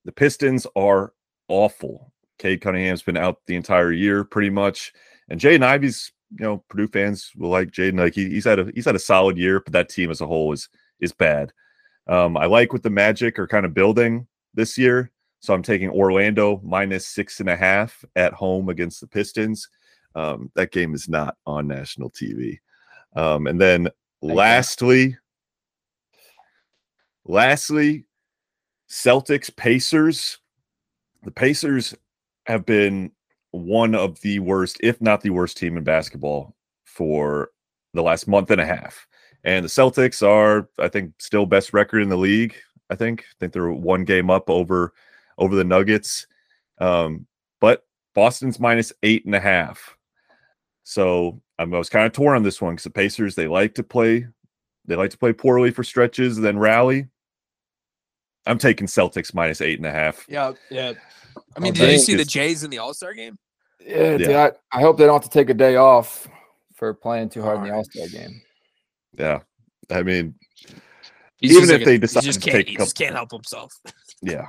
The 0.06 0.12
Pistons 0.12 0.66
are 0.76 1.14
awful. 1.48 2.13
Cade 2.44 2.60
Cunningham's 2.60 3.02
been 3.02 3.16
out 3.16 3.40
the 3.48 3.56
entire 3.56 3.94
year 3.94 4.26
pretty 4.26 4.50
much, 4.50 4.92
and 5.30 5.40
Jaden 5.40 5.64
Ivey's 5.64 6.12
you 6.38 6.44
know 6.44 6.58
Purdue 6.68 6.90
fans 6.90 7.32
will 7.38 7.50
like 7.50 7.72
Jaden. 7.72 7.98
Like 7.98 8.16
he, 8.16 8.30
he's 8.30 8.44
had 8.44 8.60
a 8.60 8.70
he's 8.76 8.84
had 8.84 8.98
a 8.98 9.00
solid 9.00 9.38
year, 9.38 9.62
but 9.62 9.72
that 9.72 9.88
team 9.88 10.12
as 10.12 10.20
a 10.20 10.28
whole 10.28 10.52
is 10.52 10.68
is 11.00 11.14
bad. 11.14 11.54
Um, 12.08 12.36
I 12.36 12.48
like 12.48 12.74
what 12.74 12.84
the 12.84 12.90
Magic 12.90 13.40
are 13.40 13.48
kind 13.48 13.66
of 13.66 13.74
building 13.74 14.28
this 14.54 14.78
year, 14.78 15.10
so 15.40 15.54
I'm 15.54 15.64
taking 15.64 15.90
Orlando 15.90 16.60
minus 16.66 17.08
six 17.08 17.40
and 17.40 17.48
a 17.48 17.56
half 17.56 18.04
at 18.18 18.34
home 18.34 18.68
against 18.68 19.00
the 19.00 19.08
Pistons. 19.08 19.70
Um, 20.14 20.52
that 20.56 20.74
game 20.74 20.94
is 20.94 21.08
not 21.08 21.38
on 21.46 21.66
national 21.66 22.12
TV. 22.12 22.58
Um, 23.16 23.48
and 23.48 23.60
then 23.60 23.88
lastly, 24.22 25.18
lastly, 27.24 28.04
Celtics 28.90 29.56
Pacers. 29.56 30.40
The 31.24 31.32
Pacers 31.32 31.96
have 32.46 32.66
been 32.66 33.12
one 33.52 33.96
of 33.96 34.20
the 34.22 34.40
worst, 34.40 34.78
if 34.82 35.00
not 35.02 35.22
the 35.22 35.30
worst 35.30 35.58
team 35.58 35.78
in 35.78 35.84
basketball 35.84 36.56
for 36.86 37.50
the 37.94 38.02
last 38.02 38.28
month 38.28 38.52
and 38.52 38.62
a 38.62 38.66
half. 38.66 39.08
And 39.44 39.64
the 39.64 39.70
Celtics 39.70 40.26
are, 40.26 40.70
I 40.80 40.88
think, 40.88 41.14
still 41.20 41.46
best 41.46 41.74
record 41.74 42.02
in 42.02 42.10
the 42.10 42.18
league. 42.18 42.56
I 42.90 42.96
think. 42.96 43.22
I 43.22 43.34
think 43.40 43.54
they're 43.54 43.72
one 43.72 44.04
game 44.04 44.30
up 44.30 44.50
over 44.50 44.94
over 45.38 45.56
the 45.56 45.64
Nuggets. 45.64 46.28
Um, 46.80 47.26
but 47.60 47.86
Boston's 48.14 48.60
minus 48.60 48.94
eight 49.04 49.26
and 49.26 49.36
a 49.36 49.40
half. 49.40 49.98
So 50.84 51.42
I 51.58 51.64
was 51.66 51.90
kind 51.90 52.06
of 52.06 52.12
torn 52.12 52.36
on 52.36 52.44
this 52.44 52.62
one 52.62 52.74
because 52.74 52.84
the 52.84 52.90
Pacers 52.90 53.36
they 53.36 53.48
like 53.48 53.76
to 53.76 53.84
play, 53.84 54.28
they 54.86 54.96
like 54.96 55.12
to 55.12 55.18
play 55.18 55.34
poorly 55.34 55.72
for 55.72 55.84
stretches, 55.84 56.38
then 56.38 56.58
rally. 56.58 57.08
I'm 58.46 58.58
taking 58.58 58.88
Celtics 58.88 59.34
minus 59.34 59.62
eight 59.62 59.80
and 59.80 59.86
a 59.86 59.92
half. 59.92 60.26
Yeah, 60.28 60.54
yeah. 60.70 60.94
I 61.56 61.60
mean, 61.60 61.74
did 61.74 61.92
you 61.92 62.00
see 62.00 62.16
the 62.16 62.26
Jays 62.26 62.64
in 62.64 62.70
the 62.70 62.80
All 62.80 62.94
Star 62.94 63.14
game? 63.14 63.38
Yeah, 63.80 64.18
dude, 64.18 64.30
Yeah. 64.30 64.50
I, 64.74 64.78
I 64.78 64.82
hope 64.82 64.98
they 64.98 65.06
don't 65.06 65.22
have 65.22 65.30
to 65.30 65.38
take 65.38 65.50
a 65.50 65.54
day 65.54 65.76
off 65.76 66.28
for 66.76 66.94
playing 66.94 67.30
too 67.30 67.42
hard 67.42 67.60
in 67.60 67.66
the 67.66 67.74
All 67.74 67.84
Star 67.84 68.08
game. 68.08 68.42
Yeah, 69.18 69.40
I 69.92 70.04
mean, 70.04 70.36
He's 71.44 71.58
Even 71.58 71.64
if 71.64 71.70
like 71.72 71.84
they 71.86 71.92
a- 71.92 71.94
he 71.96 71.98
decide 72.00 72.24
just 72.24 72.42
to 72.42 72.50
can't, 72.52 72.56
take 72.56 72.68
a 72.68 72.72
he 72.72 72.78
just 72.78 72.98
can't 72.98 73.16
help 73.16 73.32
himself. 73.32 73.74
yeah. 74.22 74.48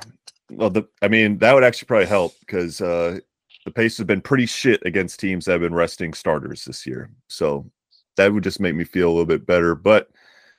Well, 0.51 0.71
the 0.71 0.85
I 1.03 1.09
mean 1.09 1.39
that 1.39 1.53
would 1.53 1.65
actually 1.65 1.87
probably 1.87 2.07
help 2.07 2.35
because 2.39 2.81
uh, 2.81 3.19
the 3.65 3.73
Pacers 3.73 3.99
have 3.99 4.07
been 4.07 4.21
pretty 4.21 4.47
shit 4.47 4.81
against 4.87 5.19
teams 5.19 5.45
that 5.45 5.53
have 5.53 5.61
been 5.61 5.75
resting 5.75 6.15
starters 6.15 6.65
this 6.65 6.87
year. 6.87 7.11
So 7.29 7.69
that 8.17 8.33
would 8.33 8.45
just 8.45 8.61
make 8.61 8.77
me 8.77 8.85
feel 8.85 9.09
a 9.09 9.11
little 9.11 9.27
bit 9.27 9.45
better. 9.45 9.75
But 9.75 10.09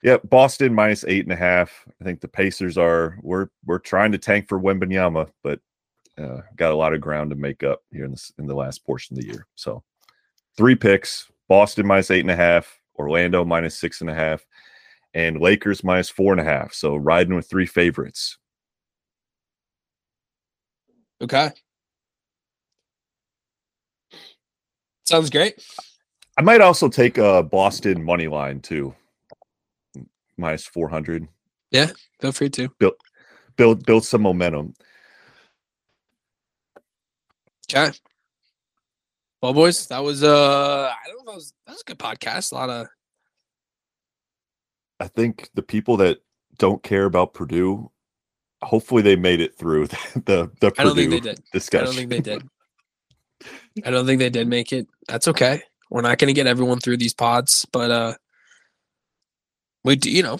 yeah, 0.04 0.18
Boston 0.26 0.74
minus 0.74 1.06
eight 1.06 1.24
and 1.24 1.32
a 1.32 1.38
half. 1.38 1.72
I 2.02 2.04
think 2.04 2.20
the 2.20 2.28
Pacers 2.28 2.78
are 2.78 3.18
we're 3.22 3.48
we're 3.66 3.80
trying 3.80 4.12
to 4.12 4.18
tank 4.18 4.50
for 4.50 4.60
Wembanyama, 4.60 5.30
but 5.42 5.62
uh, 6.18 6.42
got 6.56 6.72
a 6.72 6.76
lot 6.76 6.94
of 6.94 7.02
ground 7.02 7.30
to 7.30 7.36
make 7.36 7.64
up 7.64 7.82
here 7.92 8.06
in 8.06 8.12
this 8.12 8.32
in 8.38 8.46
the 8.48 8.56
last 8.56 8.86
portion 8.86 9.18
of 9.18 9.22
the 9.22 9.28
year. 9.28 9.48
So 9.56 9.84
three 10.58 10.76
picks: 10.76 11.30
Boston 11.48 11.86
minus 11.86 12.12
eight 12.12 12.22
and 12.22 12.32
a 12.32 12.36
half, 12.36 12.80
Orlando 12.98 13.44
minus 13.46 13.78
six 13.78 14.02
and 14.02 14.10
a 14.10 14.14
half, 14.14 14.46
and 15.14 15.40
Lakers 15.40 15.84
minus 15.84 16.10
four 16.10 16.32
and 16.32 16.42
a 16.42 16.46
half. 16.46 16.74
So 16.74 16.96
riding 16.96 17.36
with 17.36 17.50
three 17.50 17.66
favorites. 17.66 18.38
Okay. 21.22 21.52
Sounds 25.06 25.30
great. 25.30 25.64
I 26.38 26.42
might 26.42 26.62
also 26.62 26.90
take 26.90 27.18
a 27.18 27.44
Boston 27.44 28.04
money 28.04 28.28
line 28.28 28.60
too, 28.60 28.94
minus 30.38 30.66
four 30.66 30.90
hundred. 30.90 31.28
Yeah, 31.72 31.92
Feel 32.20 32.32
free 32.32 32.50
to. 32.52 32.70
build 32.80 32.94
Build 33.58 33.86
build 33.86 34.06
some 34.06 34.22
momentum. 34.22 34.74
Okay. 37.70 37.92
Well, 39.42 39.54
boys, 39.54 39.88
that 39.88 40.04
was 40.04 40.24
uh, 40.24 40.92
I 40.92 41.08
don't 41.08 41.26
know, 41.26 41.32
that 41.32 41.36
was 41.36 41.54
that 41.66 41.74
was 41.74 41.82
a 41.82 41.86
good 41.86 42.00
podcast. 42.00 42.52
A 42.52 42.56
lot 42.56 42.70
of 42.70 42.88
I 45.00 45.08
think 45.08 45.50
the 45.54 45.62
people 45.62 45.98
that 45.98 46.20
don't 46.58 46.82
care 46.82 47.06
about 47.06 47.34
Purdue, 47.34 47.92
hopefully 48.64 49.02
they 49.02 49.16
made 49.16 49.42
it 49.42 49.58
through 49.58 49.88
the 50.16 50.52
the, 50.60 50.74
I 50.78 50.84
don't 50.84 50.96
Purdue 50.96 50.96
think 50.96 51.12
they 51.12 51.20
did. 51.20 51.40
I 51.40 51.44
discussion. 51.52 51.86
don't 51.86 51.96
think 51.96 52.10
they 52.10 52.22
did. 52.22 52.48
I 53.86 53.92
don't 53.92 54.06
think 54.06 54.20
they 54.20 54.30
did 54.30 54.48
make 54.48 54.72
it. 54.72 54.88
That's 55.08 55.28
okay. 55.28 55.62
We're 55.90 56.02
not 56.02 56.18
going 56.18 56.30
to 56.30 56.34
get 56.34 56.48
everyone 56.48 56.80
through 56.80 56.98
these 56.98 57.14
pods, 57.14 57.66
but 57.72 57.92
uh, 57.92 58.14
we 59.84 59.96
do. 59.98 60.10
You 60.10 60.24
know, 60.24 60.40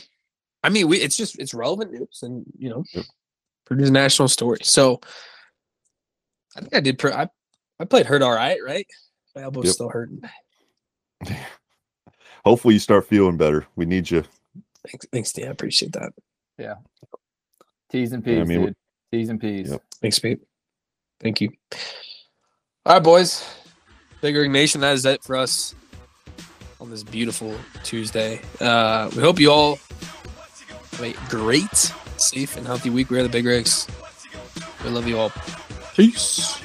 I 0.64 0.70
mean, 0.70 0.88
we 0.88 0.98
it's 0.98 1.18
just 1.18 1.38
it's 1.38 1.54
relevant 1.54 1.92
news, 1.92 2.20
and 2.24 2.46
you 2.58 2.70
know, 2.70 2.84
Yep. 2.94 3.06
Purdue's 3.66 3.92
national 3.92 4.30
story. 4.30 4.60
So 4.64 5.02
I 6.56 6.62
think 6.62 6.76
I 6.76 6.80
did. 6.80 6.98
Pre- 7.00 7.12
I 7.14 7.28
I 7.80 7.86
played 7.86 8.06
hurt 8.06 8.22
all 8.22 8.34
right, 8.34 8.60
right? 8.64 8.88
My 9.36 9.44
elbow's 9.44 9.66
Yep. 9.66 9.74
still 9.74 9.90
hurting. 9.90 10.22
Hopefully 12.46 12.76
you 12.76 12.80
start 12.80 13.08
feeling 13.08 13.38
better. 13.38 13.66
We 13.76 13.86
need 13.86 14.10
you. 14.12 14.24
Thanks, 14.88 15.06
thanks, 15.12 15.34
Dan. 15.34 15.48
I 15.48 15.52
appreciate 15.52 15.94
that. 15.94 16.14
T's 17.92 18.12
and 18.12 18.26
Yeah, 18.26 18.34
I 18.34 18.40
P's, 18.40 18.48
mean, 18.48 18.66
dude. 18.68 18.76
T's 19.12 19.30
and 19.30 19.42
P's. 19.42 19.72
Yep. 19.72 19.82
Thanks, 20.02 20.20
Pete. 20.20 20.40
Thank 21.20 21.42
you. 21.42 21.52
All 22.86 22.94
right, 22.96 23.04
boys. 23.04 23.44
Big 24.22 24.36
Rig 24.36 24.52
Nation, 24.52 24.82
that 24.82 24.94
is 24.94 25.06
it 25.06 25.24
for 25.24 25.36
us 25.36 25.76
on 26.80 26.90
this 26.90 27.04
beautiful 27.04 27.56
Tuesday. 27.84 28.42
Uh, 28.60 29.10
we 29.16 29.22
hope 29.22 29.40
you 29.40 29.52
all 29.52 29.76
have 30.92 31.02
a 31.02 31.14
great, 31.30 31.76
safe, 32.18 32.58
and 32.58 32.66
healthy 32.66 32.90
week. 32.90 33.10
We 33.10 33.20
are 33.20 33.24
the 33.24 33.30
Big 33.30 33.46
Rigs. 33.46 33.88
We 34.84 34.90
love 34.92 35.08
you 35.08 35.18
all. 35.18 35.32
Peace. 35.96 36.65